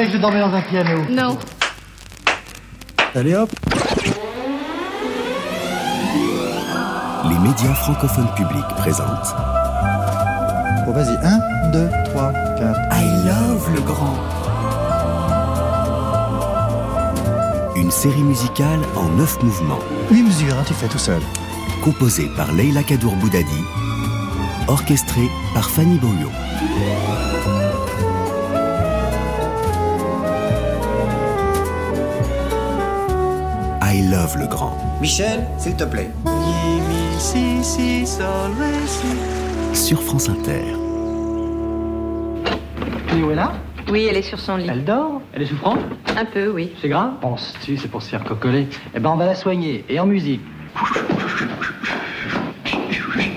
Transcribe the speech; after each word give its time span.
rêvé 0.00 0.12
que 0.12 0.16
je 0.16 0.22
dormais 0.22 0.40
dans 0.40 0.54
un 0.54 0.62
piano. 0.62 1.02
Non. 1.10 1.38
Allez 3.14 3.34
hop 3.34 3.50
Les 7.28 7.38
médias 7.38 7.74
francophones 7.74 8.32
publics 8.34 8.68
présentent 8.78 9.34
Bon, 10.86 10.92
vas-y. 10.92 11.16
1, 11.22 11.70
2, 11.72 11.88
3, 12.06 12.32
4. 12.58 12.80
I 12.92 13.26
Love 13.26 13.74
le 13.74 13.80
Grand. 13.80 14.16
Une 17.76 17.90
série 17.90 18.22
musicale 18.22 18.80
en 18.96 19.08
neuf 19.16 19.42
mouvements, 19.42 19.78
8 20.10 20.22
mesures, 20.22 20.54
hein, 20.58 20.64
tu 20.66 20.74
fais 20.74 20.88
tout 20.88 20.98
seul. 20.98 21.20
composée 21.82 22.30
par 22.36 22.52
Leila 22.52 22.82
Kadour 22.82 23.14
Boudadi, 23.16 23.64
orchestrée 24.68 25.28
par 25.54 25.68
Fanny 25.70 25.96
Boyo. 25.96 26.30
Love 34.10 34.38
le 34.38 34.46
Grand. 34.48 34.76
Michel, 35.00 35.46
s'il 35.56 35.76
te 35.76 35.84
plaît. 35.84 36.10
Sur 39.72 40.02
France 40.02 40.28
Inter. 40.28 40.64
Cléo 43.06 43.30
est 43.30 43.36
là? 43.36 43.52
Oui, 43.88 44.08
elle 44.10 44.16
est 44.16 44.22
sur 44.22 44.40
son 44.40 44.56
lit. 44.56 44.66
Elle 44.68 44.84
dort? 44.84 45.22
Elle 45.32 45.42
est 45.42 45.46
souffrante? 45.46 45.78
Un 46.18 46.24
peu, 46.24 46.48
oui. 46.48 46.72
C'est 46.82 46.88
grave? 46.88 47.12
Penses-tu, 47.20 47.76
c'est 47.76 47.86
pour 47.86 48.02
se 48.02 48.08
faire 48.08 48.24
cocoler? 48.24 48.66
Eh 48.96 48.98
ben, 48.98 49.10
on 49.10 49.16
va 49.16 49.26
la 49.26 49.36
soigner. 49.36 49.84
Et 49.88 50.00
en 50.00 50.06
musique. 50.06 50.40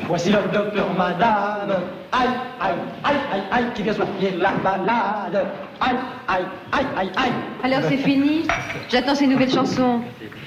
Voici 0.08 0.32
le 0.32 0.40
docteur 0.52 0.88
madame. 0.98 1.82
Aïe, 2.12 2.30
aïe, 2.60 2.74
aïe, 3.04 3.16
aïe, 3.32 3.44
aïe, 3.52 3.66
qui 3.76 3.84
vient 3.84 3.94
soigner 3.94 4.32
la 4.38 4.52
malade. 4.64 5.46
Aïe, 5.82 5.96
aïe, 6.28 6.46
aïe, 6.72 6.86
aïe, 6.98 7.12
aïe. 7.16 7.32
Alors 7.64 7.82
c'est 7.90 7.98
fini? 7.98 8.48
J'attends 8.90 9.16
ces 9.16 9.28
nouvelles 9.28 9.52
chansons. 9.52 10.02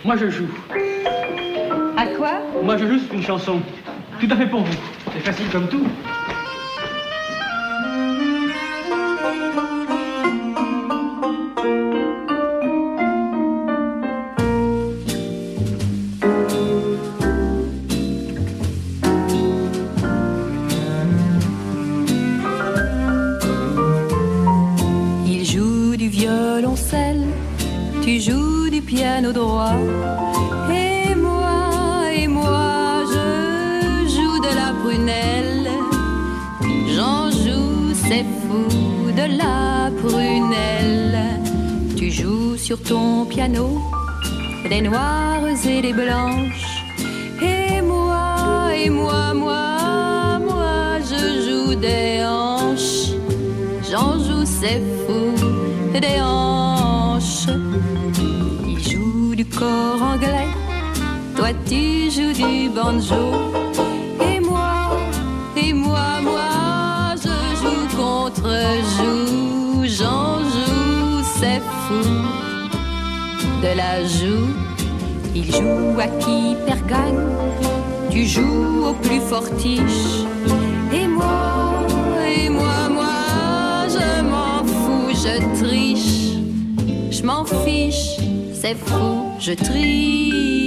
Moi 0.07 0.17
je 0.17 0.31
joue. 0.31 0.47
À 1.97 2.07
quoi? 2.17 2.35
Moi 2.63 2.77
je 2.77 2.87
joue 2.87 3.01
une 3.13 3.25
chanson. 3.25 3.61
Tout 4.21 4.29
à 4.31 4.37
fait 4.37 4.47
pour 4.47 4.61
vous. 4.61 4.77
C'est 5.13 5.19
facile 5.19 5.49
comme 5.51 5.69
tout. 5.69 5.85
Droit. 29.33 29.77
Et 30.71 31.15
moi, 31.15 32.13
et 32.13 32.29
moi, 32.29 33.03
je 33.13 34.09
joue 34.15 34.39
de 34.41 34.53
la 34.55 34.73
prunelle. 34.83 35.71
J'en 36.95 37.31
joue, 37.31 37.93
c'est 37.95 38.27
fou, 38.43 38.65
de 39.21 39.27
la 39.39 39.91
prunelle. 40.03 41.19
Tu 41.97 42.11
joues 42.11 42.57
sur 42.57 42.81
ton 42.83 43.25
piano 43.27 43.81
des 44.69 44.83
noires 44.83 45.47
et 45.69 45.83
des 45.83 45.93
blanches. 45.93 46.85
Et 47.43 47.81
moi, 47.83 48.71
et 48.75 48.91
moi, 48.91 49.35
moi, 49.35 50.39
moi, 50.39 50.99
je 51.11 51.23
joue 51.47 51.75
des 51.75 52.25
hanches. 52.25 53.15
J'en 53.91 54.13
joue, 54.25 54.45
c'est 54.45 54.83
fou, 55.07 55.21
des 55.93 56.21
hanches. 56.21 56.56
Toi 61.47 61.59
tu 61.69 62.11
joues 62.11 62.33
du 62.33 62.69
banjo. 62.71 63.25
Et 64.21 64.41
moi, 64.41 64.97
et 65.57 65.73
moi, 65.73 66.21
moi, 66.23 67.15
je 67.23 67.37
joue 67.61 67.97
contre 67.97 68.51
joue. 68.97 69.85
J'en 69.85 70.39
joue, 70.41 71.23
c'est 71.39 71.63
fou, 71.83 72.05
de 73.63 73.77
la 73.77 74.05
joue. 74.05 74.49
Il 75.35 75.53
joue 75.53 76.01
à 76.01 76.09
qui 76.23 76.57
perd 76.67 76.87
gagne, 76.87 77.27
tu 78.11 78.27
joues 78.27 78.87
au 78.89 78.95
plus 78.95 79.21
fortiche. 79.21 80.27
Et 80.93 81.07
moi, 81.07 81.87
et 82.27 82.49
moi, 82.49 82.89
moi, 82.91 83.87
je 83.89 84.23
m'en 84.23 84.65
fous, 84.65 85.11
je 85.25 85.35
triche. 85.61 86.39
Je 87.11 87.23
m'en 87.23 87.45
fiche, 87.45 88.17
c'est 88.53 88.77
fou, 88.77 89.31
je 89.39 89.53
triche. 89.53 90.66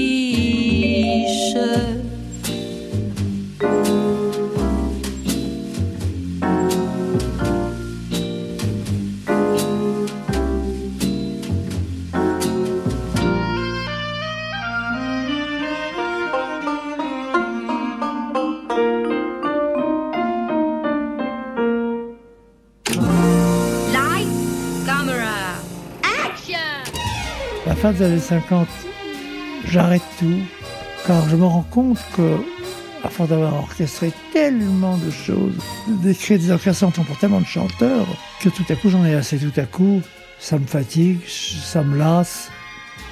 La 27.66 27.76
fin 27.76 27.92
des 27.94 28.04
années 28.04 28.20
50, 28.20 28.68
j'arrête 29.68 30.02
tout, 30.20 30.42
car 31.10 31.28
je 31.28 31.36
me 31.36 31.46
rends 31.46 31.66
compte 31.72 31.98
que, 32.16 32.38
force 33.10 33.30
d'avoir 33.30 33.56
orchestré 33.56 34.12
tellement 34.32 34.96
de 34.98 35.10
choses, 35.10 35.58
d'écrire 35.88 36.38
des 36.38 36.52
orchestrations 36.52 37.04
pour 37.04 37.18
tellement 37.18 37.42
de 37.42 37.48
chanteurs, 37.48 38.06
que 38.40 38.50
tout 38.50 38.64
à 38.70 38.76
coup 38.76 38.92
j'en 38.92 39.04
ai 39.04 39.16
assez. 39.16 39.40
Tout 39.40 39.60
à 39.60 39.64
coup, 39.64 40.04
ça 40.40 40.60
me 40.60 40.68
fatigue, 40.68 41.18
ça 41.28 41.82
me 41.82 41.98
lasse, 41.98 42.52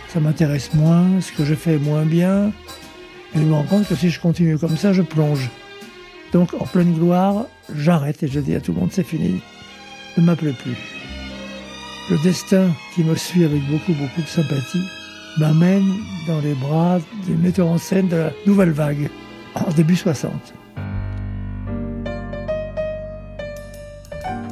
ça 0.10 0.20
m'intéresse 0.20 0.76
moins, 0.76 1.20
ce 1.22 1.32
que 1.32 1.44
je 1.44 1.56
fais 1.56 1.80
moins 1.80 2.06
bien. 2.06 2.52
Et 3.34 3.40
je 3.40 3.44
me 3.44 3.56
rends 3.56 3.64
compte 3.64 3.88
que 3.88 3.96
si 3.96 4.12
je 4.12 4.20
continue 4.20 4.60
comme 4.60 4.78
ça, 4.78 4.94
je 4.94 5.02
plonge. 5.02 5.50
Donc, 6.34 6.54
en 6.54 6.68
pleine 6.68 6.94
gloire, 6.94 7.48
j'arrête 7.76 8.22
et 8.22 8.28
je 8.28 8.40
dis 8.40 8.54
à 8.54 8.62
tout 8.62 8.74
le 8.74 8.80
monde, 8.80 8.92
c'est 8.92 9.08
fini. 9.08 9.42
Ne 10.18 10.24
m'appelez 10.24 10.54
plus 10.54 10.76
le 12.12 12.18
destin 12.20 12.70
qui 12.94 13.04
me 13.04 13.16
suit 13.16 13.44
avec 13.44 13.64
beaucoup, 13.68 13.94
beaucoup 13.94 14.22
de 14.22 14.28
sympathie 14.28 14.86
m'amène 15.40 15.94
dans 16.28 16.40
les 16.40 16.54
bras 16.54 17.00
des 17.28 17.36
metteurs 17.36 17.68
en 17.68 17.78
scène 17.78 18.08
de 18.08 18.16
la 18.16 18.32
nouvelle 18.46 18.72
vague, 18.72 19.10
en 19.56 19.72
début 19.72 19.96
60. 19.96 20.32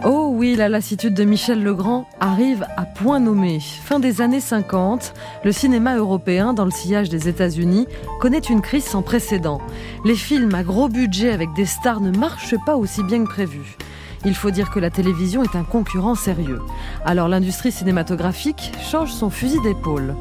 Oh 0.07 0.29
oui, 0.31 0.56
la 0.56 0.69
lassitude 0.69 1.16
de 1.16 1.24
Michel 1.24 1.63
Legrand 1.63 2.07
arrive 2.19 2.68
à 2.78 2.85
point 2.85 3.19
nommé. 3.19 3.59
Fin 3.59 4.00
des 4.00 4.22
années 4.22 4.40
50, 4.40 5.16
le 5.44 5.51
cinéma 5.51 5.95
européen, 5.95 6.53
dans 6.53 6.66
le 6.66 6.72
sillage 6.72 7.09
des 7.09 7.28
États-Unis, 7.28 7.88
connaît 8.19 8.38
une 8.38 8.62
crise 8.62 8.84
sans 8.84 9.01
précédent. 9.01 9.62
Les 10.03 10.13
films 10.13 10.53
à 10.53 10.62
gros 10.62 10.90
budget 10.90 11.31
avec 11.31 11.51
des 11.53 11.66
stars 11.66 12.01
ne 12.01 12.15
marchent 12.15 12.57
pas 12.68 12.75
aussi 12.75 13.01
bien 13.01 13.24
que 13.24 13.30
prévu. 13.30 13.77
Il 14.25 14.36
faut 14.36 14.51
dire 14.51 14.69
que 14.69 14.80
la 14.80 14.92
télévision 14.92 15.44
est 15.44 15.56
un 15.56 15.63
concurrent 15.63 16.15
sérieux. 16.15 16.62
Alors 17.04 17.27
l'industrie 17.27 17.71
cinématographique 17.71 18.71
change 18.83 19.12
son 19.12 19.31
fusil 19.31 19.62
d'épaule. 19.62 20.15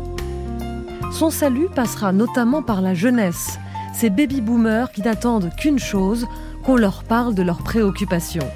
Son 1.15 1.31
salut 1.31 1.69
passera 1.73 2.13
notamment 2.13 2.61
par 2.61 2.81
la 2.81 2.93
jeunesse, 2.93 3.61
ces 3.93 4.11
baby-boomers 4.11 4.91
qui 4.91 5.01
n'attendent 5.01 5.53
qu'une 5.57 5.79
chose, 5.79 6.27
qu'on 6.65 6.75
leur 6.75 7.05
parle 7.05 7.37
de 7.37 7.43
leurs 7.43 7.63
préoccupations. 7.63 8.49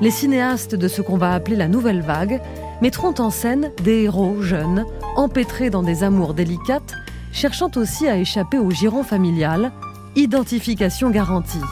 Les 0.00 0.10
cinéastes 0.10 0.74
de 0.74 0.88
ce 0.88 1.02
qu'on 1.02 1.16
va 1.16 1.32
appeler 1.32 1.54
la 1.54 1.68
nouvelle 1.68 2.02
vague 2.02 2.40
mettront 2.80 3.14
en 3.20 3.30
scène 3.30 3.70
des 3.84 4.02
héros 4.02 4.42
jeunes, 4.42 4.84
empêtrés 5.14 5.70
dans 5.70 5.84
des 5.84 6.02
amours 6.02 6.34
délicates, 6.34 6.94
cherchant 7.30 7.70
aussi 7.76 8.08
à 8.08 8.16
échapper 8.16 8.58
au 8.58 8.72
giron 8.72 9.04
familial, 9.04 9.70
identification 10.16 11.10
garantie. 11.10 11.62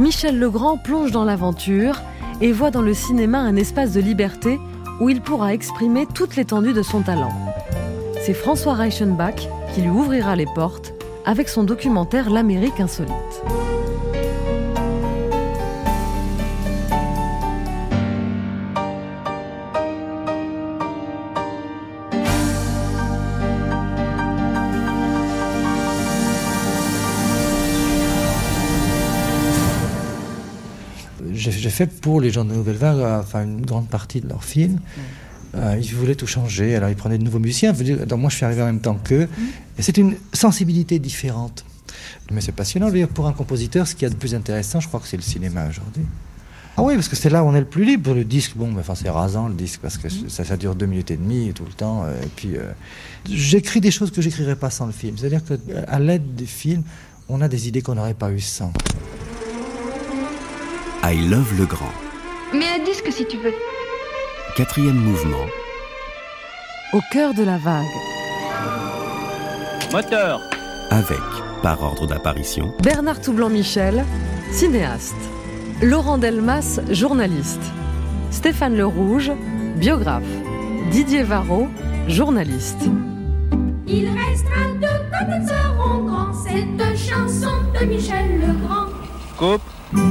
Michel 0.00 0.40
Legrand 0.40 0.78
plonge 0.78 1.12
dans 1.12 1.24
l'aventure 1.24 2.02
et 2.40 2.50
voit 2.50 2.72
dans 2.72 2.82
le 2.82 2.92
cinéma 2.92 3.38
un 3.38 3.54
espace 3.54 3.92
de 3.92 4.00
liberté 4.00 4.58
où 4.98 5.08
il 5.10 5.20
pourra 5.20 5.54
exprimer 5.54 6.06
toute 6.12 6.34
l'étendue 6.34 6.72
de 6.72 6.82
son 6.82 7.02
talent. 7.02 7.45
C'est 8.26 8.34
François 8.34 8.74
Reichenbach 8.74 9.46
qui 9.72 9.82
lui 9.82 9.88
ouvrira 9.88 10.34
les 10.34 10.46
portes 10.46 10.94
avec 11.24 11.48
son 11.48 11.62
documentaire 11.62 12.28
L'Amérique 12.28 12.80
insolite. 12.80 13.12
j'ai 31.32 31.70
fait 31.70 31.86
pour 31.86 32.20
les 32.20 32.30
gens 32.30 32.44
de 32.44 32.52
Nouvelle 32.52 32.76
Vague, 32.76 32.98
euh, 32.98 33.20
enfin 33.20 33.44
une 33.44 33.64
grande 33.64 33.88
partie 33.88 34.20
de 34.20 34.28
leurs 34.28 34.42
films. 34.42 34.80
Euh, 35.56 35.78
ils 35.80 35.94
voulaient 35.94 36.14
tout 36.14 36.26
changer, 36.26 36.74
alors 36.74 36.90
ils 36.90 36.96
prenaient 36.96 37.18
de 37.18 37.24
nouveaux 37.24 37.38
musiciens. 37.38 37.72
Donc 37.72 38.20
moi, 38.20 38.30
je 38.30 38.36
suis 38.36 38.44
arrivé 38.44 38.62
en 38.62 38.66
même 38.66 38.80
temps 38.80 38.98
qu'eux. 39.02 39.28
Et 39.78 39.82
c'est 39.82 39.96
une 39.96 40.16
sensibilité 40.32 40.98
différente. 40.98 41.64
Mais 42.30 42.40
c'est 42.40 42.52
passionnant. 42.52 42.90
Pour 43.14 43.26
un 43.26 43.32
compositeur, 43.32 43.86
ce 43.86 43.94
qu'il 43.94 44.02
y 44.02 44.06
a 44.06 44.10
de 44.10 44.16
plus 44.16 44.34
intéressant, 44.34 44.80
je 44.80 44.88
crois 44.88 45.00
que 45.00 45.08
c'est 45.08 45.16
le 45.16 45.22
cinéma 45.22 45.68
aujourd'hui. 45.68 46.04
Ah 46.78 46.82
oui, 46.82 46.94
parce 46.94 47.08
que 47.08 47.16
c'est 47.16 47.30
là 47.30 47.42
où 47.42 47.46
on 47.46 47.54
est 47.54 47.60
le 47.60 47.66
plus 47.66 47.84
libre. 47.84 48.12
Le 48.12 48.24
disque, 48.24 48.52
bon, 48.54 48.74
enfin, 48.78 48.94
c'est 48.94 49.08
rasant 49.08 49.48
le 49.48 49.54
disque, 49.54 49.80
parce 49.80 49.96
que 49.96 50.08
ça, 50.10 50.44
ça 50.44 50.56
dure 50.58 50.74
deux 50.74 50.84
minutes 50.84 51.10
et 51.10 51.16
demie 51.16 51.52
tout 51.54 51.64
le 51.64 51.72
temps. 51.72 52.04
Euh, 52.04 52.22
et 52.22 52.28
puis, 52.36 52.56
euh, 52.56 52.64
j'écris 53.30 53.80
des 53.80 53.90
choses 53.90 54.10
que 54.10 54.20
j'écrirais 54.20 54.56
pas 54.56 54.68
sans 54.68 54.84
le 54.84 54.92
film. 54.92 55.16
C'est-à-dire 55.16 55.40
qu'à 55.42 55.98
l'aide 55.98 56.34
des 56.34 56.44
films, 56.44 56.82
on 57.28 57.40
a 57.40 57.48
des 57.48 57.68
idées 57.68 57.80
qu'on 57.80 57.94
n'aurait 57.94 58.14
pas 58.14 58.30
eues 58.30 58.40
sans. 58.40 58.72
I 61.02 61.28
Love 61.28 61.56
le 61.56 61.64
Grand. 61.64 61.92
Mais 62.52 62.66
un 62.66 62.84
disque 62.84 63.10
si 63.10 63.26
tu 63.26 63.38
veux. 63.38 63.54
Quatrième 64.56 64.96
mouvement. 64.96 65.44
Au 66.94 67.00
cœur 67.12 67.34
de 67.34 67.42
la 67.42 67.58
vague. 67.58 67.84
Moteur. 69.92 70.40
Avec, 70.88 71.20
par 71.62 71.82
ordre 71.82 72.06
d'apparition, 72.06 72.72
Bernard 72.82 73.20
Toublanc-Michel, 73.20 74.02
cinéaste. 74.52 75.14
Laurent 75.82 76.16
Delmas, 76.16 76.80
journaliste. 76.90 77.60
Stéphane 78.30 78.78
Le 78.78 78.86
Rouge, 78.86 79.30
biographe. 79.76 80.24
Didier 80.90 81.22
Varro, 81.22 81.68
journaliste. 82.08 82.88
Il 83.86 84.08
restera 84.08 84.72
deux 84.80 84.86
quand 85.12 85.26
ils 85.38 85.46
seront 85.46 86.04
grands. 86.04 86.32
Cette 86.32 86.96
chanson 86.96 87.52
de 87.78 87.84
Michel 87.84 88.40
Legrand. 88.40 88.86
Coupe. 89.36 89.60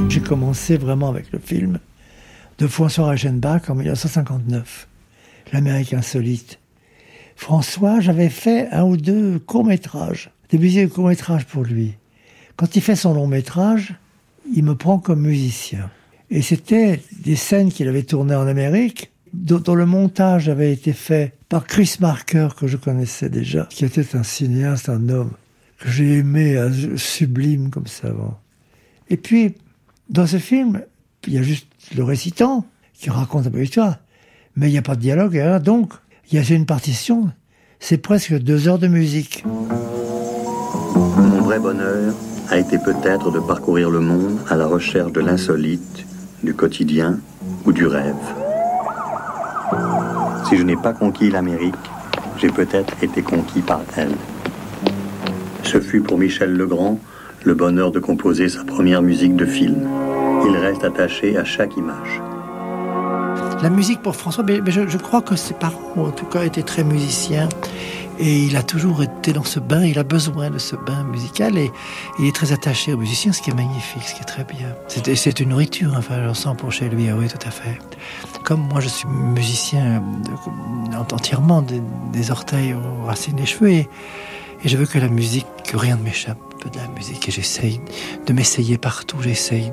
J'ai 0.08 0.20
commencé 0.20 0.76
vraiment 0.76 1.08
avec 1.08 1.32
le 1.32 1.40
film 1.40 1.80
de 2.58 2.66
François 2.66 3.08
Reichenbach 3.08 3.68
en 3.68 3.74
1959, 3.74 4.88
L'Amérique 5.52 5.94
insolite. 5.94 6.58
François, 7.36 8.00
j'avais 8.00 8.30
fait 8.30 8.68
un 8.70 8.84
ou 8.84 8.96
deux 8.96 9.38
courts-métrages, 9.38 10.30
des 10.50 10.58
musiques 10.58 10.88
de 10.88 10.94
courts-métrages 10.94 11.46
pour 11.46 11.64
lui. 11.64 11.94
Quand 12.56 12.74
il 12.74 12.82
fait 12.82 12.96
son 12.96 13.14
long-métrage, 13.14 13.94
il 14.54 14.64
me 14.64 14.74
prend 14.74 14.98
comme 14.98 15.20
musicien. 15.20 15.90
Et 16.30 16.42
c'était 16.42 17.00
des 17.22 17.36
scènes 17.36 17.70
qu'il 17.70 17.88
avait 17.88 18.02
tournées 18.02 18.34
en 18.34 18.46
Amérique, 18.46 19.12
dont, 19.34 19.74
le 19.74 19.86
montage 19.86 20.48
avait 20.48 20.72
été 20.72 20.92
fait 20.92 21.34
par 21.48 21.66
Chris 21.66 21.96
Marker, 22.00 22.48
que 22.58 22.66
je 22.66 22.76
connaissais 22.78 23.28
déjà, 23.28 23.68
qui 23.70 23.84
était 23.84 24.16
un 24.16 24.22
cinéaste, 24.22 24.88
un 24.88 25.08
homme 25.10 25.32
que 25.78 25.90
j'ai 25.90 26.14
aimé, 26.14 26.58
sublime 26.96 27.68
comme 27.68 27.86
ça 27.86 28.08
avant. 28.08 28.40
Et 29.10 29.18
puis, 29.18 29.54
dans 30.08 30.26
ce 30.26 30.38
film, 30.38 30.82
il 31.26 31.34
y 31.34 31.38
a 31.38 31.42
juste 31.42 31.65
le 31.94 32.02
récitant 32.02 32.64
qui 32.94 33.10
raconte 33.10 33.46
un 33.46 33.50
peu 33.50 33.60
l'histoire, 33.60 33.96
mais 34.56 34.68
il 34.68 34.72
n'y 34.72 34.78
a 34.78 34.82
pas 34.82 34.96
de 34.96 35.00
dialogue, 35.00 35.38
donc 35.62 35.92
il 36.30 36.38
y 36.38 36.52
a 36.52 36.54
une 36.54 36.66
partition, 36.66 37.30
c'est 37.78 37.98
presque 37.98 38.38
deux 38.38 38.68
heures 38.68 38.78
de 38.78 38.88
musique. 38.88 39.44
Mon 39.46 41.40
vrai 41.42 41.58
bonheur 41.58 42.14
a 42.48 42.58
été 42.58 42.78
peut-être 42.78 43.30
de 43.30 43.40
parcourir 43.40 43.90
le 43.90 44.00
monde 44.00 44.38
à 44.48 44.56
la 44.56 44.66
recherche 44.66 45.12
de 45.12 45.20
l'insolite, 45.20 46.06
du 46.42 46.54
quotidien 46.54 47.20
ou 47.64 47.72
du 47.72 47.86
rêve. 47.86 48.14
Si 50.48 50.56
je 50.56 50.62
n'ai 50.62 50.76
pas 50.76 50.92
conquis 50.92 51.30
l'Amérique, 51.30 51.74
j'ai 52.38 52.48
peut-être 52.48 52.94
été 53.02 53.22
conquis 53.22 53.62
par 53.62 53.80
elle. 53.96 54.14
Ce 55.62 55.80
fut 55.80 56.00
pour 56.00 56.18
Michel 56.18 56.52
Legrand 56.52 56.98
le 57.44 57.54
bonheur 57.54 57.90
de 57.90 57.98
composer 57.98 58.48
sa 58.48 58.64
première 58.64 59.02
musique 59.02 59.36
de 59.36 59.46
film. 59.46 59.88
Reste 60.66 60.82
attaché 60.82 61.36
à 61.36 61.44
chaque 61.44 61.76
image. 61.76 62.20
La 63.62 63.70
musique 63.70 64.02
pour 64.02 64.16
François, 64.16 64.42
mais, 64.42 64.60
je, 64.66 64.96
crois 64.96 65.22
que 65.22 65.36
ses 65.36 65.54
parents, 65.54 65.92
en 65.96 66.10
tout 66.10 66.26
cas, 66.26 66.42
étaient 66.42 66.64
très 66.64 66.82
musiciens. 66.82 67.48
Et 68.18 68.42
il 68.42 68.56
a 68.56 68.64
toujours 68.64 69.00
été 69.04 69.32
dans 69.32 69.44
ce 69.44 69.60
bain, 69.60 69.84
il 69.84 69.96
a 69.96 70.02
besoin 70.02 70.50
de 70.50 70.58
ce 70.58 70.74
bain 70.74 71.04
musical 71.04 71.56
et 71.56 71.70
il 72.18 72.26
est 72.26 72.34
très 72.34 72.50
attaché 72.50 72.92
aux 72.92 72.96
musiciens, 72.96 73.32
ce 73.32 73.42
qui 73.42 73.50
est 73.50 73.54
magnifique, 73.54 74.02
ce 74.02 74.14
qui 74.14 74.22
est 74.22 74.24
très 74.24 74.42
bien. 74.42 74.74
C'est 74.88 75.38
une 75.38 75.50
nourriture, 75.50 75.94
enfin, 75.96 76.24
j'en 76.24 76.34
sens 76.34 76.56
pour 76.56 76.72
chez 76.72 76.88
lui, 76.88 77.08
ah 77.10 77.14
oui, 77.16 77.28
tout 77.28 77.46
à 77.46 77.50
fait. 77.52 77.78
Comme 78.42 78.62
moi, 78.62 78.80
je 78.80 78.88
suis 78.88 79.06
musicien 79.06 80.02
entièrement 81.12 81.62
des, 82.12 82.30
orteils 82.32 82.74
aux 82.74 83.04
racines 83.04 83.36
des 83.36 83.46
cheveux 83.46 83.70
et, 83.70 83.88
et 84.64 84.68
je 84.68 84.76
veux 84.76 84.86
que 84.86 84.98
la 84.98 85.08
musique, 85.08 85.46
que 85.64 85.76
rien 85.76 85.96
ne 85.96 86.02
m'échappe 86.02 86.38
de 86.64 86.76
la 86.76 86.88
musique 86.88 87.28
et 87.28 87.30
j'essaye 87.30 87.80
de 88.26 88.32
m'essayer 88.32 88.78
partout, 88.78 89.18
j'essaye 89.20 89.72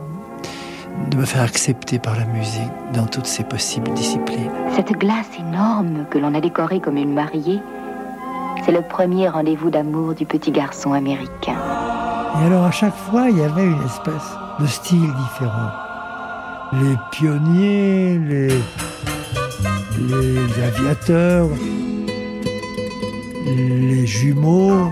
de 1.10 1.18
me 1.18 1.26
faire 1.26 1.44
accepter 1.44 2.00
par 2.00 2.16
la 2.16 2.26
musique 2.26 2.72
dans 2.94 3.06
toutes 3.06 3.26
ses 3.26 3.44
possibles 3.44 3.94
disciplines. 3.94 4.52
Cette 4.76 4.92
glace 4.94 5.30
énorme 5.40 6.06
que 6.10 6.18
l'on 6.18 6.34
a 6.34 6.42
décorée 6.42 6.80
comme 6.80 6.98
une 6.98 7.14
mariée, 7.14 7.60
c'est 8.66 8.72
le 8.72 8.82
premier 8.82 9.28
rendez-vous 9.30 9.70
d'amour 9.70 10.14
du 10.14 10.26
petit 10.26 10.52
garçon 10.52 10.94
américain. 10.94 11.58
Et 12.40 12.46
alors 12.46 12.66
à 12.66 12.72
chaque 12.72 12.96
fois, 12.96 13.30
il 13.30 13.38
y 13.38 13.44
avait 13.44 13.66
une 13.66 13.84
espèce 13.84 14.38
de 14.60 14.66
style 14.68 15.00
différent. 15.00 15.70
Les 16.74 16.96
pionniers, 17.12 18.18
les, 18.18 18.48
les 20.00 20.64
aviateurs, 20.64 21.50
les 23.46 24.08
jumeaux. 24.08 24.92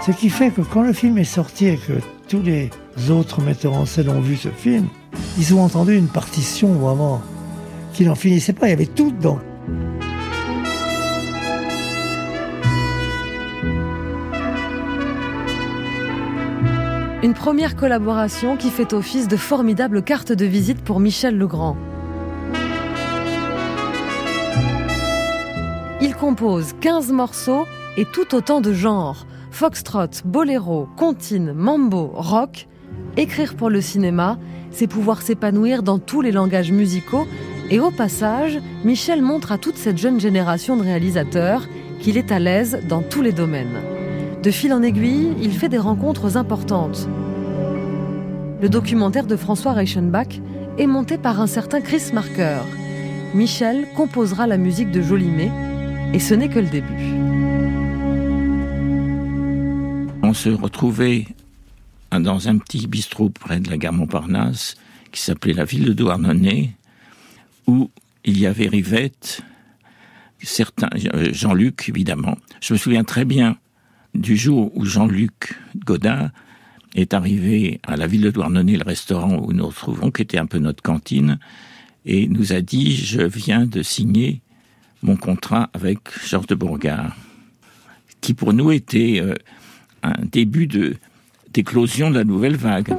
Ce 0.00 0.10
qui 0.10 0.28
fait 0.28 0.50
que 0.50 0.62
quand 0.62 0.82
le 0.82 0.92
film 0.92 1.18
est 1.18 1.24
sorti 1.24 1.66
et 1.66 1.76
que 1.76 1.92
tous 2.28 2.42
les 2.42 2.70
autres 3.10 3.40
metteurs 3.40 3.74
en 3.74 3.86
scène 3.86 4.08
ont 4.08 4.20
vu 4.20 4.36
ce 4.36 4.48
film, 4.48 4.88
ils 5.38 5.54
ont 5.54 5.62
entendu 5.62 5.96
une 5.96 6.08
partition 6.08 6.72
vraiment 6.74 7.22
qui 7.92 8.04
n'en 8.04 8.14
finissait 8.14 8.52
pas, 8.52 8.66
il 8.66 8.70
y 8.70 8.72
avait 8.72 8.86
tout 8.86 9.10
dedans. 9.12 9.38
Une 17.22 17.32
première 17.32 17.74
collaboration 17.74 18.58
qui 18.58 18.68
fait 18.68 18.92
office 18.92 19.28
de 19.28 19.38
formidable 19.38 20.02
carte 20.02 20.32
de 20.32 20.44
visite 20.44 20.84
pour 20.84 21.00
Michel 21.00 21.38
Legrand. 21.38 21.74
Il 26.02 26.14
compose 26.14 26.74
15 26.82 27.12
morceaux 27.12 27.64
et 27.96 28.04
tout 28.04 28.34
autant 28.34 28.60
de 28.60 28.74
genres. 28.74 29.26
Foxtrot, 29.52 30.22
boléro, 30.26 30.86
comptine, 30.98 31.54
mambo, 31.54 32.10
rock. 32.12 32.66
Écrire 33.16 33.54
pour 33.54 33.70
le 33.70 33.80
cinéma, 33.80 34.38
c'est 34.70 34.86
pouvoir 34.86 35.22
s'épanouir 35.22 35.82
dans 35.82 35.98
tous 35.98 36.20
les 36.20 36.32
langages 36.32 36.72
musicaux 36.72 37.26
et 37.70 37.80
au 37.80 37.90
passage, 37.90 38.58
Michel 38.84 39.22
montre 39.22 39.52
à 39.52 39.58
toute 39.58 39.76
cette 39.76 39.98
jeune 39.98 40.20
génération 40.20 40.76
de 40.76 40.82
réalisateurs 40.82 41.66
qu'il 42.00 42.18
est 42.18 42.32
à 42.32 42.38
l'aise 42.38 42.80
dans 42.88 43.02
tous 43.02 43.22
les 43.22 43.32
domaines. 43.32 43.80
De 44.42 44.50
fil 44.50 44.72
en 44.72 44.82
aiguille, 44.82 45.32
il 45.40 45.52
fait 45.52 45.68
des 45.70 45.78
rencontres 45.78 46.36
importantes. 46.36 47.08
Le 48.60 48.68
documentaire 48.68 49.26
de 49.26 49.36
François 49.36 49.72
Reichenbach 49.72 50.40
est 50.76 50.86
monté 50.86 51.16
par 51.16 51.40
un 51.40 51.46
certain 51.46 51.80
Chris 51.80 52.10
Marker. 52.12 52.58
Michel 53.34 53.86
composera 53.96 54.46
la 54.46 54.58
musique 54.58 54.90
de 54.90 55.00
Jolimet, 55.00 55.50
et 56.12 56.18
ce 56.18 56.34
n'est 56.34 56.48
que 56.48 56.58
le 56.58 56.68
début. 56.68 57.14
On 60.22 60.34
se 60.34 60.50
retrouvait 60.50 61.26
dans 62.20 62.48
un 62.48 62.58
petit 62.58 62.86
bistrot 62.86 63.30
près 63.30 63.60
de 63.60 63.70
la 63.70 63.76
gare 63.76 63.92
Montparnasse 63.92 64.76
qui 65.12 65.20
s'appelait 65.20 65.52
la 65.52 65.64
ville 65.64 65.84
de 65.84 65.92
Douarnenez, 65.92 66.72
où 67.66 67.90
il 68.24 68.38
y 68.38 68.46
avait 68.46 68.66
Rivette, 68.66 69.42
certains, 70.42 70.90
euh, 71.14 71.32
Jean-Luc 71.32 71.88
évidemment. 71.88 72.36
Je 72.60 72.74
me 72.74 72.78
souviens 72.78 73.04
très 73.04 73.24
bien 73.24 73.56
du 74.14 74.36
jour 74.36 74.76
où 74.76 74.84
Jean-Luc 74.84 75.54
Godin 75.84 76.30
est 76.94 77.14
arrivé 77.14 77.80
à 77.84 77.96
la 77.96 78.06
ville 78.06 78.22
de 78.22 78.30
Douarnenez, 78.30 78.76
le 78.76 78.84
restaurant 78.84 79.36
où 79.36 79.52
nous 79.52 79.58
nous 79.58 79.66
retrouvons, 79.68 80.10
qui 80.10 80.22
était 80.22 80.38
un 80.38 80.46
peu 80.46 80.58
notre 80.58 80.82
cantine, 80.82 81.38
et 82.06 82.28
nous 82.28 82.52
a 82.52 82.60
dit 82.60 82.96
Je 82.96 83.22
viens 83.22 83.66
de 83.66 83.82
signer 83.82 84.40
mon 85.02 85.16
contrat 85.16 85.70
avec 85.74 86.00
Georges 86.26 86.46
de 86.46 86.54
Bourgard, 86.54 87.16
qui 88.20 88.34
pour 88.34 88.52
nous 88.52 88.72
était 88.72 89.20
euh, 89.20 89.34
un 90.02 90.14
début 90.24 90.66
de 90.66 90.96
d'éclosion 91.54 92.10
de 92.10 92.16
la 92.16 92.24
nouvelle 92.24 92.56
vague. 92.56 92.94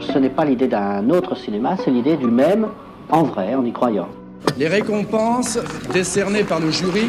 Ce 0.00 0.18
n'est 0.18 0.28
pas 0.28 0.44
l'idée 0.44 0.68
d'un 0.68 1.08
autre 1.08 1.34
cinéma, 1.36 1.76
c'est 1.82 1.90
l'idée 1.90 2.16
du 2.16 2.26
même 2.26 2.68
en 3.10 3.22
vrai, 3.22 3.54
en 3.54 3.64
y 3.64 3.72
croyant. 3.72 4.08
Les 4.58 4.68
récompenses 4.68 5.58
décernées 5.92 6.44
par 6.44 6.60
le 6.60 6.70
jury. 6.70 7.08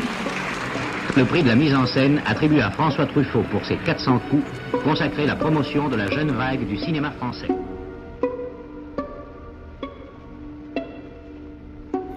Le 1.17 1.25
prix 1.25 1.43
de 1.43 1.49
la 1.49 1.55
mise 1.55 1.75
en 1.75 1.85
scène 1.85 2.21
attribué 2.25 2.61
à 2.61 2.71
François 2.71 3.05
Truffaut 3.05 3.43
pour 3.51 3.63
ses 3.65 3.77
400 3.77 4.19
coups, 4.29 4.43
consacré 4.83 5.23
à 5.23 5.27
la 5.27 5.35
promotion 5.35 5.89
de 5.89 5.95
la 5.95 6.09
jeune 6.09 6.31
vague 6.31 6.65
du 6.65 6.77
cinéma 6.77 7.11
français. 7.11 7.47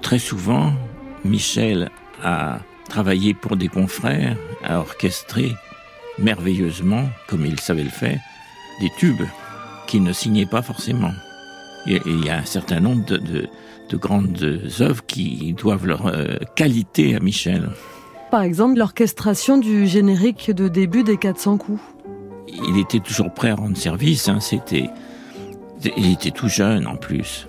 Très 0.03 0.19
souvent, 0.19 0.73
Michel 1.25 1.91
a 2.25 2.59
travaillé 2.89 3.35
pour 3.35 3.57
des 3.57 3.69
confrères, 3.69 4.37
a 4.65 4.81
orchestré 4.81 5.55
merveilleusement, 6.19 7.09
comme 7.29 7.47
il 7.47 7.61
savait 7.61 7.85
le 7.85 7.91
faire, 7.91 8.19
des 8.81 8.91
tubes 8.99 9.25
qu'il 9.87 10.03
ne 10.03 10.13
signait 10.13 10.47
pas 10.47 10.63
forcément. 10.63 11.13
Et 11.87 12.01
il 12.07 12.25
y 12.25 12.31
a 12.31 12.39
un 12.39 12.45
certain 12.45 12.81
nombre 12.81 13.05
de, 13.05 13.17
de, 13.17 13.49
de 13.89 13.97
grandes 13.97 14.61
œuvres 14.81 15.05
qui 15.07 15.55
doivent 15.55 15.87
leur 15.87 16.07
euh, 16.07 16.37
qualité 16.55 17.15
à 17.15 17.21
Michel. 17.21 17.71
Par 18.31 18.43
exemple, 18.43 18.79
l'orchestration 18.79 19.57
du 19.57 19.87
générique 19.87 20.51
de 20.51 20.69
début 20.69 21.03
des 21.03 21.17
400 21.17 21.57
coups. 21.57 21.81
Il 22.49 22.79
était 22.79 23.01
toujours 23.01 23.33
prêt 23.33 23.51
à 23.51 23.55
rendre 23.55 23.77
service. 23.77 24.29
Hein, 24.29 24.41
c'était, 24.41 24.91
il 25.97 26.13
était 26.13 26.31
tout 26.31 26.49
jeune 26.49 26.87
en 26.87 26.97
plus. 26.97 27.47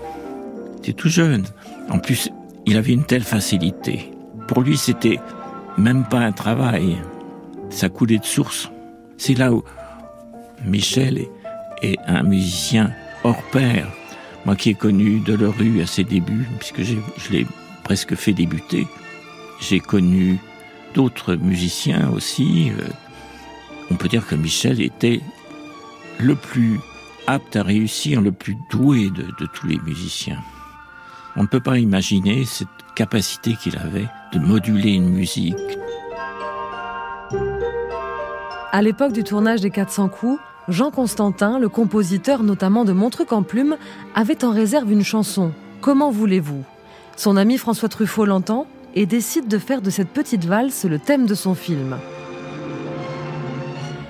Il 0.75 0.79
était 0.79 0.93
tout 0.93 1.09
jeune. 1.09 1.45
En 1.89 1.99
plus, 1.99 2.29
il 2.65 2.77
avait 2.77 2.93
une 2.93 3.05
telle 3.05 3.23
facilité. 3.23 4.11
Pour 4.49 4.63
lui, 4.63 4.77
c'était 4.77 5.19
même 5.77 6.05
pas 6.05 6.21
un 6.21 6.31
travail. 6.31 6.97
Ça 7.69 7.87
coulait 7.87 8.17
de 8.17 8.25
source. 8.25 8.71
C'est 9.15 9.35
là 9.35 9.53
où 9.53 9.63
Michel 10.65 11.27
est, 11.83 11.99
un 12.07 12.23
musicien 12.23 12.91
hors 13.23 13.43
pair. 13.51 13.87
Moi 14.45 14.55
qui 14.55 14.71
ai 14.71 14.73
connu 14.73 15.19
Delerue 15.19 15.83
à 15.83 15.85
ses 15.85 16.03
débuts, 16.03 16.47
puisque 16.57 16.81
je 16.81 17.31
l'ai 17.31 17.45
presque 17.83 18.15
fait 18.15 18.33
débuter, 18.33 18.87
j'ai 19.61 19.79
connu 19.79 20.39
d'autres 20.95 21.35
musiciens 21.35 22.09
aussi. 22.09 22.71
Euh, 22.71 22.87
on 23.91 23.95
peut 23.97 24.07
dire 24.07 24.25
que 24.25 24.33
Michel 24.33 24.81
était 24.81 25.21
le 26.17 26.33
plus 26.33 26.79
apte 27.27 27.55
à 27.55 27.61
réussir, 27.61 28.19
le 28.19 28.31
plus 28.31 28.57
doué 28.71 29.11
de, 29.11 29.27
de 29.39 29.45
tous 29.53 29.67
les 29.67 29.77
musiciens. 29.77 30.39
On 31.39 31.43
ne 31.43 31.47
peut 31.47 31.61
pas 31.61 31.79
imaginer 31.79 32.43
cette 32.43 32.67
capacité 32.95 33.55
qu'il 33.55 33.77
avait 33.77 34.09
de 34.33 34.39
moduler 34.39 34.91
une 34.91 35.09
musique. 35.09 35.55
À 38.73 38.81
l'époque 38.81 39.13
du 39.13 39.23
tournage 39.23 39.61
des 39.61 39.69
400 39.69 40.09
coups, 40.09 40.37
Jean 40.67 40.91
Constantin, 40.91 41.57
le 41.57 41.69
compositeur 41.69 42.43
notamment 42.43 42.83
de 42.83 42.91
Mon 42.91 43.09
truc 43.09 43.31
en 43.31 43.41
plume, 43.41 43.77
avait 44.15 44.43
en 44.43 44.51
réserve 44.51 44.91
une 44.91 45.05
chanson, 45.05 45.53
Comment 45.79 46.11
voulez-vous? 46.11 46.65
Son 47.15 47.37
ami 47.37 47.57
François 47.57 47.87
Truffaut 47.87 48.25
l'entend 48.25 48.67
et 48.95 49.05
décide 49.05 49.47
de 49.47 49.59
faire 49.59 49.81
de 49.81 49.89
cette 49.89 50.09
petite 50.09 50.43
valse 50.43 50.83
le 50.83 50.99
thème 50.99 51.25
de 51.25 51.35
son 51.35 51.55
film. 51.55 51.95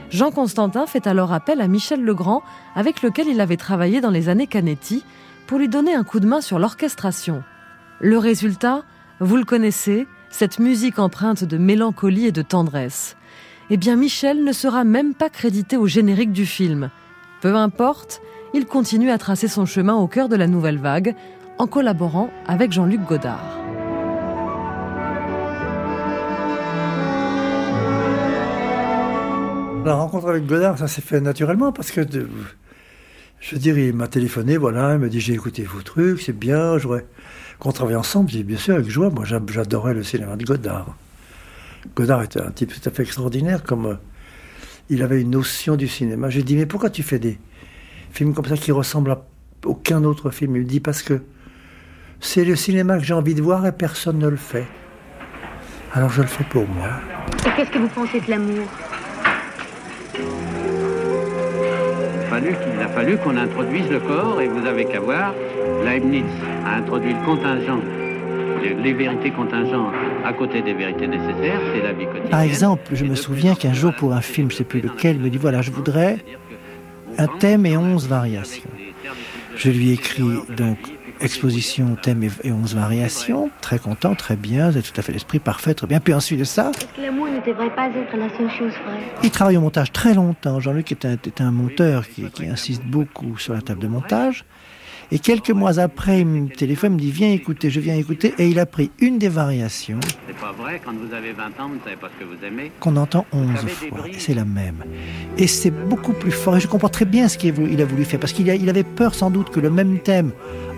Jean 0.09 0.31
Constantin 0.31 0.87
fait 0.87 1.05
alors 1.05 1.31
appel 1.31 1.61
à 1.61 1.67
Michel 1.67 2.03
Legrand, 2.03 2.41
avec 2.73 3.03
lequel 3.03 3.27
il 3.27 3.39
avait 3.39 3.55
travaillé 3.55 4.01
dans 4.01 4.09
les 4.09 4.29
années 4.29 4.47
Canetti, 4.47 5.03
pour 5.49 5.57
lui 5.57 5.67
donner 5.67 5.95
un 5.95 6.03
coup 6.03 6.19
de 6.19 6.27
main 6.27 6.41
sur 6.41 6.59
l'orchestration. 6.59 7.43
Le 7.99 8.19
résultat, 8.19 8.83
vous 9.19 9.35
le 9.35 9.45
connaissez, 9.45 10.07
cette 10.29 10.59
musique 10.59 10.99
empreinte 10.99 11.43
de 11.43 11.57
mélancolie 11.57 12.27
et 12.27 12.31
de 12.31 12.43
tendresse 12.43 13.17
eh 13.71 13.77
bien 13.77 13.95
Michel 13.95 14.43
ne 14.43 14.51
sera 14.51 14.83
même 14.83 15.15
pas 15.15 15.29
crédité 15.29 15.75
au 15.75 15.87
générique 15.87 16.31
du 16.31 16.45
film. 16.45 16.91
Peu 17.41 17.55
importe, 17.55 18.21
il 18.53 18.65
continue 18.67 19.09
à 19.09 19.17
tracer 19.17 19.47
son 19.47 19.65
chemin 19.65 19.95
au 19.95 20.07
cœur 20.07 20.29
de 20.29 20.35
la 20.35 20.45
nouvelle 20.45 20.77
vague 20.77 21.15
en 21.57 21.65
collaborant 21.65 22.29
avec 22.47 22.71
Jean-Luc 22.71 23.01
Godard. 23.01 23.57
La 29.83 29.95
rencontre 29.95 30.29
avec 30.29 30.45
Godard, 30.45 30.77
ça 30.77 30.87
s'est 30.87 31.01
fait 31.01 31.21
naturellement 31.21 31.71
parce 31.71 31.89
que, 31.89 32.01
je 33.39 33.55
veux 33.55 33.59
dire, 33.59 33.77
il 33.77 33.93
m'a 33.93 34.07
téléphoné, 34.07 34.57
voilà, 34.57 34.93
il 34.93 34.99
m'a 34.99 35.07
dit 35.07 35.19
j'ai 35.19 35.33
écouté 35.33 35.63
vos 35.63 35.81
trucs, 35.81 36.21
c'est 36.21 36.37
bien, 36.37 36.77
j'aurais 36.77 37.05
qu'on 37.59 37.71
travaille 37.71 37.95
ensemble. 37.95 38.29
J'ai 38.29 38.43
bien 38.43 38.57
sûr 38.57 38.75
avec 38.75 38.89
joie, 38.89 39.09
moi 39.09 39.25
j'adorais 39.25 39.93
le 39.93 40.03
cinéma 40.03 40.35
de 40.35 40.43
Godard. 40.43 40.95
Godard 41.95 42.23
était 42.23 42.41
un 42.41 42.51
type 42.51 42.73
tout 42.73 42.89
à 42.89 42.91
fait 42.91 43.03
extraordinaire, 43.03 43.63
comme 43.63 43.85
euh, 43.85 43.95
il 44.89 45.03
avait 45.03 45.21
une 45.21 45.31
notion 45.31 45.75
du 45.75 45.87
cinéma. 45.87 46.29
J'ai 46.29 46.43
dit, 46.43 46.55
mais 46.55 46.65
pourquoi 46.65 46.89
tu 46.89 47.03
fais 47.03 47.19
des 47.19 47.39
films 48.11 48.33
comme 48.33 48.45
ça 48.45 48.57
qui 48.57 48.71
ressemblent 48.71 49.11
à 49.11 49.25
aucun 49.65 50.03
autre 50.03 50.29
film? 50.29 50.55
Il 50.55 50.63
me 50.63 50.67
dit, 50.67 50.79
parce 50.79 51.01
que 51.01 51.21
c'est 52.19 52.43
le 52.43 52.55
cinéma 52.57 52.97
que 52.97 53.03
j'ai 53.03 53.13
envie 53.13 53.35
de 53.35 53.41
voir 53.41 53.65
et 53.65 53.71
personne 53.71 54.19
ne 54.19 54.27
le 54.27 54.37
fait. 54.37 54.67
Alors 55.93 56.09
je 56.09 56.21
le 56.21 56.27
fais 56.27 56.43
pour 56.43 56.67
moi. 56.67 56.89
Et 57.45 57.55
qu'est-ce 57.55 57.71
que 57.71 57.79
vous 57.79 57.87
pensez 57.87 58.19
de 58.19 58.29
l'amour? 58.29 58.67
Il 62.47 62.81
a 62.81 62.87
fallu 62.87 63.17
qu'on 63.17 63.37
introduise 63.37 63.89
le 63.89 63.99
corps 63.99 64.41
et 64.41 64.47
vous 64.47 64.65
avez 64.65 64.85
qu'à 64.85 64.99
voir, 64.99 65.33
Leibniz 65.83 66.23
a 66.65 66.75
introduit 66.77 67.13
le 67.13 67.25
contingent 67.25 67.81
les 68.83 68.93
vérités 68.93 69.31
contingentes 69.31 69.93
à 70.25 70.33
côté 70.33 70.61
des 70.61 70.73
vérités 70.73 71.07
nécessaires, 71.07 71.61
c'est 71.73 71.81
la 71.81 71.93
vie 71.93 72.05
quotidienne. 72.05 72.29
Par 72.29 72.41
exemple, 72.41 72.83
je 72.93 73.05
me 73.05 73.15
souviens 73.15 73.55
qu'un 73.55 73.73
jour 73.73 73.93
pour 73.93 74.13
un 74.13 74.21
film, 74.21 74.49
je 74.49 74.55
ne 74.55 74.57
sais 74.59 74.63
plus 74.63 74.81
lequel, 74.81 75.17
il 75.17 75.21
me 75.21 75.29
dit 75.29 75.37
voilà, 75.37 75.61
je 75.61 75.71
voudrais 75.71 76.17
un 77.17 77.27
thème 77.27 77.65
et 77.65 77.77
onze 77.77 78.07
variations. 78.07 78.69
Je 79.55 79.69
lui 79.69 79.91
écris 79.91 80.23
donc 80.55 80.77
exposition, 81.21 81.95
thème 82.01 82.29
et 82.43 82.51
onze 82.51 82.75
variations, 82.75 83.49
très 83.61 83.79
content, 83.79 84.15
très 84.15 84.35
bien, 84.35 84.71
c'est 84.71 84.81
tout 84.81 84.97
à 84.97 85.01
fait 85.01 85.11
l'esprit 85.11 85.39
parfait, 85.39 85.73
très 85.73 85.87
bien. 85.87 85.99
Puis 85.99 86.13
ensuite 86.13 86.39
de 86.39 86.43
ça. 86.43 86.71
Est-ce 86.71 86.85
que 86.85 87.01
l'amour 87.01 87.27
ne 87.27 87.39
devrait 87.45 87.73
pas 87.75 87.87
être 87.87 88.17
la 88.17 88.29
seule 88.37 88.49
chose 88.51 88.73
vraie 88.85 88.99
Il 89.23 89.31
travaille 89.31 89.57
au 89.57 89.61
montage 89.61 89.91
très 89.91 90.13
longtemps. 90.13 90.59
Jean-Luc 90.59 90.91
est 90.91 91.05
un, 91.05 91.13
est 91.13 91.41
un 91.41 91.51
monteur 91.51 92.07
qui, 92.07 92.29
qui 92.31 92.47
insiste 92.47 92.83
beaucoup 92.85 93.37
sur 93.37 93.53
la 93.53 93.61
table 93.61 93.81
de 93.81 93.87
montage. 93.87 94.45
Et 95.11 95.17
quelques 95.17 95.49
mois 95.49 95.79
après, 95.79 96.19
il 96.19 96.25
me 96.27 96.49
téléphone, 96.49 96.93
il 96.93 96.95
me 96.95 96.99
dit 96.99 97.11
Viens 97.11 97.31
écouter, 97.31 97.71
je 97.71 97.79
viens 97.79 97.95
écouter. 97.95 98.33
Et 98.37 98.47
il 98.47 98.59
a 98.59 98.67
pris 98.67 98.91
une 98.99 99.17
des 99.17 99.27
variations. 99.27 99.99
C'est 100.27 100.37
pas 100.37 100.51
vrai, 100.51 100.79
quand 100.85 100.93
vous 100.93 101.13
avez 101.15 101.31
20 101.31 101.45
ans, 101.59 101.69
vous 101.69 101.75
ne 101.75 101.79
savez 101.83 101.95
pas 101.95 102.09
ce 102.13 102.23
que 102.23 102.29
vous 102.29 102.45
aimez. 102.45 102.71
Qu'on 102.79 102.95
entend 102.95 103.25
11 103.33 103.57
fois. 103.89 104.05
C'est 104.19 104.35
la 104.35 104.45
même. 104.45 104.83
Et 105.37 105.47
c'est 105.47 105.71
beaucoup 105.71 106.13
plus 106.13 106.31
fort. 106.31 106.57
Et 106.57 106.59
je 106.59 106.67
comprends 106.67 106.89
très 106.89 107.05
bien 107.05 107.27
ce 107.27 107.39
qu'il 107.39 107.81
a 107.81 107.85
voulu 107.85 108.05
faire. 108.05 108.19
Parce 108.19 108.33
qu'il 108.33 108.47
il 108.47 108.69
avait 108.69 108.83
peur 108.83 109.15
sans 109.15 109.31
doute 109.31 109.49
que 109.49 109.59
le 109.59 109.71
même 109.71 109.97
thème, 109.99 110.31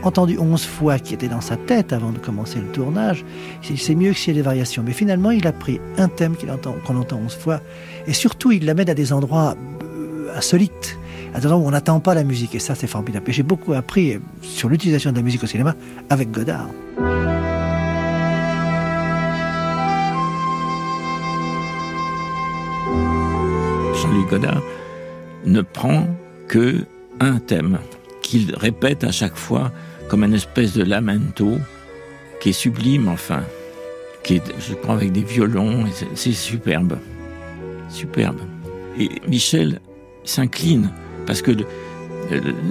entendu 0.04 0.38
11 0.38 0.66
fois, 0.66 0.98
qui 0.98 1.14
était 1.14 1.28
dans 1.28 1.42
sa 1.42 1.58
tête 1.58 1.92
avant 1.92 2.12
de 2.12 2.18
commencer 2.18 2.60
le 2.60 2.68
tournage, 2.68 3.26
c'est 3.62 3.96
mieux 3.96 4.14
que 4.14 4.18
s'il 4.18 4.34
y 4.34 4.38
a 4.38 4.40
des 4.40 4.46
variations. 4.46 4.82
Mais 4.86 4.94
finalement, 4.94 5.32
il 5.32 5.46
a 5.46 5.52
pris 5.52 5.82
un 5.98 6.08
thème 6.08 6.38
qu'on 6.38 6.50
entend, 6.50 6.76
qu 6.86 6.94
entend 6.94 7.20
11 7.26 7.36
fois. 7.36 7.60
Et 8.08 8.14
surtout, 8.14 8.54
il 8.54 8.66
l'amène 8.66 8.90
à 8.90 8.94
des 8.94 9.12
endroits 9.12 9.56
euh, 9.84 10.34
insolites 10.38 10.98
à 11.34 11.40
où 11.40 11.66
on 11.66 11.72
n'attend 11.72 12.00
pas 12.00 12.14
la 12.14 12.24
musique. 12.24 12.56
Et 12.56 12.60
ça, 12.60 12.76
c'est 12.76 12.88
formidable. 12.88 13.30
Et 13.30 13.34
j'ai 13.34 13.44
beaucoup 13.44 13.74
appris 13.74 14.20
sur 14.42 14.70
l'utilisation 14.70 15.12
de 15.12 15.18
la 15.18 15.22
musique 15.22 15.44
au 15.44 15.48
cinéma 15.48 15.76
avec 16.10 16.32
Godard. 16.32 16.68
Jean-Luc 23.96 24.30
Godard 24.30 24.62
ne 25.46 25.62
prend 25.62 26.08
que 26.48 26.86
un 27.20 27.38
thème 27.40 27.78
qu'il 28.22 28.56
répète 28.56 29.04
à 29.04 29.12
chaque 29.12 29.36
fois 29.36 29.72
comme 30.10 30.24
une 30.24 30.34
espèce 30.34 30.74
de 30.74 30.84
lamento 30.84 31.58
qui 32.42 32.50
est 32.50 32.54
sublime 32.54 33.08
enfin, 33.08 33.44
qui 34.24 34.36
est, 34.36 34.54
je 34.60 34.74
crois, 34.74 34.96
avec 34.96 35.12
des 35.12 35.24
violons, 35.24 35.86
c'est 36.16 36.34
superbe, 36.34 36.98
superbe. 37.90 38.40
Et 39.00 39.10
Michel 39.28 39.80
s'incline 40.24 40.92
parce 41.26 41.42
que 41.42 41.52
le, 41.52 41.66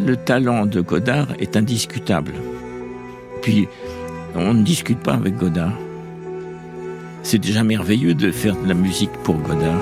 le, 0.06 0.16
talent 0.16 0.66
de 0.66 0.80
Godard 0.80 1.28
est 1.38 1.56
indiscutable. 1.56 2.32
Puis, 3.42 3.68
on 4.34 4.54
ne 4.54 4.62
discute 4.62 5.00
pas 5.00 5.14
avec 5.14 5.36
Godard. 5.36 5.72
C'est 7.22 7.38
déjà 7.38 7.62
merveilleux 7.62 8.14
de 8.14 8.30
faire 8.30 8.56
de 8.56 8.66
la 8.66 8.74
musique 8.74 9.12
pour 9.24 9.36
Godard. 9.36 9.80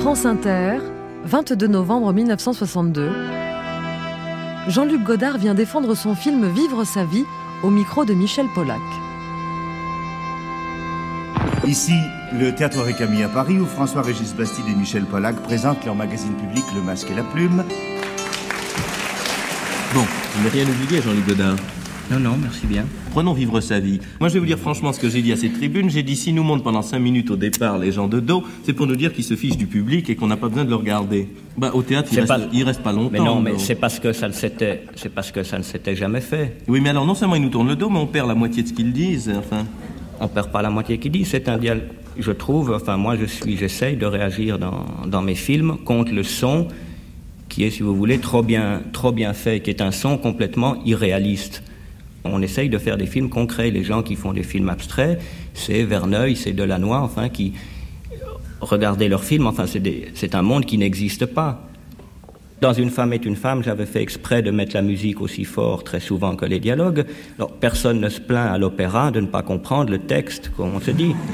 France 0.00 0.24
Inter, 0.24 0.78
22 1.24 1.66
novembre 1.66 2.12
1962. 2.12 3.37
Jean-Luc 4.66 5.02
Godard 5.02 5.38
vient 5.38 5.54
défendre 5.54 5.94
son 5.94 6.14
film 6.14 6.48
Vivre 6.48 6.84
sa 6.84 7.04
vie 7.04 7.24
au 7.62 7.70
micro 7.70 8.04
de 8.04 8.12
Michel 8.14 8.46
Pollack. 8.54 8.80
Ici, 11.66 11.94
le 12.32 12.54
Théâtre 12.54 12.82
Récamier 12.82 13.24
à 13.24 13.28
Paris, 13.28 13.58
où 13.58 13.66
François-Régis 13.66 14.34
Bastide 14.34 14.68
et 14.68 14.74
Michel 14.74 15.04
Pollack 15.04 15.36
présentent 15.42 15.84
leur 15.84 15.94
magazine 15.94 16.34
public 16.34 16.64
Le 16.74 16.82
Masque 16.82 17.10
et 17.10 17.14
la 17.14 17.24
Plume. 17.24 17.64
Bon, 19.94 20.04
vous 20.34 20.44
n'avez 20.44 20.62
rien 20.62 20.70
oublié, 20.70 21.00
Jean-Luc 21.00 21.26
Godard 21.26 21.56
non, 22.10 22.20
non, 22.20 22.36
merci 22.40 22.66
bien. 22.66 22.86
Prenons 23.10 23.32
vivre 23.32 23.60
sa 23.60 23.80
vie. 23.80 24.00
Moi, 24.18 24.28
je 24.28 24.34
vais 24.34 24.40
vous 24.40 24.46
dire 24.46 24.58
franchement 24.58 24.92
ce 24.92 25.00
que 25.00 25.08
j'ai 25.08 25.20
dit 25.20 25.32
à 25.32 25.36
cette 25.36 25.54
tribune. 25.54 25.90
J'ai 25.90 26.02
dit, 26.02 26.16
si 26.16 26.32
nous 26.32 26.42
montrent 26.42 26.64
pendant 26.64 26.82
cinq 26.82 27.00
minutes 27.00 27.30
au 27.30 27.36
départ 27.36 27.78
les 27.78 27.92
gens 27.92 28.08
de 28.08 28.20
dos, 28.20 28.44
c'est 28.64 28.72
pour 28.72 28.86
nous 28.86 28.96
dire 28.96 29.12
qu'ils 29.12 29.24
se 29.24 29.36
fichent 29.36 29.56
du 29.58 29.66
public 29.66 30.08
et 30.08 30.16
qu'on 30.16 30.26
n'a 30.26 30.36
pas 30.36 30.48
besoin 30.48 30.64
de 30.64 30.70
le 30.70 30.76
regarder. 30.76 31.28
Bah, 31.56 31.70
au 31.74 31.82
théâtre, 31.82 32.08
il 32.12 32.20
reste, 32.20 32.28
pas... 32.28 32.40
il 32.52 32.62
reste, 32.64 32.82
pas 32.82 32.92
longtemps. 32.92 33.10
Mais 33.12 33.18
non, 33.18 33.40
mais 33.40 33.58
c'est 33.58 33.74
parce 33.74 33.98
que 33.98 34.12
ça 34.12 34.28
ne 34.28 34.32
s'était, 34.32 34.84
c'est 34.94 35.12
parce 35.12 35.30
que 35.30 35.42
ça 35.42 35.58
ne 35.58 35.62
s'était 35.62 35.96
jamais 35.96 36.20
fait. 36.20 36.58
Oui, 36.66 36.80
mais 36.80 36.90
alors, 36.90 37.04
non 37.04 37.14
seulement 37.14 37.34
ils 37.34 37.42
nous 37.42 37.50
tournent 37.50 37.68
le 37.68 37.76
dos, 37.76 37.90
mais 37.90 37.98
on 37.98 38.06
perd 38.06 38.28
la 38.28 38.34
moitié 38.34 38.62
de 38.62 38.68
ce 38.68 38.72
qu'ils 38.72 38.92
disent, 38.92 39.32
enfin. 39.36 39.64
On 40.20 40.26
perd 40.26 40.50
pas 40.50 40.62
la 40.62 40.70
moitié 40.70 40.98
qu'ils 40.98 41.12
disent. 41.12 41.28
C'est 41.28 41.48
un 41.48 41.58
dialogue. 41.58 41.84
Je 42.18 42.32
trouve, 42.32 42.72
enfin, 42.74 42.96
moi, 42.96 43.16
je 43.16 43.24
suis, 43.24 43.56
j'essaye 43.56 43.96
de 43.96 44.06
réagir 44.06 44.58
dans, 44.58 44.84
dans 45.06 45.22
mes 45.22 45.36
films 45.36 45.76
contre 45.84 46.12
le 46.12 46.24
son 46.24 46.66
qui 47.48 47.62
est, 47.62 47.70
si 47.70 47.82
vous 47.82 47.94
voulez, 47.94 48.18
trop 48.18 48.42
bien, 48.42 48.82
trop 48.92 49.12
bien 49.12 49.32
fait, 49.32 49.60
qui 49.60 49.70
est 49.70 49.80
un 49.80 49.92
son 49.92 50.18
complètement 50.18 50.82
irréaliste. 50.84 51.62
On 52.24 52.42
essaye 52.42 52.68
de 52.68 52.78
faire 52.78 52.96
des 52.96 53.06
films 53.06 53.30
concrets. 53.30 53.70
Les 53.70 53.84
gens 53.84 54.02
qui 54.02 54.16
font 54.16 54.32
des 54.32 54.42
films 54.42 54.68
abstraits, 54.68 55.20
c'est 55.54 55.82
Verneuil, 55.84 56.36
c'est 56.36 56.52
Delannoy, 56.52 56.96
enfin, 56.96 57.28
qui 57.28 57.54
regardez 58.60 59.08
leurs 59.08 59.24
films, 59.24 59.46
enfin, 59.46 59.64
c'est 59.66 60.34
un 60.34 60.42
monde 60.42 60.64
qui 60.66 60.78
n'existe 60.78 61.26
pas. 61.26 61.62
Dans 62.60 62.72
Une 62.72 62.90
femme 62.90 63.12
est 63.12 63.24
une 63.24 63.36
femme, 63.36 63.62
j'avais 63.62 63.86
fait 63.86 64.02
exprès 64.02 64.42
de 64.42 64.50
mettre 64.50 64.74
la 64.74 64.82
musique 64.82 65.20
aussi 65.20 65.44
fort 65.44 65.84
très 65.84 66.00
souvent 66.00 66.34
que 66.34 66.44
les 66.44 66.58
dialogues. 66.58 67.04
Alors, 67.38 67.52
personne 67.52 68.00
ne 68.00 68.08
se 68.08 68.20
plaint 68.20 68.50
à 68.50 68.58
l'opéra 68.58 69.12
de 69.12 69.20
ne 69.20 69.26
pas 69.26 69.42
comprendre 69.42 69.90
le 69.90 70.00
texte, 70.00 70.50
comme 70.56 70.74
on 70.74 70.80
se 70.80 70.90
dit. 70.90 71.14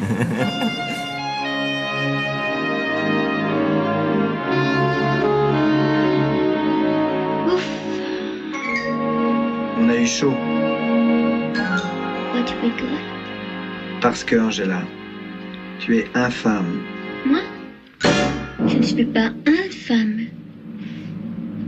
On 9.80 9.88
a 9.88 9.96
eu 9.96 10.06
chaud. 10.06 10.34
Pourquoi 12.64 12.96
Parce 14.00 14.24
que, 14.24 14.36
Angela, 14.36 14.80
tu 15.80 15.98
es 15.98 16.08
infâme. 16.14 16.80
Moi? 17.26 17.40
Je 18.66 18.76
ne 18.78 18.82
suis 18.82 19.04
pas 19.04 19.28
infâme. 19.46 20.20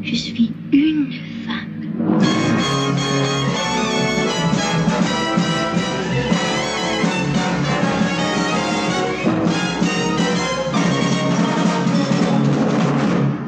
Je 0.03 0.15
suis 0.15 0.55
une 0.73 1.13
femme. 1.45 1.67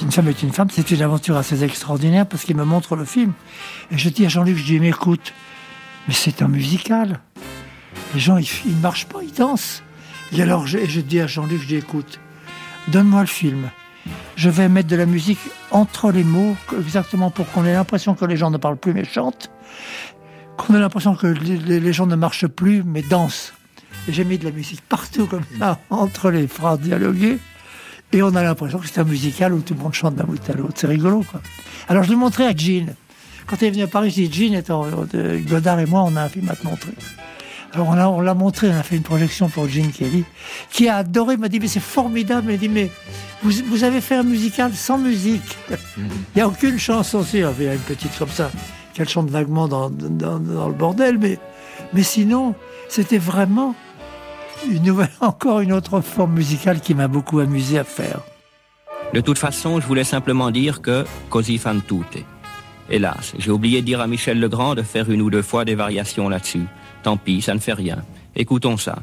Une 0.02 0.12
femme 0.12 0.28
est 0.28 0.42
une 0.42 0.52
femme, 0.52 0.68
c'est 0.70 0.90
une 0.90 1.00
aventure 1.00 1.38
assez 1.38 1.64
extraordinaire 1.64 2.26
parce 2.26 2.44
qu'il 2.44 2.56
me 2.56 2.64
montre 2.64 2.94
le 2.94 3.06
film. 3.06 3.32
Et 3.90 3.96
je 3.96 4.10
dis 4.10 4.26
à 4.26 4.28
Jean-Luc, 4.28 4.58
je 4.58 4.64
dis, 4.64 4.80
mais 4.80 4.90
écoute, 4.90 5.32
mais 6.08 6.14
c'est 6.14 6.42
un 6.42 6.48
musical. 6.48 7.20
Les 8.14 8.20
gens, 8.20 8.38
ils, 8.38 8.76
marchent 8.76 9.06
pas, 9.06 9.20
ils 9.22 9.32
dansent. 9.32 9.82
Et 10.32 10.42
alors, 10.42 10.66
je, 10.66 11.00
dis 11.00 11.20
à 11.20 11.26
Jean-Luc, 11.26 11.62
je 11.62 11.66
dis, 11.66 11.76
écoute, 11.76 12.20
donne-moi 12.88 13.20
le 13.20 13.26
film. 13.26 13.70
Je 14.36 14.48
vais 14.48 14.68
mettre 14.68 14.88
de 14.88 14.96
la 14.96 15.06
musique 15.06 15.40
entre 15.70 16.10
les 16.10 16.24
mots, 16.24 16.56
exactement 16.78 17.30
pour 17.30 17.50
qu'on 17.50 17.64
ait 17.64 17.72
l'impression 17.72 18.14
que 18.14 18.24
les 18.24 18.36
gens 18.36 18.50
ne 18.50 18.56
parlent 18.56 18.78
plus 18.78 18.94
mais 18.94 19.04
chantent, 19.04 19.50
qu'on 20.56 20.74
ait 20.74 20.80
l'impression 20.80 21.14
que 21.14 21.26
les, 21.26 21.92
gens 21.92 22.06
ne 22.06 22.16
marchent 22.16 22.46
plus 22.46 22.82
mais 22.82 23.02
dansent. 23.02 23.52
Et 24.08 24.12
j'ai 24.12 24.24
mis 24.24 24.38
de 24.38 24.44
la 24.44 24.52
musique 24.52 24.80
partout 24.88 25.26
comme 25.26 25.44
ça, 25.58 25.78
entre 25.90 26.30
les 26.30 26.46
phrases 26.46 26.80
dialoguées. 26.80 27.38
Et 28.12 28.22
on 28.22 28.34
a 28.34 28.42
l'impression 28.42 28.78
que 28.78 28.86
c'est 28.86 29.00
un 29.00 29.04
musical 29.04 29.52
où 29.52 29.60
tout 29.60 29.74
le 29.74 29.80
monde 29.80 29.92
chante 29.92 30.14
d'un 30.14 30.24
bout 30.24 30.40
à 30.48 30.54
l'autre. 30.54 30.74
C'est 30.76 30.86
rigolo, 30.86 31.24
quoi. 31.30 31.42
Alors 31.88 32.04
je 32.04 32.08
l'ai 32.08 32.16
montré 32.16 32.46
à 32.46 32.56
Jean. 32.56 32.94
Quand 33.46 33.60
il 33.60 33.66
est 33.66 33.70
venu 33.70 33.82
à 33.82 33.86
Paris, 33.86 34.10
je 34.10 34.22
dis, 34.22 34.32
Jean, 34.32 34.54
étant, 34.54 34.86
euh, 35.14 35.40
Godard 35.40 35.80
et 35.80 35.86
moi, 35.86 36.04
on 36.06 36.16
a 36.16 36.22
un 36.22 36.28
film 36.28 36.48
à 36.48 36.56
te 36.56 36.66
montrer. 36.66 36.92
Alors 37.72 37.88
on 37.88 37.94
l'a 37.94 38.08
on 38.08 38.20
l'a 38.20 38.34
montré, 38.34 38.70
on 38.70 38.76
a 38.76 38.82
fait 38.82 38.96
une 38.96 39.02
projection 39.02 39.48
pour 39.48 39.68
Gene 39.68 39.90
Kelly, 39.90 40.24
qui 40.70 40.88
a 40.88 40.96
adoré, 40.96 41.34
il 41.34 41.40
m'a 41.40 41.48
dit 41.48 41.60
mais 41.60 41.68
c'est 41.68 41.80
formidable, 41.80 42.50
il 42.50 42.52
m'a 42.52 42.58
dit 42.58 42.68
mais 42.68 42.90
vous, 43.42 43.52
vous 43.66 43.84
avez 43.84 44.00
fait 44.00 44.16
un 44.16 44.22
musical 44.22 44.72
sans 44.74 44.98
musique. 44.98 45.56
Il 45.98 46.04
n'y 46.36 46.42
a 46.42 46.48
aucune 46.48 46.78
chanson, 46.78 47.22
si, 47.22 47.38
il 47.38 47.40
y 47.42 47.68
a 47.68 47.74
une 47.74 47.80
petite 47.80 48.16
comme 48.18 48.30
ça, 48.30 48.50
qu'elle 48.94 49.08
chante 49.08 49.30
vaguement 49.30 49.68
dans, 49.68 49.90
dans, 49.90 50.38
dans 50.38 50.68
le 50.68 50.74
bordel, 50.74 51.18
mais, 51.18 51.38
mais 51.92 52.02
sinon, 52.02 52.54
c'était 52.88 53.18
vraiment 53.18 53.74
une 54.70 54.82
nouvelle, 54.82 55.10
encore 55.20 55.60
une 55.60 55.72
autre 55.72 56.00
forme 56.00 56.34
musicale 56.34 56.80
qui 56.80 56.94
m'a 56.94 57.08
beaucoup 57.08 57.38
amusé 57.38 57.78
à 57.78 57.84
faire. 57.84 58.20
De 59.14 59.20
toute 59.20 59.38
façon, 59.38 59.80
je 59.80 59.86
voulais 59.86 60.04
simplement 60.04 60.50
dire 60.50 60.82
que 60.82 61.04
così 61.30 61.58
fan 61.58 61.80
tutte. 61.82 62.24
Hélas, 62.90 63.34
j'ai 63.38 63.50
oublié 63.50 63.80
de 63.80 63.86
dire 63.86 64.00
à 64.00 64.06
Michel 64.06 64.40
Legrand 64.40 64.74
de 64.74 64.82
faire 64.82 65.10
une 65.10 65.22
ou 65.22 65.30
deux 65.30 65.42
fois 65.42 65.64
des 65.64 65.74
variations 65.74 66.28
là-dessus. 66.28 66.66
Tant 67.02 67.16
pis, 67.16 67.42
ça 67.42 67.54
ne 67.54 67.58
fait 67.58 67.72
rien. 67.72 68.04
Écoutons 68.34 68.76
ça. 68.76 68.98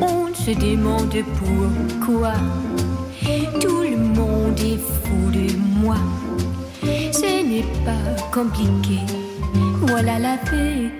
On 0.00 0.34
se 0.34 0.50
demande 0.50 1.14
pourquoi 1.38 2.34
tout 3.60 3.82
le 3.82 3.96
monde 3.96 4.58
est 4.60 4.78
fou 4.78 5.30
de 5.30 5.56
moi. 5.80 5.96
Ce 6.82 7.42
n'est 7.44 7.66
pas 7.84 8.22
compliqué, 8.32 9.00
voilà 9.82 10.18
la 10.18 10.36
vérité. 10.50 10.92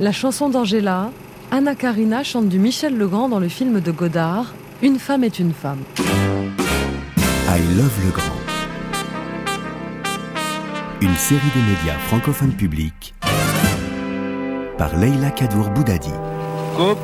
La 0.00 0.12
chanson 0.12 0.48
d'Angela, 0.48 1.10
Anna 1.50 1.74
Karina 1.74 2.24
chante 2.24 2.48
du 2.48 2.58
Michel 2.58 2.96
Legrand 2.96 3.28
dans 3.28 3.38
le 3.38 3.48
film 3.48 3.82
de 3.82 3.90
Godard, 3.92 4.54
Une 4.80 4.98
femme 4.98 5.24
est 5.24 5.38
une 5.38 5.52
femme. 5.52 5.80
I 5.98 7.60
Love 7.76 8.06
Legrand. 8.06 8.40
Une 11.02 11.14
série 11.16 11.50
des 11.54 11.60
médias 11.60 11.98
francophones 12.06 12.54
publics 12.54 13.14
par 14.78 14.96
Leila 14.96 15.32
Kadour 15.32 15.68
Boudadi. 15.68 16.12
Coupe, 16.78 16.98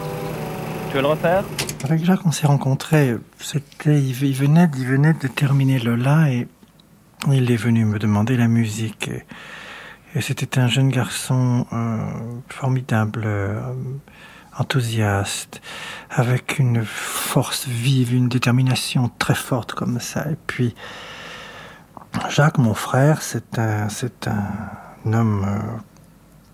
tu 0.88 0.96
veux 0.96 1.02
le 1.02 1.08
refaire? 1.08 1.44
Avec 1.84 2.02
Jacques, 2.02 2.24
on 2.24 2.32
s'est 2.32 2.46
rencontrés. 2.46 3.14
C'était, 3.38 4.00
il 4.00 4.22
il 4.22 4.32
venait, 4.34 4.70
il 4.74 4.86
venait 4.86 5.12
de 5.12 5.28
terminer 5.28 5.80
Lola 5.80 6.30
et 6.30 6.48
il 7.30 7.50
est 7.50 7.56
venu 7.56 7.84
me 7.84 7.98
demander 7.98 8.38
la 8.38 8.48
musique. 8.48 9.08
Et, 9.08 9.22
C'était 10.20 10.58
un 10.58 10.66
jeune 10.66 10.88
garçon 10.88 11.66
euh, 11.72 11.98
formidable, 12.48 13.22
euh, 13.26 13.60
enthousiaste, 14.58 15.60
avec 16.10 16.58
une 16.58 16.84
force 16.84 17.66
vive, 17.68 18.14
une 18.14 18.28
détermination 18.28 19.10
très 19.18 19.34
forte 19.34 19.74
comme 19.74 20.00
ça. 20.00 20.30
Et 20.30 20.36
puis, 20.46 20.74
Jacques, 22.30 22.58
mon 22.58 22.74
frère, 22.74 23.20
c'est 23.20 23.58
un, 23.58 23.88
c'est 23.88 24.26
un 24.26 25.12
homme 25.12 25.44
euh, 25.46 25.58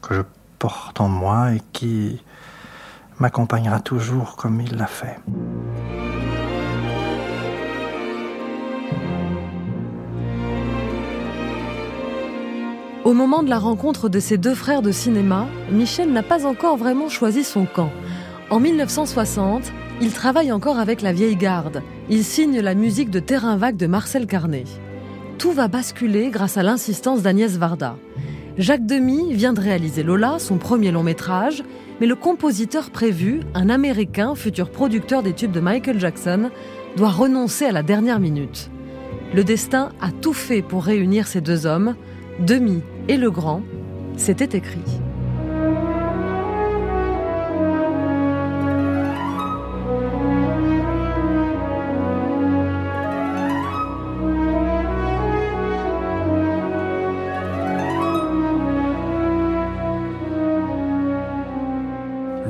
que 0.03 0.15
je 0.15 0.23
porte 0.59 1.01
en 1.01 1.09
moi 1.09 1.53
et 1.55 1.63
qui 1.73 2.21
m'accompagnera 3.19 3.81
toujours 3.81 4.37
comme 4.37 4.61
il 4.61 4.77
l'a 4.77 4.89
fait. 4.89 5.19
Au 13.05 13.15
moment 13.15 13.43
de 13.43 13.51
la 13.51 13.59
rencontre 13.59 14.09
de 14.09 14.21
ces 14.21 14.39
deux 14.39 14.55
frères 14.55 14.81
de 14.81 14.93
cinéma, 14.93 15.49
Michel 15.73 16.13
n'a 16.13 16.23
pas 16.23 16.47
encore 16.47 16.77
vraiment 16.77 17.09
choisi 17.09 17.43
son 17.43 17.67
camp. 17.67 17.91
En 18.49 18.61
1960, 18.61 19.73
il 20.01 20.13
travaille 20.13 20.53
encore 20.53 20.79
avec 20.79 21.03
la 21.03 21.13
vieille 21.13 21.35
garde. 21.35 21.83
Il 22.09 22.23
signe 22.23 22.61
la 22.61 22.77
musique 22.77 23.11
de 23.11 23.19
Terrain 23.19 23.57
vague 23.57 23.77
de 23.77 23.89
Marcel 23.89 24.29
Carnet. 24.29 24.67
Tout 25.37 25.51
va 25.51 25.67
basculer 25.67 26.31
grâce 26.31 26.57
à 26.57 26.63
l'insistance 26.63 27.23
d'Agnès 27.23 27.57
Varda. 27.57 27.97
Jacques 28.57 28.87
Demy 28.87 29.35
vient 29.35 29.53
de 29.53 29.61
réaliser 29.61 30.05
Lola, 30.05 30.39
son 30.39 30.59
premier 30.59 30.93
long 30.93 31.03
métrage, 31.03 31.65
mais 32.01 32.07
le 32.07 32.15
compositeur 32.15 32.91
prévu, 32.91 33.41
un 33.55 33.69
Américain, 33.69 34.37
futur 34.37 34.71
producteur 34.71 35.25
des 35.25 35.33
tubes 35.33 35.51
de 35.51 35.59
Michael 35.59 35.99
Jackson, 35.99 36.51
doit 36.97 37.11
renoncer 37.11 37.65
à 37.65 37.73
la 37.73 37.83
dernière 37.83 38.21
minute. 38.21 38.71
Le 39.35 39.43
destin 39.43 39.91
a 40.01 40.13
tout 40.13 40.35
fait 40.35 40.63
pour 40.63 40.85
réunir 40.85 41.27
ces 41.27 41.41
deux 41.41 41.67
hommes, 41.67 41.97
Demi 42.39 42.83
et 43.09 43.17
Le 43.17 43.31
Grand, 43.31 43.63
c'était 44.17 44.57
écrit. 44.57 44.81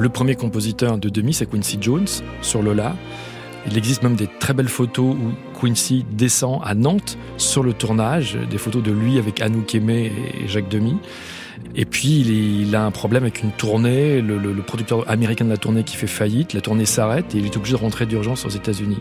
Le 0.03 0.09
premier 0.09 0.35
compositeur 0.35 0.99
de 0.99 1.09
Demi, 1.09 1.33
c'est 1.33 1.47
Quincy 1.47 1.79
Jones 1.81 2.09
sur 2.41 2.61
Lola. 2.61 2.97
Il 3.66 3.79
existe 3.79 4.03
même 4.03 4.16
des 4.16 4.27
très 4.27 4.55
belles 4.55 4.68
photos 4.68 5.14
où 5.14 5.59
Quincy 5.59 6.05
descend 6.11 6.61
à 6.64 6.75
Nantes 6.75 7.16
sur 7.37 7.62
le 7.62 7.72
tournage, 7.72 8.37
des 8.51 8.59
photos 8.59 8.83
de 8.83 8.90
lui 8.90 9.18
avec 9.18 9.40
Anouk 9.40 9.75
Aimé 9.75 10.12
et 10.40 10.48
Jacques 10.48 10.68
Demy. 10.68 10.96
Et 11.75 11.85
puis 11.85 12.21
il, 12.21 12.75
a 12.77 12.85
un 12.85 12.91
problème 12.91 13.25
avec 13.25 13.43
une 13.43 13.51
tournée, 13.51 14.21
le, 14.21 14.62
producteur 14.62 15.09
américain 15.11 15.45
de 15.45 15.51
la 15.51 15.57
tournée 15.57 15.85
qui 15.85 15.97
fait 15.97 16.07
faillite, 16.07 16.53
la 16.53 16.61
tournée 16.61 16.87
s'arrête 16.87 17.35
et 17.35 17.38
il 17.38 17.47
est 17.47 17.57
obligé 17.57 17.75
de 17.75 17.81
rentrer 17.81 18.07
d'urgence 18.07 18.45
aux 18.45 18.51
États-Unis. 18.51 18.99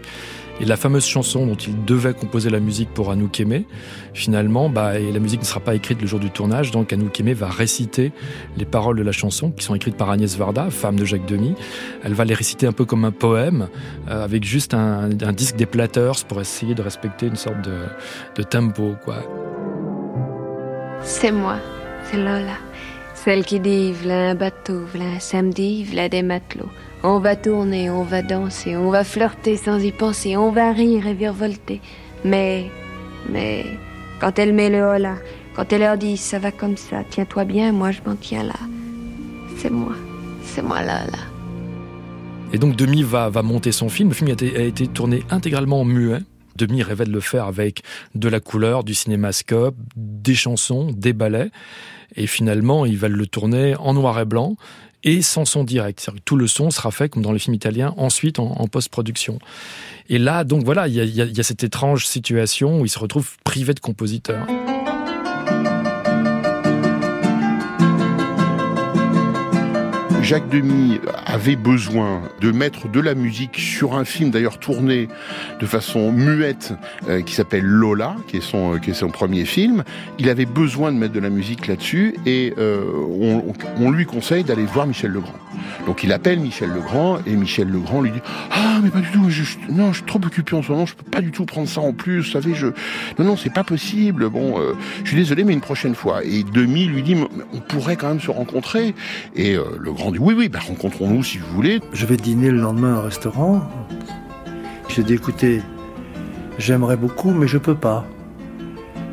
Et 0.60 0.66
la 0.66 0.78
fameuse 0.78 1.06
chanson 1.06 1.48
dont 1.48 1.56
il 1.56 1.86
devait 1.86 2.14
composer 2.14 2.52
la 2.52 2.60
musique 2.60 2.94
pour 2.94 3.10
Anouk 3.10 3.40
Aimé, 3.40 3.66
finalement, 4.14 4.70
bah, 4.70 5.00
et 5.00 5.12
la 5.12 5.20
musique 5.20 5.42
ne 5.42 5.46
sera 5.46 5.60
pas 5.60 5.74
écrite 5.74 6.00
le 6.00 6.08
jour 6.08 6.20
du 6.20 6.30
tournage, 6.30 6.70
donc 6.70 6.94
Anouk 6.94 7.20
Aimé 7.20 7.34
va 7.34 7.50
réciter 7.50 8.12
les 8.58 8.66
paroles 8.66 8.98
de 8.98 9.02
la 9.02 9.12
chanson 9.12 9.50
qui 9.50 9.64
sont 9.64 9.74
écrites 9.74 9.98
par 9.98 10.12
Agnès 10.12 10.38
Varda, 10.38 10.70
femme 10.70 10.98
de 10.98 11.06
Jacques 11.06 11.26
Demy. 11.26 11.56
Elle 12.04 12.14
va 12.14 12.26
les 12.26 12.36
réciter 12.36 12.68
un 12.68 12.74
peu 12.74 12.86
comme 12.86 13.06
un 13.06 13.12
poème, 13.12 13.70
euh, 14.08 14.24
avec 14.24 14.44
juste 14.44 14.76
un, 14.76 15.10
disque 15.10 15.56
des 15.56 15.66
Platters 15.66 16.26
pour 16.28 16.40
essayer 16.40 16.76
de 16.76 16.84
respecter 16.84 17.26
une 17.26 17.38
sorte 17.38 17.62
de, 17.64 17.78
de 18.36 18.44
tempo. 18.44 18.96
C'est 21.02 21.32
moi, 21.32 21.58
c'est 22.12 22.17
Lola. 22.17 22.58
Celle 23.13 23.45
qui 23.45 23.60
dit, 23.60 23.91
v'là 23.91 24.32
un 24.32 24.36
bateau, 24.36 24.86
v'là 24.93 25.06
un 25.15 25.19
samedi, 25.19 25.84
v'là 25.84 26.10
des 26.10 26.24
matelots. 26.24 26.69
On 27.04 27.19
va 27.19 27.36
tourner, 27.36 27.89
on 27.89 28.04
va 28.04 28.21
danser, 28.21 28.76
on 28.76 28.89
va 28.89 29.04
flirter 29.04 29.58
sans 29.58 29.80
y 29.80 29.91
penser, 29.91 30.38
on 30.38 30.52
va 30.52 30.71
rire 30.71 31.08
et 31.08 31.13
virevolter. 31.13 31.82
Mais, 32.26 32.69
mais, 33.30 33.65
quand 34.19 34.38
elle 34.39 34.54
met 34.54 34.69
le 34.69 34.82
hola, 34.82 35.15
quand 35.56 35.71
elle 35.74 35.82
leur 35.82 35.97
dit 35.97 36.17
ça 36.17 36.39
va 36.39 36.52
comme 36.52 36.78
ça, 36.78 37.04
tiens-toi 37.10 37.45
bien, 37.45 37.71
moi 37.71 37.91
je 37.91 38.02
m'en 38.06 38.15
tiens 38.15 38.43
là. 38.43 38.60
C'est 39.58 39.71
moi, 39.71 39.93
c'est 40.43 40.62
moi 40.63 40.82
là, 40.82 41.06
là. 41.06 41.19
Et 42.54 42.58
donc 42.58 42.76
Demi 42.76 43.04
va, 43.04 43.30
va 43.30 43.41
monter 43.43 43.71
son 43.71 43.89
film. 43.89 44.10
Le 44.10 44.15
film 44.15 44.30
a 44.30 44.34
été, 44.34 44.56
a 44.58 44.63
été 44.63 44.88
tourné 44.88 45.24
intégralement 45.30 45.82
en 45.82 45.86
muet. 45.86 46.19
Demi 46.62 46.84
rêvait 46.84 47.06
de 47.06 47.12
le 47.12 47.19
faire 47.19 47.45
avec 47.45 47.82
de 48.13 48.30
la 48.30 48.39
couleur, 48.39 48.84
du 48.84 48.93
cinémascope, 48.93 49.76
des 49.95 50.36
chansons, 50.36 50.91
des 50.91 51.13
ballets. 51.13 51.50
Et 52.15 52.28
finalement, 52.28 52.86
il 52.86 52.97
va 52.97 53.08
le 53.08 53.26
tourner 53.26 53.76
en 53.78 53.93
noir 53.93 54.19
et 54.19 54.26
blanc 54.26 54.58
et 55.04 55.21
sans 55.24 55.45
son 55.45 55.63
direct. 55.63 56.08
Tout 56.26 56.36
le 56.36 56.47
son 56.47 56.69
sera 56.69 56.91
fait 56.91 57.10
comme 57.10 57.24
dans 57.24 57.32
les 57.32 57.39
films 57.39 57.56
italiens, 57.56 57.93
ensuite 57.97 58.38
en, 58.38 58.67
post-production. 58.67 59.39
Et 60.10 60.19
là, 60.19 60.43
donc 60.43 60.63
voilà, 60.63 60.88
il 60.88 60.93
y, 60.93 61.00
y, 61.00 61.24
y 61.24 61.39
a, 61.39 61.43
cette 61.43 61.63
étrange 61.63 62.06
situation 62.06 62.80
où 62.80 62.86
il 62.86 62.89
se 62.89 63.00
retrouve 63.00 63.38
privé 63.43 63.74
de 63.74 63.80
compositeur. 63.80 64.45
Jacques 70.32 70.48
Demy 70.48 71.02
avait 71.26 71.58
besoin 71.58 72.22
de 72.39 72.54
mettre 72.54 72.88
de 72.88 73.02
la 73.02 73.15
musique 73.15 73.58
sur 73.58 73.98
un 73.98 74.06
film 74.06 74.32
d'ailleurs 74.32 74.60
tourné 74.60 75.10
de 75.60 75.65
façon 75.65 76.13
muette 76.13 76.74
euh, 77.10 77.22
qui 77.22 77.34
s'appelle 77.36 77.65
Lola, 77.65 78.15
qui 78.28 78.38
est 78.38 78.41
son 78.41 78.80
qui 78.80 78.91
est 78.91 78.94
son 78.94 79.10
premier 79.10 79.44
film. 79.44 79.84
Il 80.20 80.30
avait 80.30 80.46
besoin 80.46 80.94
de 80.94 80.98
mettre 80.98 81.12
de 81.12 81.20
la 81.20 81.30
musique 81.30 81.67
là-dessus 81.67 82.15
et 82.26 82.54
euh, 82.58 82.82
on, 83.78 83.91
lui 83.91 84.06
conseille 84.06 84.46
d'aller 84.46 84.63
voir 84.63 84.88
Michel 84.88 85.12
Legrand. 85.12 85.36
Donc 85.86 86.04
il 86.04 86.12
appelle 86.12 86.39
Michel 86.39 86.69
Legrand 86.69 87.19
et 87.26 87.36
Michel 87.36 87.69
Legrand 87.69 88.02
lui 88.02 88.12
dit 88.12 88.21
ah 88.52 88.80
mais 88.84 88.89
pas 88.89 89.00
du 89.00 89.12
tout, 89.12 89.30
je, 89.30 89.43
non 89.69 89.91
je 89.91 89.97
suis 89.97 90.06
trop 90.06 90.19
occupé 90.24 90.56
en 90.56 90.62
ce 90.62 90.71
moment, 90.71 90.86
je 90.86 90.95
peux 90.95 91.10
pas 91.10 91.21
du 91.21 91.32
tout 91.32 91.45
prendre 91.45 91.67
ça 91.67 91.82
en 91.82 91.93
plus, 91.93 92.19
vous 92.19 92.32
savez 92.32 92.54
je 92.54 92.67
non 93.19 93.26
non 93.26 93.38
c'est 93.38 93.54
pas 93.54 93.63
possible. 93.63 94.30
Bon 94.30 94.60
euh, 94.60 94.74
je 95.04 95.10
suis 95.10 95.17
désolé 95.17 95.43
mais 95.43 95.54
une 95.54 95.62
prochaine 95.62 95.95
fois. 95.95 96.24
Et 96.24 96.43
Demy 96.43 96.86
lui 96.86 97.04
dit 97.04 97.15
on 97.54 97.60
pourrait 97.60 97.95
quand 97.95 98.10
même 98.10 98.21
se 98.21 98.32
rencontrer 98.32 98.95
et 99.36 99.56
euh, 99.56 99.63
Legrand 99.80 100.12
dit 100.12 100.19
oui, 100.19 100.36
oui, 100.38 100.50
bah, 100.50 100.60
rencontrons-nous 100.65 101.24
si 101.24 101.38
vous 101.39 101.47
voulez. 101.54 101.82
Je 101.93 102.06
vais 102.06 102.17
dîner 102.17 102.52
le 102.52 102.60
lendemain 102.60 102.97
au 102.97 103.02
restaurant. 103.02 103.62
J'ai 104.89 105.04
dit, 105.04 105.13
écoutez, 105.13 105.62
j'aimerais 106.58 106.97
beaucoup, 106.97 107.32
mais 107.32 107.47
je 107.47 107.58
peux 107.58 107.76
pas. 107.76 108.06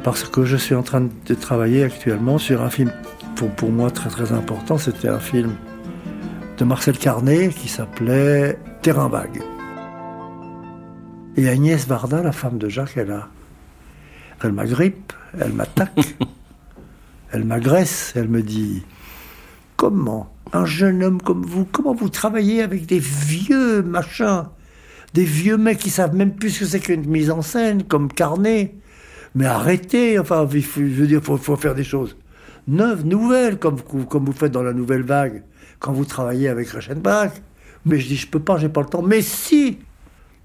Parce 0.02 0.24
que 0.24 0.44
je 0.44 0.56
suis 0.56 0.74
en 0.74 0.82
train 0.82 1.08
de 1.26 1.34
travailler 1.34 1.82
actuellement 1.82 2.38
sur 2.38 2.62
un 2.62 2.70
film, 2.70 2.92
pour, 3.36 3.50
pour 3.50 3.70
moi 3.70 3.90
très 3.90 4.10
très 4.10 4.32
important, 4.32 4.78
c'était 4.78 5.08
un 5.08 5.20
film 5.20 5.54
de 6.58 6.64
Marcel 6.64 6.98
Carnet 6.98 7.50
qui 7.50 7.68
s'appelait 7.68 8.58
Terrain 8.82 9.08
vague. 9.08 9.40
Et 11.36 11.48
Agnès 11.48 11.86
Varda, 11.86 12.20
la 12.22 12.32
femme 12.32 12.58
de 12.58 12.68
Jacques, 12.68 12.96
elle 12.96 13.12
a. 13.12 13.28
Elle 14.42 14.52
m'agrippe, 14.52 15.12
elle 15.40 15.52
m'attaque, 15.52 16.16
elle 17.32 17.44
m'agresse, 17.44 18.12
elle 18.16 18.28
me 18.28 18.42
dit 18.42 18.82
Comment 19.76 20.32
un 20.52 20.64
jeune 20.64 21.04
homme 21.04 21.22
comme 21.22 21.42
vous, 21.42 21.64
comment 21.64 21.94
vous 21.94 22.08
travaillez 22.08 22.62
avec 22.62 22.86
des 22.86 22.98
vieux 22.98 23.82
machins, 23.82 24.44
des 25.14 25.24
vieux 25.24 25.58
mecs 25.58 25.78
qui 25.78 25.90
savent 25.90 26.14
même 26.14 26.34
plus 26.34 26.50
ce 26.50 26.60
que 26.60 26.64
c'est 26.66 26.80
qu'une 26.80 27.06
mise 27.06 27.30
en 27.30 27.42
scène, 27.42 27.84
comme 27.84 28.12
Carnet. 28.12 28.74
Mais 29.34 29.46
arrêtez, 29.46 30.18
enfin, 30.18 30.48
je 30.50 30.80
veux 30.80 31.06
dire, 31.06 31.20
il 31.20 31.24
faut, 31.24 31.36
faut, 31.36 31.56
faire 31.56 31.74
des 31.74 31.84
choses 31.84 32.16
neuves, 32.66 33.04
nouvelles, 33.06 33.58
comme, 33.58 33.80
comme 33.80 34.24
vous 34.24 34.32
faites 34.32 34.52
dans 34.52 34.62
la 34.62 34.72
nouvelle 34.72 35.02
vague, 35.02 35.42
quand 35.78 35.92
vous 35.92 36.04
travaillez 36.04 36.48
avec 36.48 36.68
Reichenbach. 36.68 37.32
Mais 37.84 37.98
je 37.98 38.08
dis, 38.08 38.16
je 38.16 38.26
peux 38.26 38.40
pas, 38.40 38.58
j'ai 38.58 38.68
pas 38.68 38.80
le 38.80 38.88
temps. 38.88 39.02
Mais 39.02 39.22
si 39.22 39.78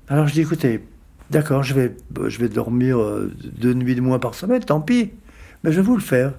Alors 0.08 0.28
je 0.28 0.34
dis, 0.34 0.42
écoutez, 0.42 0.84
d'accord, 1.30 1.64
je 1.64 1.74
vais, 1.74 1.96
je 2.28 2.40
vais 2.40 2.50
dormir 2.50 3.00
deux 3.42 3.74
nuits 3.74 3.96
de 3.96 4.02
moins 4.02 4.20
par 4.20 4.36
semaine, 4.36 4.64
tant 4.64 4.82
pis, 4.82 5.12
mais 5.64 5.72
je 5.72 5.78
vais 5.78 5.86
vous 5.86 5.96
le 5.96 6.02
faire. 6.02 6.34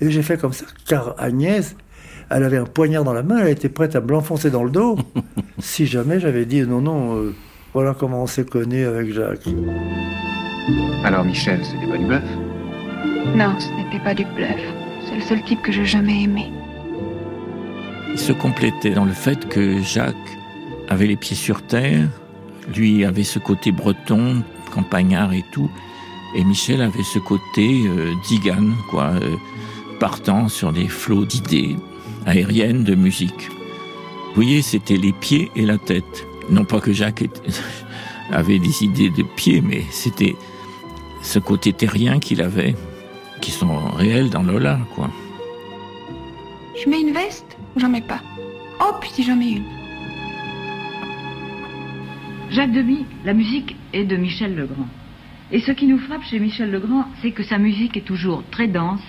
Et 0.00 0.10
j'ai 0.10 0.22
fait 0.22 0.36
comme 0.36 0.52
ça, 0.52 0.64
car 0.86 1.14
Agnès, 1.18 1.76
elle 2.28 2.44
avait 2.44 2.56
un 2.56 2.64
poignard 2.64 3.04
dans 3.04 3.12
la 3.12 3.22
main, 3.22 3.38
elle 3.38 3.50
était 3.50 3.68
prête 3.68 3.94
à 3.94 4.00
me 4.00 4.08
l'enfoncer 4.08 4.50
dans 4.50 4.64
le 4.64 4.70
dos 4.70 4.98
si 5.58 5.86
jamais 5.86 6.18
j'avais 6.18 6.44
dit 6.44 6.62
non, 6.62 6.80
non, 6.80 7.16
euh, 7.16 7.34
voilà 7.74 7.94
comment 7.94 8.22
on 8.22 8.26
s'est 8.26 8.44
connu 8.44 8.84
avec 8.84 9.12
Jacques. 9.12 9.48
Alors 11.04 11.24
Michel, 11.24 11.60
c'était 11.64 11.86
pas 11.86 11.98
du 11.98 12.06
bluff? 12.06 12.22
Non, 13.36 13.54
ce 13.58 13.68
n'était 13.76 14.02
pas 14.02 14.14
du 14.14 14.24
bluff. 14.24 14.60
C'est 15.08 15.16
le 15.16 15.20
seul 15.20 15.42
type 15.44 15.62
que 15.62 15.72
j'ai 15.72 15.84
jamais 15.84 16.22
aimé. 16.22 16.50
Il 18.12 18.18
se 18.18 18.32
complétait 18.32 18.90
dans 18.90 19.04
le 19.04 19.12
fait 19.12 19.48
que 19.48 19.82
Jacques 19.82 20.38
avait 20.88 21.06
les 21.06 21.16
pieds 21.16 21.36
sur 21.36 21.62
terre, 21.62 22.08
lui 22.74 23.04
avait 23.04 23.24
ce 23.24 23.38
côté 23.38 23.72
breton, 23.72 24.42
campagnard 24.70 25.32
et 25.32 25.44
tout, 25.52 25.70
et 26.34 26.44
Michel 26.44 26.82
avait 26.82 27.02
ce 27.02 27.18
côté 27.18 27.84
euh, 27.86 28.14
quoi, 28.90 29.12
euh, 29.20 29.36
partant 29.98 30.48
sur 30.48 30.72
des 30.72 30.88
flots 30.88 31.24
d'idées, 31.24 31.76
aérienne 32.26 32.84
de 32.84 32.94
musique. 32.94 33.48
Vous 34.28 34.42
voyez, 34.42 34.62
c'était 34.62 34.96
les 34.96 35.12
pieds 35.12 35.50
et 35.56 35.66
la 35.66 35.78
tête. 35.78 36.26
Non 36.50 36.64
pas 36.64 36.80
que 36.80 36.92
Jacques 36.92 37.24
avait 38.30 38.58
des 38.58 38.84
idées 38.84 39.10
de 39.10 39.22
pieds, 39.22 39.62
mais 39.62 39.84
c'était 39.90 40.36
ce 41.22 41.38
côté 41.38 41.72
terrien 41.72 42.18
qu'il 42.18 42.42
avait, 42.42 42.74
qui 43.40 43.50
sont 43.50 43.90
réels 43.90 44.30
dans 44.30 44.42
Lola, 44.42 44.78
quoi. 44.94 45.10
Je 46.82 46.90
mets 46.90 47.00
une 47.00 47.12
veste 47.12 47.56
ou 47.76 47.80
j'en 47.80 47.88
mets 47.88 48.00
pas 48.00 48.20
Oh, 48.80 48.94
puis 49.00 49.10
si 49.10 49.22
j'en 49.22 49.36
mets 49.36 49.52
une. 49.52 49.64
Jacques 52.50 52.72
Demy, 52.72 53.06
la 53.24 53.34
musique 53.34 53.76
est 53.92 54.04
de 54.04 54.16
Michel 54.16 54.56
Legrand. 54.56 54.88
Et 55.52 55.60
ce 55.60 55.70
qui 55.70 55.86
nous 55.86 55.98
frappe 55.98 56.24
chez 56.24 56.40
Michel 56.40 56.72
Legrand, 56.72 57.06
c'est 57.20 57.30
que 57.30 57.44
sa 57.44 57.58
musique 57.58 57.96
est 57.96 58.04
toujours 58.04 58.42
très 58.50 58.66
dense 58.66 59.02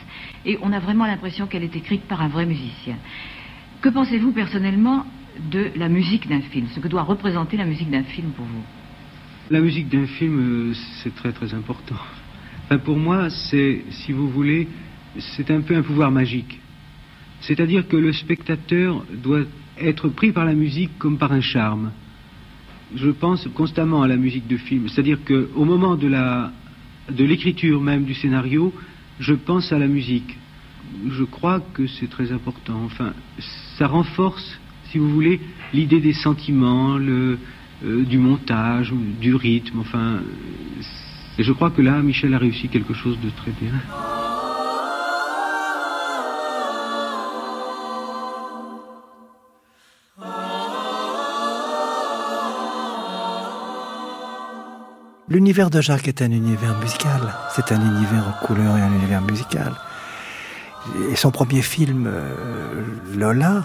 et 0.46 0.60
on 0.62 0.72
a 0.72 0.80
vraiment 0.80 1.08
l'impression 1.08 1.48
qu'elle 1.48 1.64
est 1.64 1.76
écrite 1.76 2.04
par 2.04 2.22
un 2.22 2.28
vrai 2.28 2.46
musicien. 2.46 2.98
Que 3.82 3.90
pensez-vous 3.90 4.34
personnellement 4.34 5.08
de 5.50 5.72
la 5.76 5.90
musique 5.90 6.30
d'un 6.30 6.42
film 6.42 6.68
Ce 6.76 6.80
que 6.80 6.88
doit 6.88 7.04
représenter 7.04 7.58
la 7.58 7.66
musique 7.66 7.90
d'un 7.90 8.04
film 8.04 8.32
pour 8.32 8.46
vous? 8.46 8.64
La 9.50 9.62
musique 9.62 9.90
d'un 9.90 10.06
film, 10.06 10.70
euh, 10.70 10.74
c'est 11.02 11.16
très 11.16 11.32
très 11.32 11.56
important. 11.56 11.96
Enfin, 12.66 12.78
pour 12.78 12.98
moi, 12.98 13.32
c'est, 13.32 13.84
si 13.90 14.12
vous 14.12 14.30
voulez, 14.30 14.68
c'est 15.18 15.50
un 15.50 15.62
peu 15.62 15.76
un 15.76 15.82
pouvoir 15.82 16.12
magique. 16.12 16.60
C'est-à-dire 17.44 17.88
que 17.88 17.98
le 17.98 18.14
spectateur 18.14 19.06
doit 19.12 19.42
être 19.80 20.08
pris 20.10 20.32
par 20.32 20.46
la 20.46 20.54
musique 20.54 20.92
comme 20.98 21.18
par 21.18 21.32
un 21.32 21.42
charme. 21.42 21.92
Je 22.96 23.10
pense 23.10 23.48
constamment 23.54 24.02
à 24.02 24.08
la 24.08 24.16
musique 24.16 24.48
de 24.48 24.58
film. 24.58 24.88
C'est-à-dire 24.88 25.20
qu'au 25.26 25.66
moment 25.66 25.96
de, 25.96 26.08
la, 26.08 26.52
de 27.10 27.24
l'écriture 27.24 27.82
même 27.82 28.06
du 28.06 28.14
scénario, 28.14 28.74
je 29.20 29.34
pense 29.34 29.72
à 29.74 29.80
la 29.80 29.88
musique. 29.88 30.38
Je 31.10 31.24
crois 31.24 31.60
que 31.74 31.88
c'est 31.88 32.10
très 32.10 32.32
important. 32.32 32.82
Enfin, 32.86 33.14
ça 33.78 33.88
renforce, 33.88 34.60
si 34.92 34.98
vous 34.98 35.10
voulez, 35.10 35.42
l'idée 35.74 36.00
des 36.00 36.14
sentiments, 36.14 36.98
le, 36.98 37.40
euh, 37.84 38.04
du 38.04 38.20
montage, 38.20 38.94
du 39.20 39.36
rythme. 39.36 39.80
Enfin, 39.80 40.20
je 41.38 41.52
crois 41.52 41.72
que 41.72 41.82
là, 41.82 42.02
Michel 42.02 42.34
a 42.34 42.38
réussi 42.38 42.70
quelque 42.70 42.94
chose 42.94 43.18
de 43.22 43.30
très 43.32 43.52
bien. 43.60 43.74
L'univers 55.30 55.70
de 55.70 55.80
Jacques 55.80 56.10
est 56.10 56.22
un 56.22 56.32
univers 56.32 56.78
musical. 56.80 57.22
C'est 57.56 57.72
un 57.72 57.80
univers 57.80 58.28
en 58.28 58.46
couleur 58.46 58.78
et 58.78 58.82
un 58.82 58.94
univers 58.94 59.22
musical. 59.22 59.74
Et 61.10 61.16
son 61.16 61.32
premier 61.32 61.62
film, 61.62 62.08
euh, 62.08 62.84
Lola, 63.16 63.64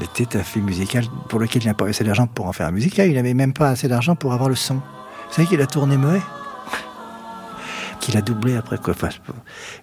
était 0.00 0.36
un 0.36 0.42
film 0.42 0.66
musical 0.66 1.04
pour 1.28 1.40
lequel 1.40 1.62
il 1.62 1.66
n'a 1.66 1.74
pas 1.74 1.86
assez 1.86 2.04
d'argent 2.04 2.28
pour 2.28 2.46
en 2.46 2.52
faire 2.52 2.68
un 2.68 2.70
musical. 2.70 3.08
Il 3.08 3.14
n'avait 3.14 3.34
même 3.34 3.52
pas 3.52 3.70
assez 3.70 3.88
d'argent 3.88 4.14
pour 4.14 4.32
avoir 4.32 4.48
le 4.48 4.54
son. 4.54 4.76
Vous 4.76 5.34
savez 5.34 5.48
qu'il 5.48 5.60
a 5.60 5.66
tourné 5.66 5.96
muet 5.96 6.20
Qu'il 8.00 8.16
a 8.16 8.22
doublé 8.22 8.56
après 8.56 8.78
quoi. 8.78 8.94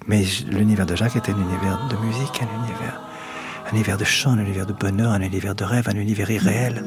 mais 0.07 0.23
l'univers 0.49 0.85
de 0.85 0.95
Jacques 0.95 1.17
est 1.17 1.29
un 1.29 1.37
univers 1.37 1.87
de 1.89 1.97
musique, 2.05 2.41
un 2.41 2.63
univers, 2.63 3.01
un 3.69 3.75
univers 3.75 3.97
de 3.97 4.05
chant, 4.05 4.31
un 4.31 4.39
univers 4.39 4.65
de 4.65 4.73
bonheur, 4.73 5.11
un 5.11 5.21
univers 5.21 5.55
de 5.55 5.65
rêve, 5.65 5.89
un 5.89 5.97
univers 5.97 6.31
irréel. 6.31 6.85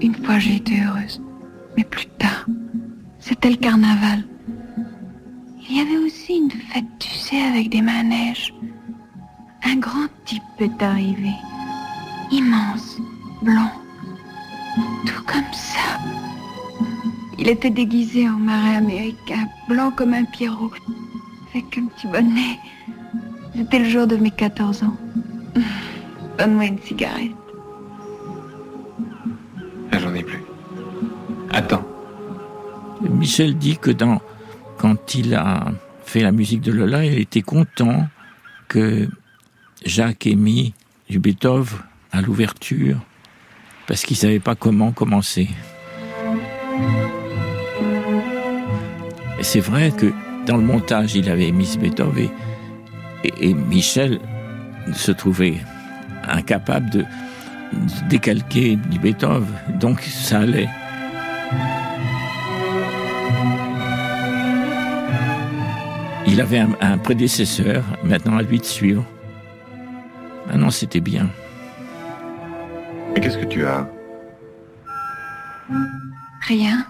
Une 0.00 0.14
fois 0.24 0.38
j'ai 0.38 0.56
été 0.56 0.74
heureuse. 0.80 1.20
Mais 1.76 1.84
plus 1.84 2.06
tard, 2.18 2.35
le 3.50 3.56
carnaval. 3.56 4.24
Il 5.68 5.76
y 5.76 5.80
avait 5.80 5.98
aussi 5.98 6.36
une 6.36 6.50
fête, 6.50 6.84
tu 6.98 7.10
sais, 7.10 7.40
avec 7.40 7.70
des 7.70 7.82
manèges. 7.82 8.52
Un 9.64 9.76
grand 9.76 10.08
type 10.24 10.42
est 10.58 10.82
arrivé. 10.82 11.30
Immense, 12.30 12.98
blond. 13.42 13.70
Tout 15.06 15.22
comme 15.26 15.52
ça. 15.52 15.98
Il 17.38 17.48
était 17.48 17.70
déguisé 17.70 18.28
en 18.28 18.38
marin 18.38 18.78
américain, 18.78 19.48
blanc 19.68 19.90
comme 19.90 20.14
un 20.14 20.24
pierrot, 20.24 20.70
avec 21.50 21.78
un 21.78 21.86
petit 21.86 22.06
bonnet. 22.08 22.58
C'était 23.54 23.78
le 23.78 23.88
jour 23.88 24.06
de 24.06 24.16
mes 24.16 24.30
14 24.30 24.82
ans. 24.82 24.96
Donne-moi 26.38 26.64
une 26.66 26.80
cigarette. 26.80 27.32
J'en 29.92 30.14
ai 30.14 30.22
plus. 30.22 30.42
Attends. 31.52 31.85
Michel 33.10 33.56
dit 33.56 33.78
que 33.78 33.90
quand 34.78 35.14
il 35.14 35.34
a 35.34 35.72
fait 36.04 36.20
la 36.20 36.32
musique 36.32 36.60
de 36.60 36.72
Lola, 36.72 37.04
il 37.04 37.18
était 37.18 37.42
content 37.42 38.08
que 38.68 39.08
Jacques 39.84 40.26
ait 40.26 40.34
mis 40.34 40.74
du 41.08 41.18
Beethoven 41.18 41.78
à 42.12 42.20
l'ouverture 42.20 42.98
parce 43.86 44.04
qu'il 44.04 44.16
savait 44.16 44.40
pas 44.40 44.54
comment 44.54 44.92
commencer. 44.92 45.48
C'est 49.40 49.60
vrai 49.60 49.92
que 49.92 50.12
dans 50.46 50.56
le 50.56 50.64
montage, 50.64 51.14
il 51.14 51.28
avait 51.30 51.52
mis 51.52 51.76
Beethoven 51.78 52.28
et, 53.22 53.28
et, 53.28 53.50
et 53.50 53.54
Michel 53.54 54.20
se 54.92 55.12
trouvait 55.12 55.58
incapable 56.28 56.90
de, 56.90 57.00
de 57.00 58.08
décalquer 58.08 58.76
du 58.76 58.98
Beethoven. 58.98 59.46
Donc 59.78 60.00
ça 60.00 60.40
allait. 60.40 60.68
Il 66.26 66.40
avait 66.40 66.58
un, 66.58 66.70
un, 66.80 66.98
prédécesseur, 66.98 67.84
maintenant 68.02 68.36
à 68.36 68.42
lui 68.42 68.58
de 68.58 68.64
suivre. 68.64 69.04
Ah 70.50 70.56
non, 70.56 70.70
c'était 70.70 71.00
bien. 71.00 71.28
Et 73.14 73.20
qu'est-ce 73.20 73.38
que 73.38 73.46
tu 73.46 73.64
as? 73.64 73.88
Rien. 76.42 76.84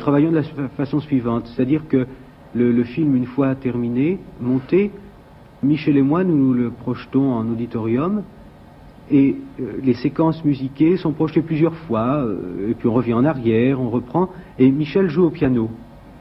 Travaillons 0.00 0.32
de 0.32 0.36
la 0.36 0.68
façon 0.76 1.00
suivante, 1.00 1.46
c'est-à-dire 1.46 1.86
que 1.88 2.06
le, 2.54 2.72
le, 2.72 2.84
film, 2.84 3.14
une 3.14 3.26
fois 3.26 3.54
terminé, 3.54 4.18
monté, 4.40 4.90
Michel 5.62 5.96
et 5.96 6.02
moi, 6.02 6.24
nous 6.24 6.52
le 6.52 6.70
projetons 6.70 7.32
en 7.32 7.46
auditorium, 7.48 8.22
et 9.10 9.36
euh, 9.60 9.72
les 9.82 9.94
séquences 9.94 10.44
musiquées 10.44 10.96
sont 10.96 11.12
projetées 11.12 11.42
plusieurs 11.42 11.74
fois, 11.74 12.24
euh, 12.24 12.70
et 12.70 12.74
puis 12.74 12.88
on 12.88 12.94
revient 12.94 13.14
en 13.14 13.24
arrière, 13.24 13.80
on 13.80 13.90
reprend, 13.90 14.30
et 14.58 14.70
Michel 14.70 15.08
joue 15.08 15.24
au 15.24 15.30
piano. 15.30 15.68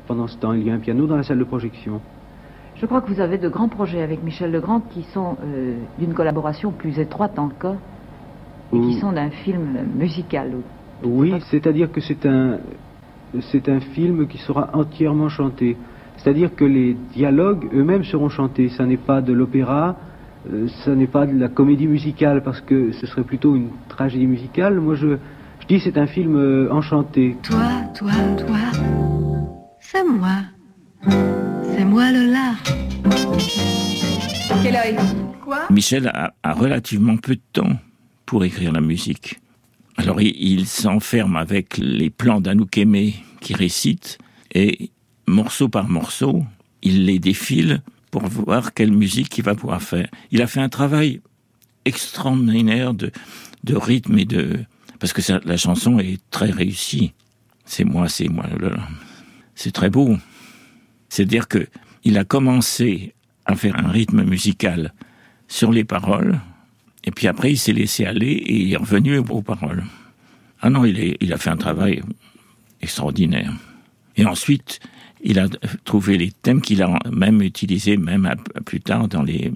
Pendant 0.08 0.28
ce 0.28 0.38
temps, 0.38 0.54
il 0.54 0.64
y 0.64 0.72
a 0.72 0.74
un 0.74 0.80
piano 0.80 1.06
dans 1.08 1.16
la 1.16 1.24
salle 1.24 1.40
de 1.40 1.44
projection. 1.44 2.02
Je 2.76 2.86
crois 2.86 3.02
que 3.02 3.12
vous 3.12 3.22
avez 3.22 3.38
de 3.38 3.50
grands 3.50 3.70
projets 3.70 4.02
avec 4.02 4.24
Michel 4.24 4.52
Legrand 4.52 4.80
qui 4.80 5.04
sont 5.14 5.38
euh, 5.44 5.76
d'une 6.00 6.14
collaboration 6.14 6.72
plus 6.72 7.00
étroite 7.00 7.38
encore, 7.38 7.78
et 8.74 8.80
qui 8.80 8.94
sont 9.00 9.12
d'un 9.12 9.30
film 9.30 9.80
musical. 9.98 10.52
Oui, 11.04 11.34
c'est-à-dire 11.50 11.92
que 11.92 12.02
c'est 12.02 12.26
un, 12.26 12.58
c'est 13.52 13.70
un 13.70 13.80
film 13.80 14.28
qui 14.28 14.38
sera 14.38 14.70
entièrement 14.74 15.30
chanté. 15.30 15.78
C'est-à-dire 16.18 16.56
que 16.56 16.66
les 16.66 16.96
dialogues 17.14 17.70
eux-mêmes 17.74 18.04
seront 18.04 18.30
chantés. 18.30 18.70
Ça 18.70 18.86
n'est 18.86 18.98
pas 18.98 19.22
de 19.22 19.32
l'opéra, 19.32 19.96
euh, 20.52 20.68
ça 20.84 20.96
n'est 20.96 21.08
pas 21.08 21.26
de 21.26 21.38
la 21.38 21.48
comédie 21.48 21.88
musicale, 21.88 22.44
parce 22.44 22.62
que 22.62 22.92
ce 22.92 23.06
serait 23.06 23.24
plutôt 23.24 23.56
une 23.56 23.70
tragédie 23.88 24.28
musicale. 24.28 24.80
Moi, 24.80 24.96
je, 24.96 25.18
je 25.60 25.68
dis 25.68 25.80
c'est 25.80 25.98
un 25.98 26.08
film 26.08 26.36
euh, 26.36 26.72
enchanté. 26.72 27.38
Toi, 27.44 27.70
toi, 27.98 28.12
toi, 28.38 28.58
c'est 29.80 30.04
moi. 30.04 30.44
C'est 31.76 31.86
moi 31.86 32.04
heure 32.04 32.56
est 34.86 34.96
Quoi 35.44 35.60
Michel 35.70 36.08
a, 36.08 36.34
a 36.44 36.54
relativement 36.54 37.18
peu 37.18 37.36
de 37.36 37.42
temps 37.54 37.78
pour 38.26 38.44
écrire 38.44 38.72
la 38.72 38.82
musique. 38.82 39.40
Alors 40.00 40.22
il, 40.22 40.66
s'enferme 40.66 41.36
avec 41.36 41.78
les 41.78 42.10
plans 42.10 42.40
d'Anouk 42.40 42.78
Aimé 42.78 43.16
qui 43.42 43.54
récite 43.54 44.18
et 44.56 44.92
morceau 45.28 45.68
par 45.68 45.90
morceau, 45.90 46.46
il 46.82 47.06
les 47.06 47.20
défile 47.20 47.82
pour 48.10 48.26
voir 48.26 48.74
quelle 48.74 48.94
musique 48.94 49.38
il 49.38 49.44
va 49.44 49.56
pouvoir 49.56 49.82
faire. 49.82 50.08
Il 50.32 50.42
a 50.42 50.48
fait 50.48 50.62
un 50.62 50.70
travail 50.70 51.20
extraordinaire 51.84 52.94
de, 52.94 53.12
rythme 53.68 54.18
et 54.18 54.24
de... 54.24 54.60
Parce 55.00 55.12
que 55.12 55.22
la 55.46 55.58
chanson 55.58 56.00
est 56.00 56.22
très 56.32 56.50
réussie. 56.50 57.12
C'est 57.66 57.84
moi, 57.84 58.08
c'est 58.08 58.30
moi. 58.30 58.46
C'est 59.54 59.74
très 59.74 59.90
beau. 59.90 60.18
C'est-à-dire 61.10 61.50
que 61.50 61.68
il 62.06 62.18
a 62.18 62.24
commencé 62.24 63.14
à 63.46 63.56
faire 63.56 63.78
un 63.78 63.90
rythme 63.90 64.24
musical 64.24 64.94
sur 65.50 65.74
les 65.74 65.84
paroles, 65.84 66.40
et 67.04 67.12
puis 67.12 67.28
après 67.28 67.52
il 67.52 67.58
s'est 67.58 67.74
laissé 67.74 68.06
aller 68.06 68.32
et 68.32 68.62
il 68.62 68.74
est 68.74 68.78
revenu 68.78 69.18
aux 69.18 69.42
paroles. 69.42 69.84
Ah 70.62 70.70
non, 70.70 70.86
il, 70.86 71.00
est, 71.00 71.18
il 71.22 71.32
a 71.34 71.38
fait 71.38 71.50
un 71.50 71.58
travail 71.58 72.02
extraordinaire. 72.82 73.54
Et 74.18 74.26
ensuite, 74.26 74.80
il 75.22 75.40
a 75.40 75.48
trouvé 75.86 76.18
les 76.18 76.32
thèmes 76.32 76.62
qu'il 76.62 76.84
a 76.84 77.00
même 77.10 77.42
utilisés, 77.42 77.96
même 77.96 78.26
à, 78.26 78.32
à 78.56 78.62
plus 78.62 78.82
tard, 78.82 79.08
dans 79.08 79.24
les, 79.24 79.54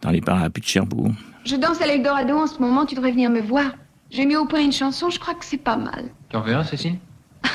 dans 0.00 0.10
les 0.10 0.20
parapluies 0.20 0.62
de 0.62 0.66
Cherbourg. 0.66 1.10
Je 1.44 1.56
danse 1.56 1.80
à 1.82 1.86
l'Eldorado 1.86 2.36
en 2.36 2.46
ce 2.46 2.58
moment, 2.60 2.86
tu 2.86 2.94
devrais 2.94 3.10
venir 3.10 3.30
me 3.30 3.40
voir. 3.40 3.72
J'ai 4.10 4.26
mis 4.26 4.36
au 4.36 4.46
point 4.46 4.60
une 4.60 4.72
chanson, 4.72 5.10
je 5.10 5.18
crois 5.18 5.34
que 5.34 5.44
c'est 5.44 5.56
pas 5.58 5.76
mal. 5.76 6.10
Tu 6.30 6.36
en 6.36 6.42
verras, 6.42 6.64
Cécile? 6.64 6.98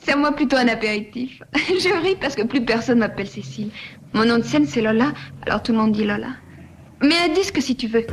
C'est 0.00 0.12
à 0.12 0.16
moi 0.16 0.32
plutôt 0.32 0.56
un 0.56 0.68
apéritif. 0.68 1.42
Je 1.54 2.02
ris 2.02 2.16
parce 2.20 2.34
que 2.34 2.42
plus 2.42 2.62
personne 2.62 2.98
m'appelle 2.98 3.26
Cécile. 3.26 3.70
Mon 4.12 4.26
nom 4.26 4.36
de 4.36 4.42
scène, 4.42 4.66
c'est 4.66 4.82
Lola, 4.82 5.14
alors 5.46 5.62
tout 5.62 5.72
le 5.72 5.78
monde 5.78 5.92
dit 5.92 6.04
Lola. 6.04 6.28
Mais 7.02 7.16
un 7.24 7.32
disque 7.34 7.60
si 7.60 7.76
tu 7.76 7.88
veux. 7.88 8.06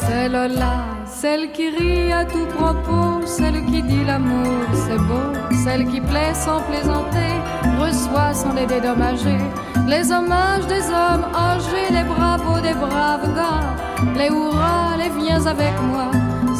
C'est 0.00 0.28
Lola, 0.28 0.84
celle 1.06 1.52
qui 1.52 1.68
rit 1.70 2.12
à 2.12 2.24
tout 2.24 2.46
propos, 2.46 3.26
celle 3.26 3.64
qui 3.66 3.82
dit 3.82 4.04
l'amour 4.04 4.64
c'est 4.72 4.98
beau, 4.98 5.32
celle 5.64 5.86
qui 5.86 6.00
plaît 6.00 6.34
sans 6.34 6.60
plaisanter, 6.62 7.32
reçoit 7.78 8.34
sans 8.34 8.52
les 8.54 8.66
dédommager, 8.66 9.38
les 9.86 10.10
hommages 10.12 10.66
des 10.66 10.84
hommes 10.88 11.26
âgés, 11.34 11.90
les 11.90 12.04
bravos 12.04 12.60
des 12.60 12.74
braves 12.74 13.34
gars, 13.34 13.76
les 14.16 14.28
hurrahs, 14.28 14.96
les 14.98 15.10
viens 15.20 15.44
avec 15.46 15.74
moi, 15.90 16.10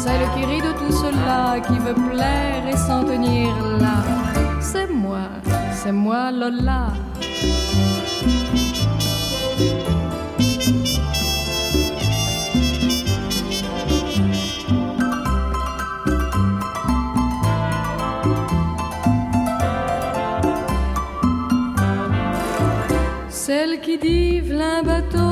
celle 0.03 0.25
qui 0.33 0.43
rit 0.45 0.61
de 0.61 0.73
tout 0.79 0.93
cela, 1.03 1.59
qui 1.67 1.77
veut 1.85 1.99
plaire 2.09 2.63
et 2.71 2.77
s'en 2.77 3.03
tenir 3.03 3.49
là. 3.79 3.97
C'est 4.59 4.89
moi, 4.89 5.25
c'est 5.73 5.91
moi 5.91 6.31
Lola. 6.31 6.87
Celle 23.29 23.81
qui 23.81 23.97
dit 23.97 24.39
v'là 24.39 24.79
un 24.79 24.83
bateau, 24.83 25.30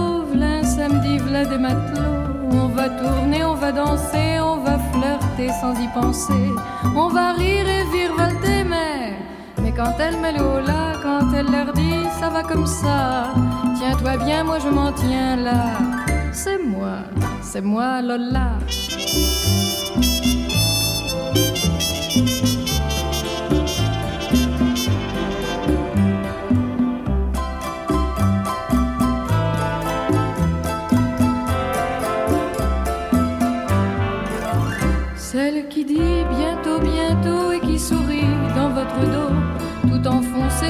samedi, 0.79 1.17
v'là 1.25 1.43
des 1.51 1.57
matelots. 1.57 2.17
On 2.61 2.67
va 2.77 2.87
tourner, 3.01 3.41
on 3.43 3.55
va 3.63 3.71
danser, 3.71 4.29
on 4.51 4.57
va 4.67 4.75
flirter 4.91 5.49
sans 5.61 5.73
y 5.85 5.87
penser. 5.99 6.45
On 7.03 7.09
va 7.17 7.33
rire 7.41 7.67
et 7.77 7.83
virevolter, 7.93 8.61
mais, 8.73 9.01
mais 9.61 9.73
quand 9.79 9.95
elle 10.05 10.17
met 10.23 10.33
le 10.39 10.43
quand 11.05 11.25
elle 11.37 11.49
leur 11.55 11.69
dit 11.73 12.01
ça 12.19 12.27
va 12.29 12.43
comme 12.43 12.67
ça, 12.81 13.33
tiens-toi 13.77 14.13
bien, 14.25 14.43
moi 14.43 14.57
je 14.63 14.69
m'en 14.77 14.91
tiens 15.01 15.35
là. 15.47 15.63
C'est 16.31 16.61
moi, 16.73 16.95
c'est 17.41 17.65
moi 17.73 18.01
Lola. 18.01 18.49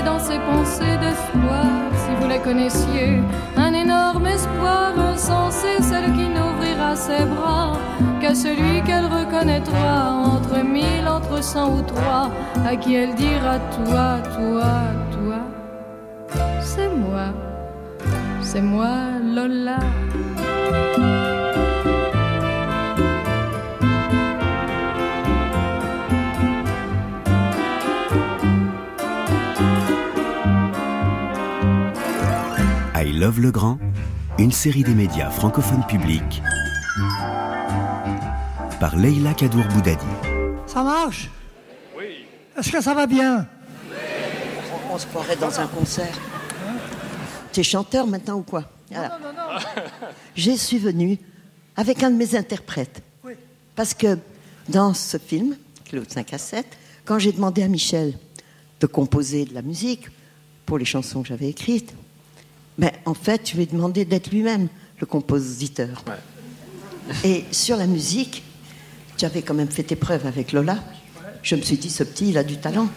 Dans 0.04 0.20
ses 0.20 0.40
pensées 0.40 0.98
d'espoir, 1.02 1.66
si 1.94 2.12
vous 2.20 2.28
la 2.28 2.40
connaissiez, 2.40 3.22
un 3.58 3.74
énorme 3.74 4.28
espoir 4.28 4.94
insensé, 4.98 5.82
celle 5.82 6.12
qui 6.14 6.28
n'ouvrira 6.28 6.96
ses 6.96 7.26
bras 7.26 7.74
qu'à 8.22 8.36
celui 8.36 8.82
qu'elle 8.84 9.06
reconnaîtra 9.06 10.14
entre 10.14 10.64
mille, 10.64 11.08
entre 11.08 11.44
cent 11.44 11.78
ou 11.78 11.82
trois, 11.82 12.30
à 12.66 12.76
qui 12.76 12.96
elle 12.96 13.16
dira 13.16 13.60
toi, 13.78 14.20
toi, 14.36 14.72
toi. 15.12 15.40
C'est 16.62 16.90
moi, 16.90 17.28
c'est 18.42 18.62
moi 18.62 18.96
Lola. 19.24 19.80
Love 33.20 33.42
le 33.42 33.52
Grand, 33.52 33.78
une 34.38 34.54
série 34.54 34.84
des 34.84 34.96
médias 34.96 35.30
francophones 35.30 35.86
publics 35.86 36.42
par 38.80 38.96
Leila 38.96 39.34
Kadour 39.34 39.66
Boudadi. 39.74 40.06
Ça 40.66 40.84
marche? 40.84 41.30
Oui. 41.98 42.24
Est-ce 42.58 42.72
que 42.72 42.82
ça 42.82 42.94
va 42.94 43.08
bien? 43.08 43.46
On 44.90 44.98
se 44.98 45.06
croirait 45.08 45.36
dans 45.36 45.60
un 45.60 45.68
concert. 45.68 46.18
Tu 47.52 47.60
es 47.60 47.64
chanteur 47.64 48.08
maintenant 48.08 48.38
ou 48.38 48.44
quoi? 48.44 48.72
Non, 48.90 49.02
non, 49.02 49.34
non. 49.34 49.60
Je 50.38 50.52
suis 50.52 50.78
venue 50.78 51.18
avec 51.76 52.02
un 52.04 52.12
de 52.12 52.16
mes 52.16 52.38
interprètes. 52.38 53.04
Oui. 53.26 53.34
Parce 53.76 53.94
que 53.94 54.18
dans 54.70 54.94
ce 54.94 55.18
film, 55.18 55.58
Claude 55.84 56.10
5 56.10 56.34
à 56.34 56.38
7, 56.38 56.66
quand 57.04 57.20
j'ai 57.20 57.34
demandé 57.34 57.64
à 57.64 57.68
Michel 57.68 58.14
de 58.80 58.88
composer 58.88 59.44
de 59.44 59.54
la 59.54 59.62
musique 59.62 60.08
pour 60.66 60.78
les 60.78 60.86
chansons 60.86 61.22
que 61.22 61.28
j'avais 61.28 61.50
écrites, 61.50 61.94
ben, 62.80 62.92
en 63.06 63.14
fait, 63.14 63.50
je 63.50 63.58
lui 63.58 63.64
ai 63.64 63.66
demandé 63.66 64.06
d'être 64.06 64.32
lui-même 64.32 64.70
le 65.00 65.06
compositeur. 65.06 66.02
Et 67.26 67.44
sur 67.52 67.76
la 67.76 67.88
musique, 67.88 68.44
tu 69.18 69.26
avais 69.26 69.42
quand 69.42 69.54
même 69.54 69.68
fait 69.68 69.84
tes 69.84 69.98
preuves 69.98 70.26
avec 70.26 70.54
Lola. 70.54 70.78
Je 71.44 71.56
me 71.58 71.62
suis 71.62 71.76
dit, 71.76 71.90
ce 71.90 72.06
petit, 72.06 72.30
il 72.30 72.38
a 72.38 72.44
du 72.44 72.58
talent. 72.58 72.88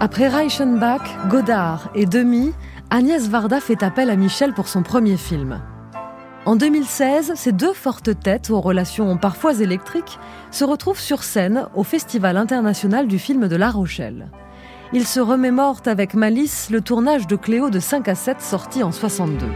Après 0.00 0.26
Reichenbach, 0.26 1.28
Godard 1.28 1.90
et 1.94 2.06
Demi, 2.06 2.52
Agnès 2.90 3.28
Varda 3.28 3.60
fait 3.60 3.84
appel 3.84 4.10
à 4.10 4.16
Michel 4.16 4.52
pour 4.52 4.66
son 4.66 4.82
premier 4.82 5.16
film. 5.16 5.60
En 6.44 6.56
2016, 6.56 7.34
ces 7.36 7.52
deux 7.52 7.72
fortes 7.72 8.18
têtes 8.20 8.50
aux 8.50 8.60
relations 8.60 9.16
parfois 9.16 9.60
électriques 9.60 10.18
se 10.50 10.64
retrouvent 10.64 10.98
sur 10.98 11.22
scène 11.22 11.68
au 11.76 11.84
Festival 11.84 12.36
international 12.36 13.06
du 13.06 13.20
film 13.20 13.46
de 13.46 13.56
La 13.56 13.70
Rochelle. 13.70 14.28
Ils 14.92 15.06
se 15.06 15.18
remémorent 15.18 15.82
avec 15.86 16.14
malice 16.14 16.70
le 16.70 16.80
tournage 16.80 17.26
de 17.26 17.34
Cléo 17.34 17.70
de 17.70 17.80
5 17.80 18.06
à 18.08 18.14
7 18.14 18.40
sorti 18.40 18.84
en 18.84 18.92
62. 18.92 19.46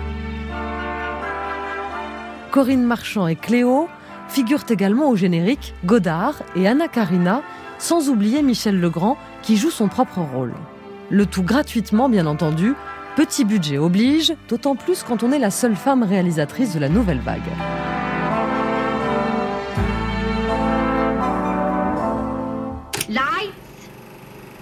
Corinne 2.50 2.82
Marchand 2.82 3.28
et 3.28 3.36
Cléo 3.36 3.88
figurent 4.28 4.64
également 4.68 5.08
au 5.08 5.14
générique 5.14 5.74
Godard 5.84 6.42
et 6.56 6.66
Anna 6.66 6.88
Karina, 6.88 7.42
sans 7.78 8.08
oublier 8.08 8.42
Michel 8.42 8.80
Legrand 8.80 9.16
qui 9.42 9.56
joue 9.56 9.70
son 9.70 9.86
propre 9.86 10.18
rôle. 10.18 10.52
Le 11.10 11.26
tout 11.26 11.44
gratuitement, 11.44 12.08
bien 12.08 12.26
entendu. 12.26 12.74
Petit 13.14 13.44
budget 13.44 13.78
oblige, 13.78 14.34
d'autant 14.48 14.74
plus 14.74 15.04
quand 15.04 15.22
on 15.22 15.30
est 15.30 15.38
la 15.38 15.50
seule 15.50 15.76
femme 15.76 16.02
réalisatrice 16.02 16.74
de 16.74 16.80
la 16.80 16.88
nouvelle 16.88 17.20
vague. 17.20 17.40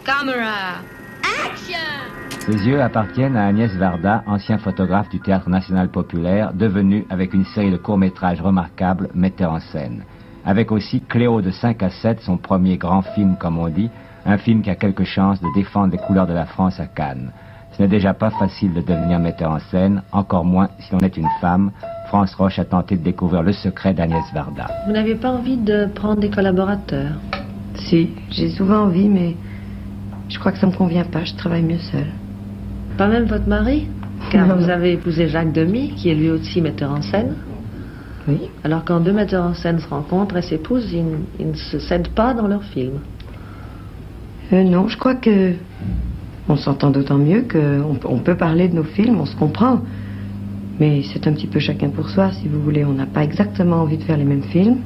Camera, 0.08 0.80
action 1.20 2.48
Les 2.48 2.66
yeux 2.66 2.80
appartiennent 2.80 3.36
à 3.36 3.44
Agnès 3.44 3.70
Varda, 3.72 4.22
ancien 4.26 4.56
photographe 4.56 5.10
du 5.10 5.20
Théâtre 5.20 5.50
national 5.50 5.90
populaire, 5.90 6.54
devenu, 6.54 7.04
avec 7.10 7.34
une 7.34 7.44
série 7.44 7.70
de 7.70 7.76
courts-métrages 7.76 8.40
remarquables, 8.40 9.10
metteur 9.14 9.52
en 9.52 9.60
scène. 9.60 10.04
Avec 10.46 10.72
aussi 10.72 11.02
Cléo 11.02 11.42
de 11.42 11.50
5 11.50 11.82
à 11.82 11.90
7, 11.90 12.20
son 12.22 12.38
premier 12.38 12.78
grand 12.78 13.02
film, 13.02 13.36
comme 13.38 13.58
on 13.58 13.68
dit, 13.68 13.90
un 14.24 14.38
film 14.38 14.62
qui 14.62 14.70
a 14.70 14.76
quelques 14.76 15.04
chances 15.04 15.42
de 15.42 15.48
défendre 15.54 15.92
les 15.92 15.98
couleurs 15.98 16.26
de 16.26 16.32
la 16.32 16.46
France 16.46 16.80
à 16.80 16.86
Cannes. 16.86 17.30
Ce 17.72 17.82
n'est 17.82 17.88
déjà 17.88 18.14
pas 18.14 18.30
facile 18.30 18.72
de 18.72 18.80
devenir 18.80 19.18
metteur 19.18 19.50
en 19.50 19.58
scène, 19.58 20.02
encore 20.12 20.46
moins 20.46 20.70
si 20.78 20.90
l'on 20.92 21.00
est 21.00 21.18
une 21.18 21.28
femme. 21.42 21.70
France 22.06 22.34
Roche 22.34 22.58
a 22.58 22.64
tenté 22.64 22.96
de 22.96 23.04
découvrir 23.04 23.42
le 23.42 23.52
secret 23.52 23.92
d'Agnès 23.92 24.24
Varda. 24.32 24.68
Vous 24.86 24.92
n'avez 24.92 25.16
pas 25.16 25.32
envie 25.32 25.58
de 25.58 25.84
prendre 25.94 26.18
des 26.18 26.30
collaborateurs? 26.30 27.18
Si, 27.74 28.14
j'ai 28.30 28.48
souvent 28.48 28.84
envie, 28.84 29.10
mais 29.10 29.36
je 30.28 30.38
crois 30.38 30.52
que 30.52 30.58
ça 30.58 30.66
me 30.66 30.72
convient 30.72 31.04
pas. 31.04 31.24
Je 31.24 31.34
travaille 31.34 31.62
mieux 31.62 31.78
seule. 31.78 32.06
Pas 32.96 33.08
même 33.08 33.24
votre 33.24 33.48
mari 33.48 33.86
Car 34.30 34.46
Non, 34.46 34.56
vous 34.56 34.68
avez 34.68 34.92
épousé 34.92 35.28
Jacques 35.28 35.52
Demy, 35.52 35.92
qui 35.96 36.10
est 36.10 36.14
lui 36.14 36.30
aussi 36.30 36.60
metteur 36.60 36.90
en 36.90 37.02
scène. 37.02 37.34
Oui. 38.26 38.40
Alors 38.64 38.84
quand 38.84 39.00
deux 39.00 39.12
metteurs 39.12 39.44
en 39.44 39.54
scène 39.54 39.78
se 39.78 39.88
rencontrent 39.88 40.36
et 40.36 40.42
s'épousent, 40.42 40.92
ils, 40.92 41.46
ne 41.46 41.54
se 41.54 41.78
cèdent 41.78 42.08
pas 42.08 42.34
dans 42.34 42.46
leur 42.46 42.62
film. 42.62 42.98
Euh, 44.52 44.64
non, 44.64 44.88
je 44.88 44.98
crois 44.98 45.14
que 45.14 45.52
on 46.48 46.56
s'entend 46.56 46.90
d'autant 46.90 47.18
mieux 47.18 47.42
qu'on 47.42 47.94
peut- 47.94 48.08
on 48.08 48.18
peut 48.18 48.34
parler 48.36 48.68
de 48.68 48.74
nos 48.74 48.84
films, 48.84 49.20
on 49.20 49.26
se 49.26 49.36
comprend. 49.36 49.80
Mais 50.80 51.02
c'est 51.12 51.26
un 51.26 51.32
petit 51.32 51.46
peu 51.46 51.58
chacun 51.58 51.88
pour 51.88 52.08
soi, 52.08 52.30
si 52.32 52.48
vous 52.48 52.60
voulez. 52.60 52.84
On 52.84 52.92
n'a 52.92 53.06
pas 53.06 53.24
exactement 53.24 53.76
envie 53.76 53.98
de 53.98 54.02
faire 54.04 54.16
les 54.16 54.24
mêmes 54.24 54.44
films. 54.44 54.78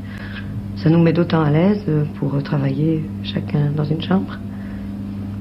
Ça 0.77 0.89
nous 0.91 1.03
met 1.03 1.13
d'autant 1.13 1.43
à 1.43 1.51
l'aise 1.51 1.85
pour 2.19 2.41
travailler 2.43 3.05
chacun 3.25 3.71
dans 3.77 3.85
une 3.85 4.01
chambre. 4.03 4.39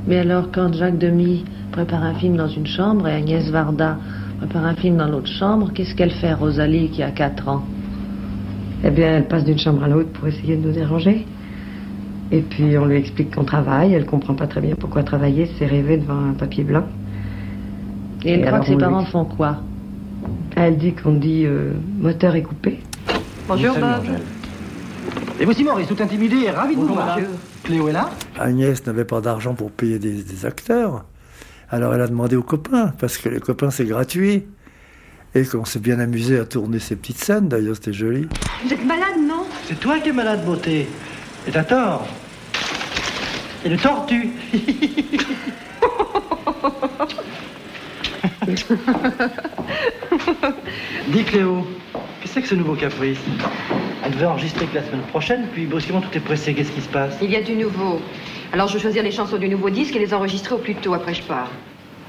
Mais 0.08 0.18
alors 0.18 0.52
quand 0.52 0.74
Jacques 0.74 0.98
Demy 0.98 1.46
prépare 1.72 2.04
un 2.04 2.16
film 2.16 2.36
dans 2.36 2.48
une 2.48 2.68
chambre 2.68 3.08
et 3.08 3.14
Agnès 3.14 3.50
Varda 3.50 3.98
prépare 4.40 4.66
un 4.66 4.76
film 4.76 4.98
dans 4.98 5.08
l'autre 5.08 5.28
chambre, 5.28 5.72
qu'est-ce 5.74 5.96
qu'elle 5.96 6.12
fait, 6.12 6.34
Rosalie, 6.34 6.90
qui 6.90 7.04
a 7.04 7.12
4 7.12 7.48
ans? 7.48 7.64
Eh 8.84 8.90
bien, 8.90 9.18
elle 9.18 9.28
passe 9.28 9.44
d'une 9.44 9.60
chambre 9.60 9.84
à 9.84 9.88
l'autre 9.88 10.10
pour 10.10 10.28
essayer 10.28 10.58
de 10.58 10.68
nous 10.68 10.74
déranger. 10.74 11.26
Et 12.32 12.42
puis 12.42 12.78
on 12.78 12.86
lui 12.86 12.96
explique 12.96 13.36
qu'on 13.36 13.44
travaille, 13.44 13.94
elle 13.94 14.06
comprend 14.06 14.34
pas 14.34 14.48
très 14.48 14.62
bien 14.62 14.76
pourquoi 14.76 15.04
travailler, 15.04 15.50
c'est 15.60 15.66
rêver 15.66 15.98
devant 15.98 16.30
un 16.30 16.34
papier 16.34 16.64
blanc. 16.64 16.86
Et 18.24 18.32
elle 18.32 18.40
croit 18.42 18.54
alors, 18.54 18.66
que 18.66 18.72
ses 18.72 18.78
parents 18.78 19.06
font 19.06 19.26
quoi? 19.26 19.58
Elle 20.56 20.78
dit 20.78 20.94
qu'on 20.94 21.14
dit 21.14 21.46
euh, 21.46 21.74
moteur 22.00 22.36
est 22.36 22.42
coupé. 22.42 22.80
Bonjour, 23.48 23.76
Bob. 23.76 24.16
Et 25.40 25.46
voici 25.46 25.64
Maurice, 25.64 25.88
tout 25.88 26.02
intimidé 26.02 26.38
et 26.46 26.52
ravi 26.52 26.76
de 26.76 26.82
vous 26.82 26.94
voir. 26.94 27.18
monsieur. 27.18 27.30
Cléo 27.72 27.88
est 27.88 27.94
là 27.94 28.10
Agnès 28.38 28.86
n'avait 28.86 29.06
pas 29.06 29.22
d'argent 29.22 29.54
pour 29.54 29.72
payer 29.72 29.98
des, 29.98 30.24
des 30.24 30.46
acteurs. 30.46 31.06
Alors 31.70 31.94
elle 31.94 32.02
a 32.02 32.08
demandé 32.08 32.36
aux 32.36 32.44
copains, 32.44 32.92
parce 33.00 33.18
que 33.18 33.30
les 33.30 33.40
copains 33.40 33.72
c'est 33.72 33.86
gratuit. 33.86 34.44
Et 35.36 35.46
qu'on 35.46 35.64
s'est 35.64 35.80
bien 35.80 36.00
amusé 36.00 36.38
à 36.38 36.44
tourner 36.44 36.80
ces 36.80 36.98
petites 36.98 37.24
scènes, 37.24 37.48
d'ailleurs 37.48 37.76
c'était 37.76 37.94
joli. 37.94 38.28
Vous 38.66 38.74
êtes 38.74 38.84
malade, 38.84 39.16
non? 39.26 39.46
C'est 39.70 39.80
toi 39.80 40.00
qui 40.00 40.10
es 40.10 40.12
malade, 40.12 40.44
beauté. 40.44 40.86
Et 41.48 41.52
t'as 41.52 41.64
tort. 41.64 42.06
Et 43.64 43.70
le 43.70 43.78
tortue. 43.78 44.32
Dis 51.08 51.24
Cléo, 51.24 51.66
qu'est-ce 51.94 52.24
que 52.24 52.30
c'est 52.34 52.42
que 52.42 52.48
ce 52.50 52.56
nouveau 52.56 52.76
caprice? 52.76 53.18
Devait 54.12 54.26
enregistrer 54.26 54.66
que 54.68 54.76
la 54.76 54.84
semaine 54.84 55.02
prochaine, 55.02 55.48
puis 55.52 55.66
brusquement 55.66 56.02
tout 56.02 56.16
est 56.16 56.22
pressé. 56.22 56.54
Qu'est-ce 56.54 56.72
qui 56.72 56.82
se 56.82 56.90
passe? 56.90 57.16
Il 57.22 57.32
y 57.32 57.36
a 57.36 57.42
du 57.42 57.56
nouveau. 57.56 58.02
Alors 58.54 58.68
je 58.68 58.74
vais 58.76 58.80
choisir 58.80 59.04
les 59.04 59.12
chansons 59.12 59.38
du 59.38 59.50
nouveau 59.50 59.70
disque 59.70 59.96
et 59.96 60.00
les 60.00 60.14
enregistrer 60.14 60.56
au 60.56 60.60
plus 60.60 60.76
tôt, 60.76 60.94
après 60.94 61.14
je 61.14 61.24
pars. 61.24 61.50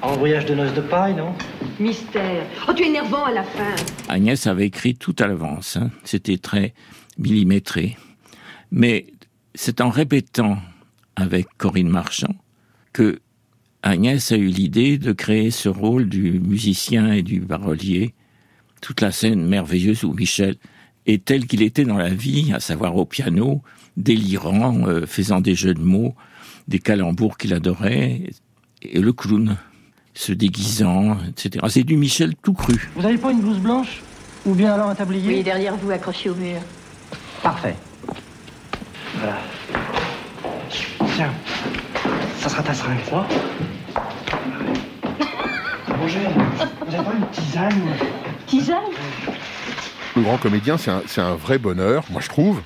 En 0.03 0.16
voyage 0.16 0.44
de 0.46 0.55
noces 0.55 0.74
de 0.74 0.80
paille, 0.80 1.14
non? 1.14 1.32
Mystère. 1.78 2.44
Oh, 2.68 2.72
tu 2.74 2.82
es 2.82 2.88
énervant 2.88 3.24
à 3.24 3.30
la 3.30 3.44
fin. 3.44 3.74
Agnès 4.09 4.46
avait 4.48 4.66
écrit 4.66 4.96
tout 4.96 5.14
à 5.20 5.28
l'avance. 5.28 5.76
hein. 5.76 5.90
C'était 6.03 6.38
très 6.38 6.74
millimétré. 7.18 7.96
Mais 8.72 9.07
c'est 9.55 9.80
en 9.80 9.90
répétant 9.90 10.59
avec 11.14 11.46
Corinne 11.57 11.88
Marchand 11.88 12.34
que 12.92 13.20
Agnès 13.84 14.32
a 14.32 14.36
eu 14.36 14.46
l'idée 14.46 14.98
de 14.98 15.12
créer 15.12 15.50
ce 15.50 15.68
rôle 15.68 16.09
du 16.09 16.40
musicien 16.40 17.12
et 17.12 17.22
du 17.22 17.40
parolier. 17.40 18.14
Toute 18.80 19.00
la 19.00 19.12
scène 19.12 19.46
merveilleuse 19.46 20.03
où 20.03 20.12
Michel 20.12 20.57
est 21.07 21.24
tel 21.24 21.46
qu'il 21.46 21.62
était 21.62 21.84
dans 21.84 21.98
la 21.98 22.11
vie, 22.11 22.53
à 22.53 22.61
savoir 22.61 22.96
au 22.96 23.05
piano, 23.05 23.62
délirant, 23.96 24.86
euh, 24.86 25.07
faisant 25.07 25.40
des 25.40 25.55
jeux 25.55 25.74
de 25.74 25.82
mots, 25.82 26.14
des 26.68 26.78
calembours 26.78 27.36
qu'il 27.38 27.55
adorait, 27.55 28.22
et 28.82 29.00
le 29.00 29.12
clown, 29.12 29.57
se 30.14 30.32
déguisant, 30.32 31.16
etc. 31.28 31.64
C'est 31.68 31.84
du 31.84 31.96
Michel 31.96 32.34
tout 32.42 32.53
cru. 32.53 32.90
Vous 32.94 33.03
n'avez 33.03 33.18
pas 33.18 33.32
une 33.32 33.40
blouse 33.40 33.59
blanche? 33.59 34.03
Ou 34.44 34.55
bien 34.55 34.74
alors 34.74 34.90
un 34.90 34.94
tablier? 34.94 35.36
Oui, 35.36 35.42
derrière 35.42 35.76
vous, 35.76 35.90
accroché 35.90 36.30
au 36.30 36.34
mur. 36.34 36.61
Parfait. 37.42 37.76
Voilà. 39.16 39.38
Tiens, 41.14 41.32
ça 42.38 42.48
sera 42.48 42.62
ta 42.62 42.74
seringue. 42.74 42.98
Ça 43.09 43.26
Angèle, 46.03 46.32
vous 46.84 46.90
n'avez 46.90 47.05
pas 47.05 47.14
une 47.16 47.30
tisane? 47.30 47.82
Tisane? 48.46 48.76
Le 50.17 50.23
grand 50.23 50.37
comédien, 50.39 50.77
c'est 50.77 51.21
un, 51.21 51.35
vrai 51.35 51.59
bonheur, 51.59 52.05
moi 52.11 52.21
je 52.21 52.29
trouve. 52.29 52.61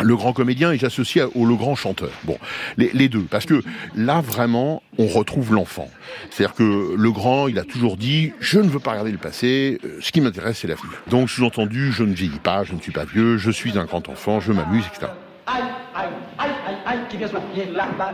Le 0.00 0.14
grand 0.14 0.32
comédien 0.32 0.70
et 0.70 0.78
j'associe 0.78 1.26
au 1.34 1.44
le 1.44 1.56
grand 1.56 1.74
chanteur. 1.74 2.10
Bon, 2.22 2.38
les, 2.76 2.90
les 2.94 3.08
deux, 3.08 3.22
parce 3.22 3.46
que 3.46 3.62
là 3.96 4.20
vraiment, 4.20 4.80
on 4.96 5.06
retrouve 5.08 5.52
l'enfant. 5.52 5.88
C'est-à-dire 6.30 6.54
que 6.54 6.94
le 6.96 7.10
grand, 7.10 7.48
il 7.48 7.58
a 7.58 7.64
toujours 7.64 7.96
dit 7.96 8.32
je 8.38 8.60
ne 8.60 8.68
veux 8.68 8.78
pas 8.78 8.92
regarder 8.92 9.10
le 9.10 9.18
passé, 9.18 9.80
euh, 9.84 9.98
ce 10.00 10.12
qui 10.12 10.20
m'intéresse 10.20 10.58
c'est 10.58 10.68
l'avenir. 10.68 10.92
Donc 11.08 11.28
sous-entendu, 11.30 11.90
je 11.92 12.04
ne 12.04 12.12
vieillis 12.14 12.38
pas, 12.38 12.62
je 12.62 12.74
ne 12.74 12.80
suis 12.80 12.92
pas 12.92 13.04
vieux, 13.04 13.38
je 13.38 13.50
suis 13.50 13.76
un 13.76 13.84
grand 13.86 14.08
enfant, 14.08 14.38
je 14.38 14.52
m'amuse, 14.52 14.84
etc. 14.86 15.10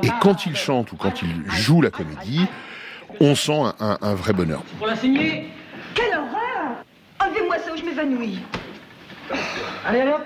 Et 0.03 0.09
quand 0.23 0.47
il 0.47 0.57
chante 0.57 0.93
ou 0.93 0.97
quand 0.97 1.21
il 1.23 1.51
joue 1.51 1.83
la 1.83 1.91
comédie, 1.91 2.47
on 3.21 3.35
sent 3.35 3.53
un, 3.61 3.75
un- 3.81 3.99
un 4.01 4.15
vrai 4.15 4.33
bonheur. 4.33 4.63
Pour 4.79 4.87
la 4.87 4.97
signer 4.97 5.49
Quelle 5.95 6.15
horreur 6.15 6.77
Enlevez-moi 7.21 7.57
ça 7.59 7.73
ou 7.73 7.77
je 7.77 7.85
m'évanouis. 7.85 8.39
Allez, 9.87 10.01
allez, 10.01 10.13
hop 10.13 10.23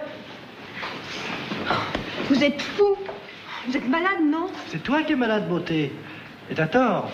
Vous 2.28 2.42
êtes 2.42 2.61
fou 2.61 2.96
Vous 3.66 3.76
êtes 3.76 3.88
malade, 3.88 4.20
non 4.24 4.49
C'est 4.68 4.82
toi 4.82 5.03
qui 5.03 5.12
es 5.12 5.16
malade, 5.16 5.49
beauté. 5.49 5.92
Et 6.51 6.55
t'as 6.55 6.66
tort. 6.66 7.11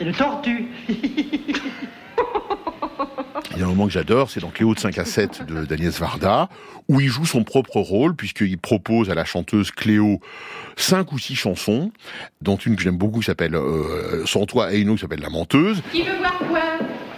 Et 0.00 0.04
le 0.04 0.12
tortue 0.12 0.68
Il 3.52 3.58
y 3.58 3.62
a 3.62 3.66
un 3.66 3.68
moment 3.68 3.86
que 3.86 3.92
j'adore, 3.92 4.30
c'est 4.30 4.40
dans 4.40 4.48
Cléo 4.48 4.74
de 4.74 4.80
5 4.80 4.96
à 4.96 5.04
7 5.04 5.44
de 5.46 5.66
d'Agnès 5.66 5.98
Varda, 5.98 6.48
où 6.88 7.00
il 7.00 7.08
joue 7.08 7.26
son 7.26 7.44
propre 7.44 7.76
rôle, 7.80 8.14
puisqu'il 8.14 8.56
propose 8.56 9.10
à 9.10 9.14
la 9.14 9.24
chanteuse 9.24 9.70
Cléo 9.70 10.20
cinq 10.76 11.12
ou 11.12 11.18
six 11.18 11.34
chansons, 11.34 11.92
dont 12.40 12.56
une 12.56 12.76
que 12.76 12.82
j'aime 12.82 12.96
beaucoup 12.96 13.20
qui 13.20 13.26
s'appelle 13.26 13.54
euh, 13.54 14.24
Sans 14.24 14.46
toi 14.46 14.72
et 14.72 14.78
une 14.78 14.88
autre 14.88 14.98
qui 14.98 15.02
s'appelle 15.02 15.20
La 15.20 15.28
menteuse. 15.28 15.82
Qui 15.92 16.02
veut 16.02 16.16
voir 16.16 16.38
quoi? 16.48 16.62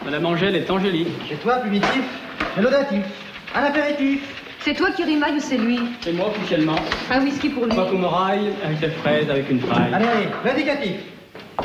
Madame 0.04 0.26
Angèle 0.26 0.56
est 0.56 0.68
angélique. 0.68 1.08
Chez 1.28 1.36
toi, 1.36 1.58
primitif 1.58 2.02
et 2.59 2.61
laudatif. 2.62 3.05
Un 3.55 3.64
apéritif. 3.64 4.20
C'est 4.61 4.74
toi 4.74 4.90
qui 4.92 5.03
rimaille 5.03 5.34
ou 5.34 5.40
c'est 5.40 5.57
lui 5.59 5.78
C'est 6.03 6.12
moi 6.12 6.28
officiellement. 6.28 6.76
Un 7.11 7.20
whisky 7.24 7.48
pour 7.48 7.66
lui. 7.66 7.74
Pas 7.74 7.86
comme 7.86 8.05
rail, 8.05 8.53
avec 8.64 8.78
des 8.80 8.88
fraises, 8.88 9.28
avec 9.28 9.50
une 9.50 9.61
fraise. 9.61 9.92
Allez, 9.92 10.05
allez, 10.07 10.28
l'indicatif. 10.44 10.96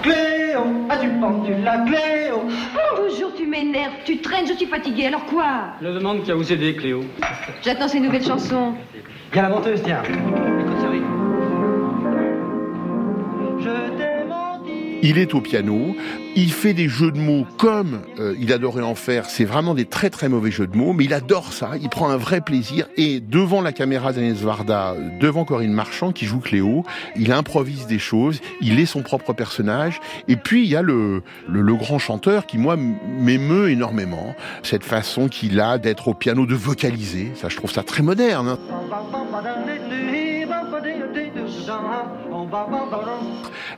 Cléo, 0.01 0.61
as-tu 0.89 1.07
pendu 1.21 1.53
la 1.63 1.77
Cléo 1.85 2.41
Oh, 2.75 3.07
Toujours 3.07 3.33
tu 3.35 3.45
m'énerves, 3.45 3.93
tu 4.03 4.17
traînes, 4.17 4.47
je 4.47 4.53
suis 4.53 4.65
fatiguée, 4.65 5.07
alors 5.07 5.25
quoi 5.25 5.45
Je 5.81 5.87
demande 5.87 6.23
qui 6.23 6.31
a 6.31 6.35
vous 6.35 6.51
aidé, 6.51 6.75
Cléo. 6.75 7.03
J'attends 7.63 7.87
ces 7.87 7.99
nouvelles 7.99 8.25
chansons. 8.25 8.73
Viens 9.31 9.43
la 9.43 9.49
menteuse, 9.49 9.81
tiens. 9.83 10.01
Il 15.03 15.17
est 15.19 15.35
au 15.35 15.41
piano, 15.41 15.95
il 16.35 16.51
fait 16.51 16.73
des 16.73 16.89
jeux 16.89 17.11
de 17.11 17.19
mots 17.19 17.45
comme 17.57 18.01
euh, 18.19 18.35
il 18.39 18.51
adorait 18.51 18.81
en 18.83 18.95
faire. 18.95 19.25
C'est 19.25 19.45
vraiment 19.45 19.73
des 19.75 19.85
très 19.85 20.09
très 20.09 20.27
mauvais 20.27 20.51
jeux 20.51 20.67
de 20.67 20.75
mots, 20.75 20.93
mais 20.93 21.05
il 21.05 21.13
adore 21.13 21.53
ça. 21.53 21.71
Il 21.81 21.89
prend 21.89 22.09
un 22.09 22.17
vrai 22.17 22.41
plaisir. 22.41 22.87
Et 22.97 23.19
devant 23.19 23.61
la 23.61 23.71
caméra 23.71 24.11
d'Agnès 24.13 24.37
Varda, 24.37 24.91
euh, 24.91 25.09
devant 25.19 25.45
Corinne 25.45 25.71
Marchand 25.71 26.11
qui 26.11 26.25
joue 26.25 26.39
Cléo, 26.39 26.83
il 27.15 27.31
improvise 27.31 27.87
des 27.87 27.99
choses. 27.99 28.41
Il 28.61 28.79
est 28.79 28.85
son 28.85 29.01
propre 29.01 29.33
personnage. 29.33 29.99
Et 30.27 30.35
puis 30.35 30.63
il 30.63 30.69
y 30.69 30.75
a 30.75 30.81
le 30.81 31.21
le, 31.47 31.75
grand 31.75 31.99
chanteur 31.99 32.45
qui 32.45 32.57
moi 32.57 32.75
m'émeut 32.75 33.69
énormément. 33.69 34.35
Cette 34.63 34.83
façon 34.83 35.27
qu'il 35.27 35.59
a 35.59 35.77
d'être 35.77 36.07
au 36.07 36.13
piano, 36.13 36.45
de 36.45 36.55
vocaliser. 36.55 37.31
Ça, 37.35 37.49
je 37.49 37.55
trouve 37.55 37.71
ça 37.71 37.83
très 37.83 38.03
moderne. 38.03 38.47
hein. 38.49 38.59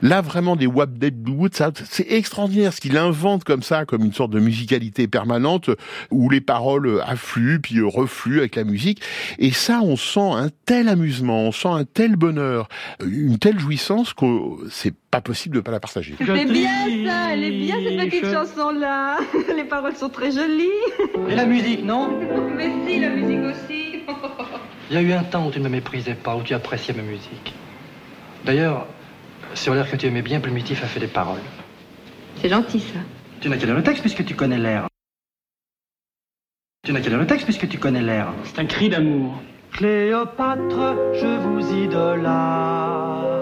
Là, 0.02 0.20
vraiment, 0.22 0.56
des 0.56 0.66
Wap 0.66 0.92
Dead 0.92 1.14
c'est 1.84 2.10
extraordinaire 2.10 2.72
ce 2.72 2.80
qu'il 2.80 2.96
invente 2.96 3.44
comme 3.44 3.62
ça, 3.62 3.84
comme 3.84 4.04
une 4.04 4.12
sorte 4.12 4.30
de 4.30 4.40
musicalité 4.40 5.08
permanente 5.08 5.70
où 6.10 6.30
les 6.30 6.40
paroles 6.40 7.02
affluent 7.06 7.60
puis 7.60 7.78
euh, 7.78 7.86
refluent 7.86 8.38
avec 8.38 8.56
la 8.56 8.64
musique. 8.64 9.02
Et 9.38 9.50
ça, 9.52 9.80
on 9.82 9.96
sent 9.96 10.20
un 10.20 10.48
tel 10.64 10.88
amusement, 10.88 11.40
on 11.42 11.52
sent 11.52 11.68
un 11.68 11.84
tel 11.84 12.16
bonheur, 12.16 12.68
euh, 13.02 13.06
une 13.10 13.38
telle 13.38 13.58
jouissance 13.58 14.14
que 14.14 14.26
c'est 14.70 14.94
pas 15.10 15.20
possible 15.20 15.56
de 15.56 15.60
pas 15.60 15.72
la 15.72 15.80
partager. 15.80 16.14
C'est 16.18 16.24
bien 16.24 17.06
ça, 17.06 17.32
elle 17.32 17.44
est 17.44 17.50
bien 17.50 17.76
cette 17.82 18.10
petite 18.10 18.32
chanson-là. 18.32 19.18
Les 19.56 19.64
paroles 19.64 19.96
sont 19.96 20.08
très 20.08 20.30
jolies. 20.30 20.68
Et 21.28 21.34
la 21.34 21.44
musique, 21.44 21.84
non? 21.84 22.18
Mais 22.56 22.70
si, 22.86 23.00
la 23.00 23.10
musique 23.10 23.40
aussi. 23.40 24.04
Il 24.90 24.94
y 24.94 24.96
a 24.96 25.02
eu 25.02 25.12
un 25.12 25.22
temps 25.22 25.46
où 25.46 25.50
tu 25.52 25.60
ne 25.60 25.64
me 25.64 25.68
méprisais 25.68 26.14
pas, 26.14 26.34
où 26.34 26.42
tu 26.42 26.52
appréciais 26.52 26.94
ma 26.94 27.02
musique. 27.02 27.54
D'ailleurs, 28.44 28.86
sur 29.54 29.74
l'air 29.74 29.90
que 29.90 29.96
tu 29.96 30.06
aimais 30.06 30.22
bien, 30.22 30.40
Primitif 30.40 30.82
a 30.82 30.86
fait 30.86 31.00
des 31.00 31.06
paroles. 31.06 31.40
C'est 32.36 32.48
gentil 32.48 32.80
ça. 32.80 33.00
Tu 33.40 33.48
n'as 33.48 33.56
qu'à 33.56 33.66
lire 33.66 33.76
le 33.76 33.82
texte 33.82 34.00
puisque 34.00 34.24
tu 34.24 34.34
connais 34.34 34.58
l'air. 34.58 34.86
Tu 36.84 36.92
n'as 36.92 37.00
qu'à 37.00 37.10
lire 37.10 37.18
le 37.18 37.26
texte 37.26 37.44
puisque 37.44 37.68
tu 37.68 37.78
connais 37.78 38.02
l'air. 38.02 38.32
C'est 38.44 38.60
un 38.60 38.66
cri 38.66 38.88
d'amour. 38.88 39.42
Cléopâtre, 39.72 40.96
je 41.14 41.38
vous 41.40 41.72
idolâtre. 41.74 43.40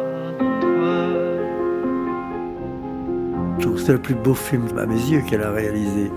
Je 3.58 3.62
trouve 3.62 3.74
que 3.74 3.80
c'était 3.80 3.92
le 3.92 4.02
plus 4.02 4.14
beau 4.14 4.34
film 4.34 4.78
à 4.78 4.86
mes 4.86 4.94
yeux 4.94 5.22
qu'elle 5.22 5.42
a 5.42 5.50
réalisé. 5.50 6.10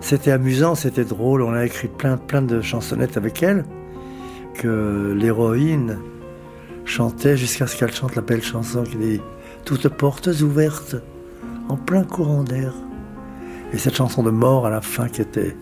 C'était 0.00 0.30
amusant, 0.30 0.74
c'était 0.74 1.04
drôle, 1.04 1.42
on 1.42 1.52
a 1.52 1.64
écrit 1.64 1.88
plein, 1.88 2.16
plein 2.16 2.42
de 2.42 2.60
chansonnettes 2.60 3.16
avec 3.16 3.42
elle, 3.42 3.64
que 4.54 5.14
l'héroïne 5.18 5.98
chantait 6.84 7.36
jusqu'à 7.36 7.66
ce 7.66 7.76
qu'elle 7.76 7.92
chante 7.92 8.14
la 8.16 8.22
belle 8.22 8.42
chanson 8.42 8.84
qui 8.84 8.96
dit 8.96 9.20
Toutes 9.64 9.88
portes 9.88 10.28
ouvertes 10.42 10.96
en 11.68 11.76
plein 11.76 12.04
courant 12.04 12.42
d'air. 12.42 12.72
Et 13.72 13.78
cette 13.78 13.96
chanson 13.96 14.22
de 14.22 14.30
mort 14.30 14.66
à 14.66 14.70
la 14.70 14.80
fin 14.80 15.08
qui 15.08 15.22
était. 15.22 15.56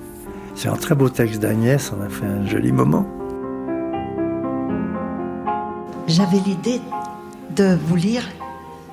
C'est 0.55 0.69
un 0.69 0.77
très 0.77 0.95
beau 0.95 1.09
texte 1.09 1.41
d'Agnès, 1.41 1.93
on 1.97 2.03
a 2.03 2.09
fait 2.09 2.27
un 2.27 2.47
joli 2.47 2.73
moment. 2.73 3.07
J'avais 6.09 6.41
l'idée 6.45 6.81
de 7.57 7.79
vous 7.87 7.97
lire 7.97 8.29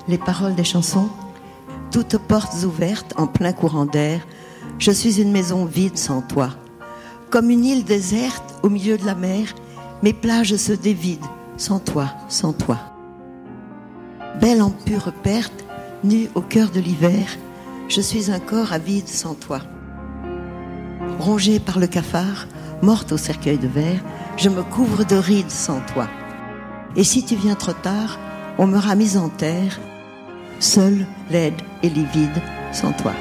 les 0.07 0.17
paroles 0.17 0.55
des 0.55 0.63
chansons. 0.63 1.09
Toutes 1.91 2.17
portes 2.17 2.63
ouvertes 2.63 3.13
en 3.17 3.27
plein 3.27 3.51
courant 3.51 3.85
d'air, 3.85 4.21
je 4.77 4.91
suis 4.91 5.21
une 5.21 5.31
maison 5.31 5.65
vide 5.65 5.97
sans 5.97 6.21
toi. 6.21 6.51
Comme 7.29 7.49
une 7.49 7.65
île 7.65 7.83
déserte 7.83 8.55
au 8.63 8.69
milieu 8.69 8.97
de 8.97 9.05
la 9.05 9.15
mer, 9.15 9.53
mes 10.01 10.13
plages 10.13 10.55
se 10.55 10.71
dévident 10.71 11.27
sans 11.59 11.79
toi, 11.79 12.07
sans 12.29 12.53
toi. 12.53 12.79
Belle 14.39 14.61
en 14.61 14.71
pure 14.71 15.11
perte, 15.11 15.65
nue 16.03 16.29
au 16.33 16.41
cœur 16.41 16.69
de 16.69 16.79
l'hiver, 16.79 17.27
je 17.89 17.99
suis 17.99 18.31
un 18.31 18.39
corps 18.39 18.71
avide 18.71 19.09
sans 19.09 19.35
toi. 19.35 19.59
Rongée 21.19 21.59
par 21.59 21.77
le 21.77 21.87
cafard, 21.87 22.47
morte 22.81 23.11
au 23.11 23.17
cercueil 23.17 23.57
de 23.57 23.67
verre, 23.67 23.99
je 24.37 24.47
me 24.47 24.63
couvre 24.63 25.03
de 25.03 25.17
rides 25.17 25.51
sans 25.51 25.81
toi. 25.81 26.07
Et 26.95 27.03
si 27.03 27.25
tu 27.25 27.35
viens 27.35 27.55
trop 27.55 27.73
tard, 27.73 28.17
on 28.57 28.65
me 28.65 28.95
mise 28.95 29.17
en 29.17 29.27
terre, 29.27 29.79
seule, 30.59 31.05
laide 31.29 31.61
et 31.83 31.89
livide, 31.89 32.41
sans 32.71 32.93
toi. 32.93 33.13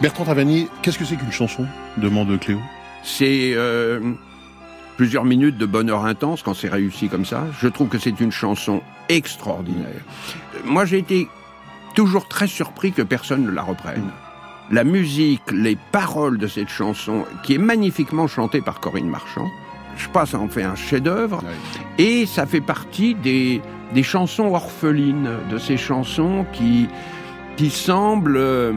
Bertrand 0.00 0.24
Tavani, 0.24 0.68
qu'est-ce 0.80 0.98
que 0.98 1.04
c'est 1.04 1.16
qu'une 1.16 1.30
chanson? 1.30 1.66
Demande 1.98 2.40
Cléo. 2.40 2.58
C'est 3.02 3.52
euh, 3.54 4.00
plusieurs 4.96 5.24
minutes 5.24 5.58
de 5.58 5.66
bonheur 5.66 6.04
intense 6.04 6.42
quand 6.42 6.54
c'est 6.54 6.68
réussi 6.68 7.08
comme 7.08 7.24
ça. 7.24 7.44
Je 7.60 7.68
trouve 7.68 7.88
que 7.88 7.98
c'est 7.98 8.20
une 8.20 8.32
chanson 8.32 8.82
extraordinaire. 9.08 10.02
Moi, 10.64 10.84
j'ai 10.84 10.98
été 10.98 11.28
toujours 11.94 12.28
très 12.28 12.46
surpris 12.46 12.92
que 12.92 13.02
personne 13.02 13.44
ne 13.44 13.50
la 13.50 13.62
reprenne. 13.62 14.10
La 14.70 14.84
musique, 14.84 15.42
les 15.52 15.76
paroles 15.90 16.38
de 16.38 16.46
cette 16.46 16.68
chanson, 16.68 17.24
qui 17.42 17.54
est 17.54 17.58
magnifiquement 17.58 18.26
chantée 18.26 18.60
par 18.60 18.80
Corinne 18.80 19.08
Marchand, 19.08 19.48
je 19.96 20.08
pense, 20.08 20.30
ça 20.30 20.38
en 20.38 20.48
fait 20.48 20.62
un 20.62 20.74
chef-d'œuvre. 20.74 21.42
Et 21.98 22.26
ça 22.26 22.46
fait 22.46 22.60
partie 22.60 23.14
des, 23.14 23.60
des 23.92 24.02
chansons 24.02 24.54
orphelines, 24.54 25.30
de 25.50 25.58
ces 25.58 25.76
chansons 25.76 26.46
qui, 26.52 26.88
qui 27.56 27.70
semblent 27.70 28.36
euh, 28.36 28.72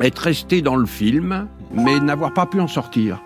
être 0.00 0.20
restées 0.20 0.62
dans 0.62 0.76
le 0.76 0.86
film, 0.86 1.48
mais 1.74 2.00
n'avoir 2.00 2.32
pas 2.32 2.46
pu 2.46 2.60
en 2.60 2.68
sortir. 2.68 3.20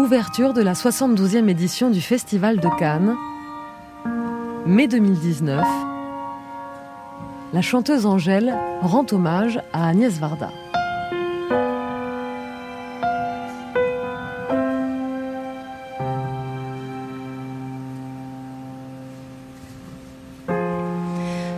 Ouverture 0.00 0.54
de 0.54 0.62
la 0.62 0.72
72e 0.72 1.46
édition 1.50 1.90
du 1.90 2.00
Festival 2.00 2.58
de 2.58 2.68
Cannes, 2.78 3.14
mai 4.64 4.88
2019. 4.88 5.62
La 7.52 7.60
chanteuse 7.60 8.06
Angèle 8.06 8.56
rend 8.80 9.04
hommage 9.12 9.60
à 9.74 9.86
Agnès 9.86 10.18
Varda. 10.18 10.48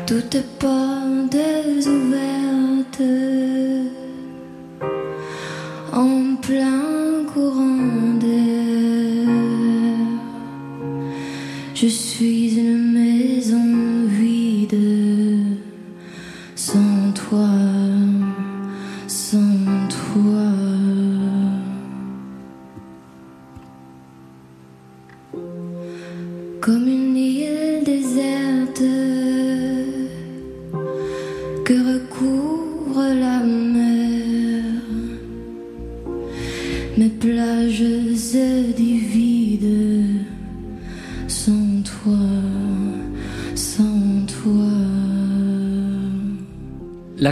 toutes 0.05 0.43
portes 0.59 0.92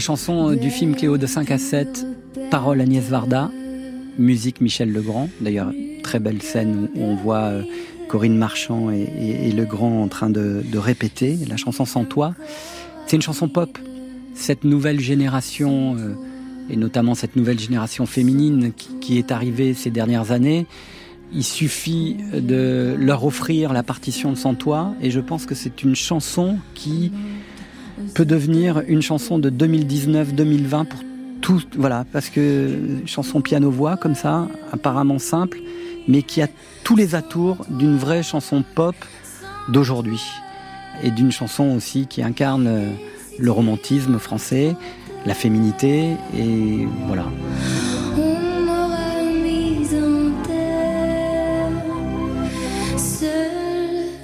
La 0.01 0.07
chanson 0.07 0.53
du 0.53 0.71
film 0.71 0.97
Cléo 0.97 1.19
de 1.19 1.27
5 1.27 1.51
à 1.51 1.59
7, 1.59 2.07
parole 2.51 2.81
Agnès 2.81 3.05
Varda, 3.05 3.51
musique 4.19 4.63
Michel 4.63 4.91
Legrand. 4.91 5.29
D'ailleurs, 5.43 5.75
très 6.03 6.19
belle 6.19 6.41
scène 6.41 6.89
où 6.95 7.03
on 7.03 7.17
voit 7.17 7.43
euh, 7.43 7.63
Corinne 8.09 8.39
Marchand 8.39 8.91
et, 8.91 9.53
Legrand 9.53 10.03
en 10.03 10.09
train 10.09 10.31
de, 10.31 10.63
de 10.65 10.79
répéter 10.79 11.37
la 11.47 11.59
chanson 11.59 11.85
Sans 11.85 12.07
toi. 12.07 12.35
C'est 13.07 13.17
une 13.17 13.21
chanson 13.21 13.47
pop. 13.47 13.79
Cette 14.33 14.65
nouvelle 14.65 15.01
génération, 15.01 15.97
euh, 15.99 16.15
et 16.71 16.77
notamment 16.77 17.15
cette 17.15 17.37
nouvelle 17.37 17.61
génération 17.61 18.07
féminine 18.07 18.73
qui, 18.75 18.95
qui 19.01 19.19
est 19.19 19.31
arrivée 19.31 19.75
ces 19.75 19.91
dernières 19.91 20.33
années, 20.33 20.67
il 21.31 21.45
suffit 21.45 22.17
de 22.33 22.97
leur 22.99 23.23
offrir 23.27 23.75
la 23.75 23.83
partition 23.83 24.33
de 24.33 24.37
Sans 24.37 24.55
toi, 24.55 24.95
et 25.03 25.11
je 25.11 25.21
pense 25.21 25.45
que 25.45 25.55
c'est 25.55 25.83
une 25.83 25.95
chanson 25.95 26.57
qui 26.73 27.13
peut 28.15 28.25
devenir 28.25 28.83
une 28.87 29.03
chanson 29.03 29.39
de 29.39 29.51
2019-2020 29.51 30.87
pour 30.87 31.01
tout, 31.41 31.63
voilà, 31.77 32.05
parce 32.13 32.29
que 32.29 33.01
chanson 33.07 33.41
piano-voix 33.41 33.97
comme 33.97 34.15
ça, 34.15 34.49
apparemment 34.73 35.19
simple, 35.19 35.59
mais 36.09 36.23
qui 36.23 36.43
a 36.43 36.49
tous 36.85 36.97
les 36.97 37.15
atours 37.15 37.65
d'une 37.69 37.97
vraie 37.97 38.23
chanson 38.23 38.65
pop 38.75 38.95
d'aujourd'hui. 39.69 40.23
Et 41.03 41.11
d'une 41.11 41.33
chanson 41.33 41.75
aussi 41.77 42.07
qui 42.07 42.23
incarne 42.23 42.67
euh, 42.67 42.91
le 43.39 43.51
romantisme 43.51 44.19
français, 44.19 44.77
la 45.25 45.35
féminité, 45.35 46.17
et 46.37 46.87
voilà. 47.07 47.25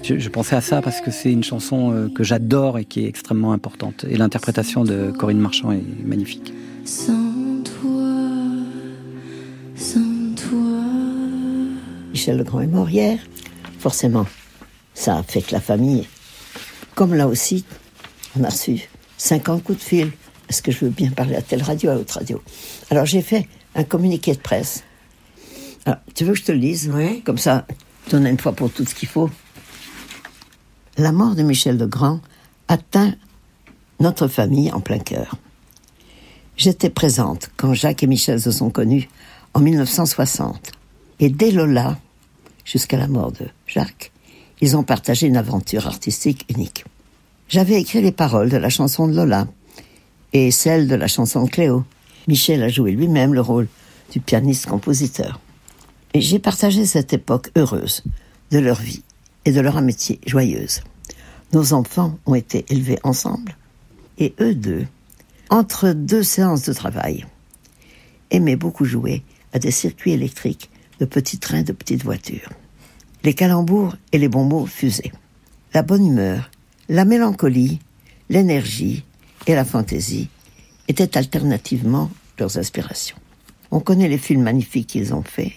Je, 0.07 0.21
je 0.21 0.29
pensais 0.29 0.55
à 0.55 0.61
ça 0.61 0.83
parce 0.83 1.01
que 1.01 1.11
c'est 1.11 1.33
une 1.33 1.43
chanson 1.43 1.91
euh, 1.93 2.09
que 2.09 2.23
j'adore 2.23 2.79
et 2.79 2.85
qui 2.85 3.05
est 3.05 3.09
extrêmement 3.09 3.53
importante. 3.53 4.05
Et 4.09 4.17
l'interprétation 4.17 4.85
de 4.85 5.11
Corinne 5.11 5.41
Marchand 5.41 5.73
est 5.73 5.83
magnifique. 6.05 6.53
Sans 6.85 7.61
toi, 7.65 8.15
sans 9.75 10.35
toi. 10.37 10.81
Michel 12.13 12.37
Legrand 12.37 12.61
est 12.61 12.69
mort 12.69 12.89
hier. 12.89 13.19
Forcément, 13.81 14.27
ça 14.95 15.17
affecte 15.17 15.51
la 15.51 15.61
famille. 15.61 16.07
Comme 16.95 17.13
là 17.13 17.27
aussi, 17.27 17.65
on 18.39 18.45
a 18.45 18.49
reçu 18.49 18.89
50 19.17 19.65
coups 19.65 19.79
de 19.79 19.83
fil. 19.83 20.13
Est-ce 20.49 20.63
que 20.63 20.71
je 20.71 20.85
veux 20.85 20.91
bien 20.91 21.11
parler 21.11 21.35
à 21.35 21.43
telle 21.43 21.65
radio, 21.65 21.91
à 21.91 21.95
l'autre 21.97 22.15
radio? 22.15 22.41
Alors 22.91 23.07
j'ai 23.07 23.23
fait 23.23 23.49
un 23.75 23.83
communiqué 23.83 24.35
de 24.35 24.39
presse. 24.39 24.85
Alors, 25.85 25.99
tu 26.15 26.25
veux 26.25 26.35
que 26.35 26.39
je 26.39 26.45
te 26.45 26.53
le 26.53 26.59
lise? 26.59 26.93
Comme 27.25 27.39
ça, 27.39 27.67
tu 28.09 28.15
en 28.15 28.25
as 28.25 28.31
une 28.31 28.39
fois 28.39 28.53
pour 28.53 28.71
tout 28.71 28.85
ce 28.85 28.95
qu'il 28.95 29.09
faut. 29.09 29.31
La 30.99 31.13
mort 31.13 31.35
de 31.35 31.43
Michel 31.43 31.77
Legrand 31.77 32.21
atteint 32.69 33.15
notre 34.01 34.29
famille 34.29 34.73
en 34.73 34.81
plein 34.81 34.99
cœur. 34.99 35.37
J'étais 36.57 36.89
présente 36.89 37.51
quand 37.59 37.75
Jacques 37.75 38.03
et 38.03 38.07
Michel 38.07 38.41
se 38.41 38.51
sont 38.51 38.71
connus 38.71 39.11
en 39.53 39.61
1960. 39.61 40.73
Et 41.21 41.29
dès 41.29 41.51
Lola, 41.51 41.99
jusqu'à 42.65 42.97
la 42.97 43.09
mort 43.09 43.31
de 43.31 43.47
Jacques, 43.67 44.11
ils 44.63 44.75
ont 44.75 44.85
partagé 44.85 45.27
une 45.27 45.37
aventure 45.37 45.87
artistique 45.87 46.47
unique. 46.49 46.87
J'avais 47.51 47.79
écrit 47.79 48.01
les 48.01 48.11
paroles 48.11 48.49
de 48.49 48.57
la 48.57 48.71
chanson 48.71 49.07
de 49.07 49.15
Lola 49.15 49.49
et 50.33 50.51
celle 50.51 50.89
de 50.89 50.95
la 50.95 51.09
chanson 51.09 51.45
de 51.45 51.51
Cléo. 51.51 51.85
Michel 52.27 52.63
a 52.63 52.71
joué 52.71 52.93
lui-même 52.93 53.35
le 53.35 53.43
rôle 53.43 53.69
du 54.13 54.21
pianiste-compositeur. 54.21 55.41
Et 56.15 56.23
j'ai 56.23 56.39
partagé 56.39 56.87
cette 56.87 57.13
époque 57.13 57.51
heureuse 57.55 58.03
de 58.51 58.59
leur 58.61 58.81
vie 58.81 59.03
et 59.47 59.53
de 59.53 59.61
leur 59.61 59.79
amitié 59.79 60.21
joyeuse. 60.27 60.83
Nos 61.55 61.73
enfants 61.73 62.19
ont 62.27 62.35
été 62.35 62.67
élevés 62.69 62.99
ensemble 63.05 63.57
et 64.19 64.35
eux 64.41 64.55
deux, 64.55 64.87
entre 65.49 65.93
deux 65.93 66.25
séances 66.25 66.65
de 66.65 66.73
travail, 66.73 67.25
aimaient 68.31 68.57
beaucoup 68.57 68.85
jouer 68.85 69.23
à 69.53 69.59
des 69.59 69.71
circuits 69.71 70.13
électriques 70.13 70.69
de 70.99 71.05
petits 71.05 71.39
trains, 71.39 71.63
de 71.63 71.73
petites 71.73 72.03
voitures. 72.03 72.51
Les 73.23 73.35
calembours 73.35 73.97
et 74.13 74.19
les 74.19 74.29
bons 74.29 74.45
mots 74.45 74.67
fusaient. 74.67 75.13
La 75.73 75.83
bonne 75.83 76.07
humeur, 76.07 76.51
la 76.89 77.05
mélancolie, 77.05 77.81
l'énergie 78.29 79.05
et 79.47 79.55
la 79.55 79.65
fantaisie 79.65 80.29
étaient 80.89 81.17
alternativement 81.17 82.11
leurs 82.39 82.59
aspirations. 82.59 83.17
On 83.71 83.81
connaît 83.81 84.09
les 84.09 84.19
films 84.19 84.43
magnifiques 84.43 84.89
qu'ils 84.89 85.15
ont 85.15 85.23
faits. 85.23 85.53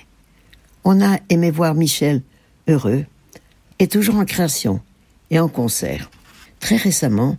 On 0.83 1.01
a 1.01 1.19
aimé 1.29 1.51
voir 1.51 1.73
Michel 1.73 2.21
heureux 2.67 3.05
et 3.79 3.87
toujours 3.87 4.15
en 4.15 4.25
création 4.25 4.81
et 5.31 5.39
en 5.39 5.47
concert. 5.47 6.09
Très 6.59 6.75
récemment, 6.75 7.37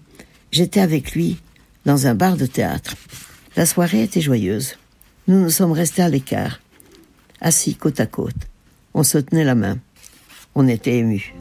j'étais 0.50 0.80
avec 0.80 1.12
lui 1.12 1.38
dans 1.84 2.06
un 2.06 2.14
bar 2.14 2.36
de 2.36 2.46
théâtre. 2.46 2.96
La 3.56 3.66
soirée 3.66 4.02
était 4.02 4.20
joyeuse. 4.20 4.76
Nous 5.28 5.40
nous 5.40 5.50
sommes 5.50 5.72
restés 5.72 6.02
à 6.02 6.08
l'écart, 6.08 6.60
assis 7.40 7.74
côte 7.74 8.00
à 8.00 8.06
côte. 8.06 8.34
On 8.94 9.02
se 9.02 9.18
tenait 9.18 9.44
la 9.44 9.54
main. 9.54 9.78
On 10.54 10.66
était 10.66 10.96
émus. 10.98 11.34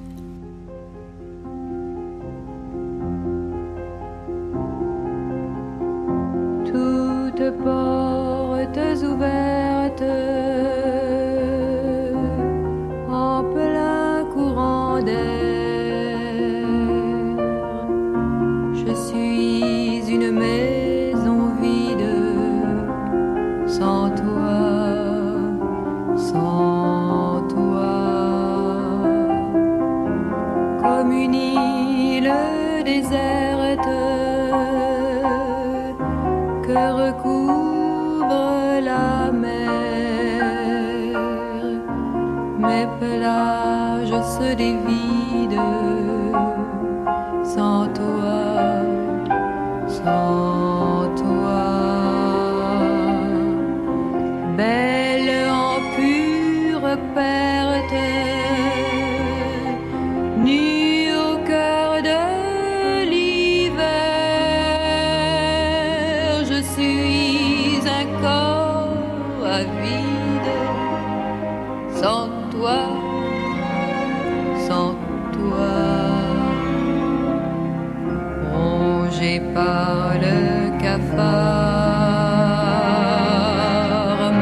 Par 79.60 80.14
le 80.24 80.38
cafard, 80.84 81.20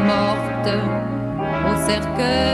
morte 0.09 0.71
au 1.67 1.73
cercueil 1.87 2.46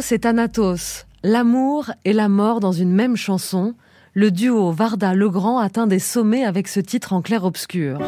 Eros 0.00 0.14
et 0.14 0.18
Thanatos, 0.18 1.04
l'amour 1.22 1.90
et 2.06 2.14
la 2.14 2.30
mort 2.30 2.60
dans 2.60 2.72
une 2.72 2.90
même 2.90 3.16
chanson, 3.16 3.74
le 4.14 4.30
duo 4.30 4.72
Varda-Legrand 4.72 5.58
atteint 5.58 5.86
des 5.86 5.98
sommets 5.98 6.42
avec 6.42 6.68
ce 6.68 6.80
titre 6.80 7.12
en 7.12 7.20
clair-obscur. 7.20 7.98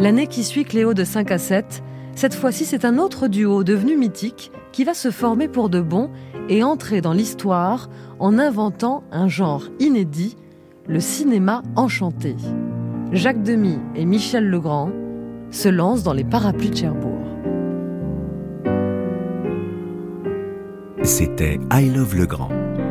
L'année 0.00 0.26
qui 0.26 0.42
suit 0.42 0.64
Cléo 0.64 0.92
de 0.92 1.04
5 1.04 1.30
à 1.30 1.38
7, 1.38 1.84
cette 2.16 2.34
fois-ci 2.34 2.64
c'est 2.64 2.84
un 2.84 2.98
autre 2.98 3.28
duo 3.28 3.62
devenu 3.62 3.96
mythique 3.96 4.50
qui 4.72 4.82
va 4.82 4.92
se 4.92 5.12
former 5.12 5.46
pour 5.46 5.68
de 5.68 5.80
bon 5.80 6.10
et 6.48 6.64
entrer 6.64 7.00
dans 7.00 7.12
l'histoire 7.12 7.88
en 8.18 8.36
inventant 8.36 9.04
un 9.12 9.28
genre 9.28 9.68
inédit, 9.78 10.36
le 10.88 10.98
cinéma 10.98 11.62
enchanté. 11.76 12.34
Jacques 13.12 13.44
Demy 13.44 13.78
et 13.94 14.04
Michel 14.04 14.50
Legrand 14.50 14.90
se 15.52 15.68
lancent 15.68 16.02
dans 16.02 16.14
les 16.14 16.24
parapluies 16.24 16.70
de 16.70 16.76
Cherbourg. 16.76 17.19
C'était 21.10 21.58
I 21.72 21.90
Love 21.90 22.14
Le 22.14 22.24
Grand, 22.24 22.50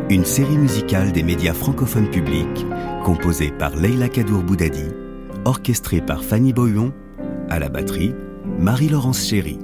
une 0.10 0.26
série 0.26 0.58
musicale 0.58 1.14
des 1.14 1.24
médias 1.24 1.54
francophones 1.54 2.10
publics, 2.10 2.66
composée 3.06 3.50
par 3.50 3.74
Leila 3.78 4.10
Kadour 4.10 4.44
Boudadi, 4.44 4.90
orchestrée 5.46 6.02
par 6.02 6.22
Fanny 6.22 6.52
Boyon, 6.52 6.94
à 7.50 7.60
la 7.60 7.70
batterie, 7.70 8.14
Marie-Laurence 8.60 9.26
Chéry. 9.26 9.58